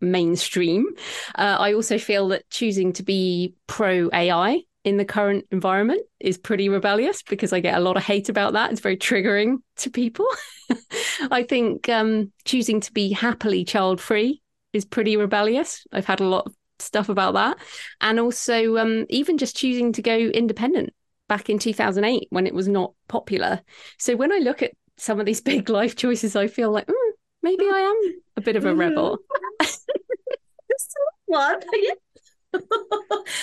mainstream. 0.00 0.86
Uh, 1.34 1.56
I 1.58 1.74
also 1.74 1.98
feel 1.98 2.28
that 2.28 2.48
choosing 2.50 2.92
to 2.94 3.02
be 3.02 3.54
pro 3.66 4.08
AI 4.12 4.62
in 4.84 4.96
the 4.96 5.04
current 5.04 5.44
environment 5.50 6.02
is 6.20 6.38
pretty 6.38 6.68
rebellious 6.68 7.22
because 7.22 7.52
I 7.52 7.60
get 7.60 7.76
a 7.76 7.80
lot 7.80 7.96
of 7.96 8.04
hate 8.04 8.28
about 8.28 8.52
that. 8.52 8.70
It's 8.70 8.80
very 8.80 8.96
triggering 8.96 9.56
to 9.76 9.90
people. 9.90 10.26
I 11.30 11.42
think 11.42 11.88
um, 11.88 12.32
choosing 12.44 12.80
to 12.80 12.92
be 12.92 13.12
happily 13.12 13.64
child 13.64 14.00
free 14.00 14.40
is 14.72 14.84
pretty 14.84 15.16
rebellious. 15.16 15.84
I've 15.92 16.06
had 16.06 16.20
a 16.20 16.28
lot 16.28 16.46
of 16.46 16.54
stuff 16.78 17.08
about 17.08 17.34
that. 17.34 17.58
And 18.00 18.20
also, 18.20 18.76
um, 18.76 19.06
even 19.08 19.36
just 19.36 19.56
choosing 19.56 19.92
to 19.94 20.02
go 20.02 20.16
independent 20.16 20.94
back 21.28 21.50
in 21.50 21.58
2008 21.58 22.28
when 22.30 22.46
it 22.46 22.54
was 22.54 22.68
not 22.68 22.92
popular. 23.08 23.60
So 23.98 24.16
when 24.16 24.32
I 24.32 24.38
look 24.38 24.62
at 24.62 24.72
some 24.98 25.20
of 25.20 25.26
these 25.26 25.40
big 25.52 25.68
life 25.68 25.96
choices, 25.96 26.36
I 26.36 26.46
feel 26.46 26.70
like 26.70 26.86
mm, 26.86 27.10
maybe 27.42 27.64
I 27.64 27.80
am 27.80 28.20
a 28.36 28.40
bit 28.40 28.56
of 28.56 28.64
a 28.64 28.74
rebel. 28.74 29.18
What? 31.26 31.62
I 32.54 32.60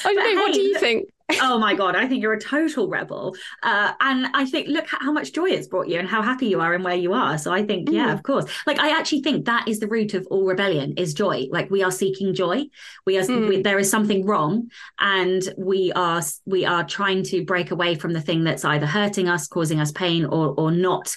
don't 0.06 0.36
know. 0.36 0.42
What 0.42 0.54
do 0.54 0.60
you 0.60 0.80
think? 0.80 1.10
oh 1.42 1.58
my 1.58 1.74
god 1.74 1.96
i 1.96 2.08
think 2.08 2.22
you're 2.22 2.34
a 2.34 2.40
total 2.40 2.88
rebel 2.88 3.36
uh, 3.64 3.94
and 4.00 4.28
i 4.36 4.46
think 4.46 4.68
look 4.68 4.86
how 4.88 5.12
much 5.12 5.34
joy 5.34 5.46
it's 5.46 5.68
brought 5.68 5.88
you 5.88 5.98
and 5.98 6.08
how 6.08 6.22
happy 6.22 6.46
you 6.46 6.62
are 6.62 6.74
and 6.74 6.84
where 6.84 6.96
you 6.96 7.14
are 7.14 7.38
so 7.38 7.52
i 7.52 7.66
think 7.66 7.90
yeah 7.90 8.10
mm. 8.10 8.14
of 8.14 8.22
course 8.22 8.46
like 8.68 8.80
i 8.80 8.96
actually 8.96 9.22
think 9.22 9.46
that 9.46 9.68
is 9.68 9.80
the 9.80 9.88
root 9.88 10.14
of 10.14 10.28
all 10.30 10.46
rebellion 10.46 10.94
is 10.98 11.16
joy 11.16 11.48
like 11.52 11.70
we 11.72 11.82
are 11.82 11.92
seeking 11.92 12.34
joy 12.34 12.64
we 13.08 13.18
are 13.18 13.24
mm. 13.24 13.50
we, 13.50 13.62
there 13.62 13.80
is 13.80 13.90
something 13.90 14.24
wrong 14.26 14.70
and 15.00 15.52
we 15.58 15.92
are 15.96 16.22
we 16.46 16.64
are 16.64 16.84
trying 16.84 17.24
to 17.24 17.44
break 17.44 17.72
away 17.72 17.96
from 17.96 18.14
the 18.14 18.22
thing 18.22 18.44
that's 18.44 18.64
either 18.64 18.86
hurting 18.86 19.28
us 19.28 19.48
causing 19.48 19.80
us 19.80 19.92
pain 19.92 20.26
or 20.26 20.54
or 20.58 20.72
not 20.72 21.16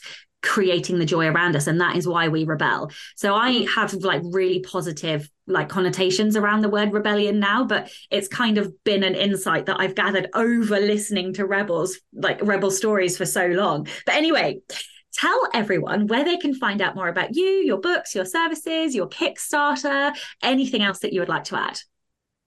creating 0.48 0.98
the 0.98 1.04
joy 1.04 1.26
around 1.26 1.54
us 1.54 1.66
and 1.66 1.78
that 1.80 1.94
is 1.94 2.08
why 2.08 2.26
we 2.28 2.44
rebel. 2.44 2.90
So 3.16 3.34
i 3.34 3.52
mm. 3.52 3.68
have 3.74 3.92
like 3.92 4.22
really 4.24 4.60
positive 4.60 5.28
like 5.46 5.68
connotations 5.68 6.36
around 6.36 6.62
the 6.62 6.70
word 6.70 6.92
rebellion 6.92 7.38
now 7.38 7.64
but 7.64 7.90
it's 8.10 8.28
kind 8.28 8.56
of 8.58 8.72
been 8.84 9.02
an 9.02 9.14
insight 9.14 9.66
that 9.66 9.80
i've 9.80 9.94
gathered 9.94 10.28
over 10.34 10.80
listening 10.80 11.32
to 11.34 11.46
rebels 11.46 11.98
like 12.12 12.40
rebel 12.42 12.70
stories 12.70 13.16
for 13.16 13.26
so 13.26 13.46
long. 13.46 13.86
But 14.06 14.14
anyway 14.14 14.60
tell 15.12 15.48
everyone 15.52 16.06
where 16.06 16.24
they 16.24 16.36
can 16.36 16.54
find 16.54 16.80
out 16.80 16.94
more 16.94 17.08
about 17.08 17.34
you 17.34 17.44
your 17.44 17.78
books 17.78 18.14
your 18.14 18.24
services 18.24 18.94
your 18.94 19.08
kickstarter 19.08 20.16
anything 20.42 20.82
else 20.82 21.00
that 21.00 21.12
you 21.12 21.20
would 21.20 21.28
like 21.28 21.44
to 21.44 21.58
add 21.58 21.78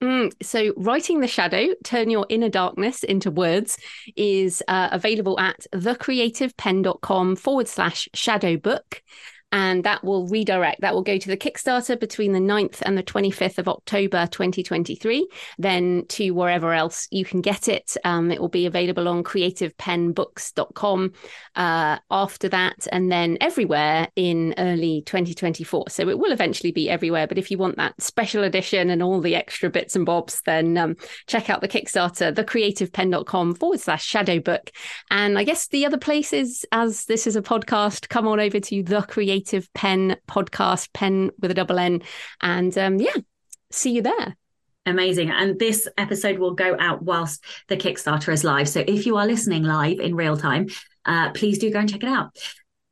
Mm, 0.02 0.32
so, 0.42 0.74
Writing 0.78 1.20
the 1.20 1.28
Shadow, 1.28 1.68
Turn 1.84 2.10
Your 2.10 2.26
Inner 2.28 2.50
Darkness 2.50 3.04
into 3.04 3.30
Words, 3.30 3.78
is 4.16 4.64
uh, 4.68 4.90
available 4.92 5.40
at 5.40 5.68
thecreativepenn.com 5.74 7.36
forward 7.36 7.68
slash 7.68 8.10
shadow 8.14 8.58
book 8.58 9.04
and 9.52 9.84
that 9.84 10.04
will 10.04 10.28
redirect. 10.28 10.82
That 10.82 10.94
will 10.94 11.02
go 11.02 11.18
to 11.18 11.28
the 11.28 11.38
Kickstarter 11.38 12.00
between 12.00 12.32
the 12.32 12.40
9th 12.40 12.82
and 12.84 12.98
the 12.98 13.04
25th 13.04 13.58
of 13.58 13.68
October 13.68 14.28
2023, 14.28 15.28
then 15.58 16.06
to 16.10 16.32
wherever 16.32 16.74
else 16.74 17.08
you 17.12 17.26
can 17.26 17.42
get 17.42 17.68
it. 17.68 17.98
Um, 18.06 18.32
it 18.32 18.40
will 18.40 18.50
be 18.50 18.66
available 18.66 19.08
on 19.08 19.24
creativepennbooks.com 19.24 21.14
uh, 21.56 21.98
after 22.10 22.50
that, 22.50 22.88
and 22.92 23.12
then 23.12 23.38
everywhere 23.42 24.08
in 24.16 24.54
early 24.58 25.04
2024. 25.06 25.90
So 25.90 26.08
it 26.08 26.18
will 26.18 26.32
eventually 26.32 26.72
be 26.72 26.90
everywhere. 26.90 27.28
But 27.28 27.38
if 27.38 27.52
you 27.52 27.58
want 27.58 27.78
that 27.78 28.02
special 28.02 28.44
edition 28.44 28.90
and 28.90 29.04
all 29.04 29.20
the 29.20 29.36
extra 29.36 29.70
bits 29.70 29.96
and 29.96 30.06
bobs, 30.06 30.42
then 30.46 30.78
um, 30.78 30.96
check 31.28 31.50
out 31.50 31.62
the 31.62 31.68
Kickstarter, 31.68 32.34
thecreativepenn.com 32.34 33.56
forward 33.56 33.82
slash 33.82 34.06
shadow 34.06 34.40
book. 34.40 34.72
And 35.10 35.38
I 35.38 35.44
guess 35.44 35.68
the 35.68 35.86
other 35.86 35.98
places, 35.98 36.64
as 36.72 37.06
this 37.06 37.28
is 37.28 37.36
a 37.36 37.42
podcast, 37.42 38.08
come 38.08 38.28
on 38.28 38.40
over 38.40 38.60
to 38.60 38.84
the 38.84 39.02
Creative 39.02 39.41
Creative 39.42 39.74
Penn 39.74 40.18
podcast, 40.28 40.94
pen 40.94 41.32
with 41.40 41.50
a 41.50 41.56
double 41.56 41.80
N. 41.80 42.04
And 42.42 42.78
um, 42.78 43.00
yeah, 43.00 43.16
see 43.72 43.92
you 43.92 44.04
there. 44.04 44.38
Amazing. 44.86 45.32
And 45.32 45.58
this 45.58 45.88
episode 45.98 46.38
will 46.38 46.54
go 46.54 46.76
out 46.80 47.02
whilst 47.02 47.44
the 47.68 47.78
Kickstarter 47.78 48.32
is 48.32 48.44
live. 48.44 48.70
So 48.70 48.84
if 48.86 49.08
you 49.08 49.18
are 49.18 49.26
listening 49.26 49.64
live 49.64 50.00
in 50.00 50.16
real 50.16 50.38
time, 50.38 50.68
uh, 51.06 51.32
please 51.32 51.58
do 51.58 51.72
go 51.72 51.80
and 51.80 51.90
check 51.90 52.04
it 52.04 52.10
out. 52.10 52.38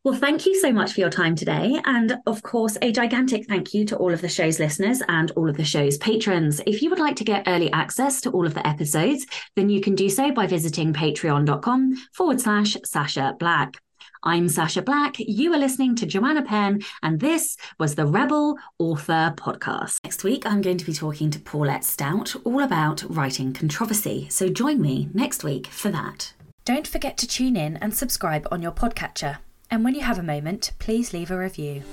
Well, 0.04 0.16
thank 0.16 0.48
you 0.48 0.60
so 0.60 0.72
much 0.72 0.94
for 0.94 1.02
your 1.02 1.12
time 1.12 1.36
today. 1.36 1.80
And 1.86 2.18
of 2.26 2.42
course, 2.42 2.78
a 2.82 2.92
gigantic 2.92 3.48
thank 3.48 3.76
you 3.76 3.86
to 3.86 3.98
all 3.98 4.12
of 4.12 4.22
the 4.22 4.30
show's 4.30 4.60
listeners 4.60 5.04
and 5.08 5.30
all 5.32 5.50
of 5.50 5.58
the 5.58 5.66
show's 5.66 6.00
patrons. 6.00 6.62
If 6.66 6.82
you 6.82 6.90
would 6.90 7.00
like 7.00 7.18
to 7.18 7.24
get 7.24 7.48
early 7.48 7.72
access 7.74 8.22
to 8.22 8.32
all 8.32 8.48
of 8.48 8.56
the 8.56 8.66
episodes, 8.66 9.28
then 9.56 9.70
you 9.70 9.82
can 9.82 9.94
do 9.94 10.10
so 10.10 10.32
by 10.32 10.48
visiting 10.48 10.94
patreon.com 10.94 11.96
forward 12.14 12.42
slash 12.42 12.76
Sacha 12.86 13.36
Black. 13.38 13.78
I'm 14.24 14.50
Sacha 14.50 14.82
Black. 14.82 15.16
You 15.18 15.54
are 15.54 15.58
listening 15.58 15.96
to 15.96 16.06
Joanna 16.06 16.42
Penn, 16.42 16.82
and 17.02 17.22
this 17.22 17.56
was 17.78 17.96
the 17.96 18.06
Rebel 18.06 18.58
Author 18.78 19.34
Podcast. 19.38 20.00
Next 20.04 20.26
week, 20.26 20.46
I'm 20.46 20.62
going 20.62 20.78
to 20.78 20.86
be 20.86 20.92
talking 20.92 21.32
to 21.32 21.40
Paulette 21.40 21.86
Stout 21.86 22.36
all 22.44 22.62
about 22.62 23.02
writing 23.10 23.54
controversy. 23.54 24.28
So 24.30 24.50
join 24.50 24.82
me 24.82 25.10
next 25.14 25.46
week 25.46 25.68
for 25.68 25.90
that. 25.92 26.34
Don't 26.66 26.86
forget 26.86 27.18
to 27.20 27.28
tune 27.28 27.56
in 27.56 27.78
and 27.78 27.96
subscribe 27.96 28.46
on 28.52 28.62
your 28.62 28.74
podcatcher. 28.74 29.38
And 29.72 29.86
when 29.86 29.96
you 29.96 30.02
have 30.02 30.20
a 30.20 30.24
moment, 30.24 30.72
please 30.80 31.14
leave 31.14 31.32
a 31.32 31.38
review. 31.38 31.84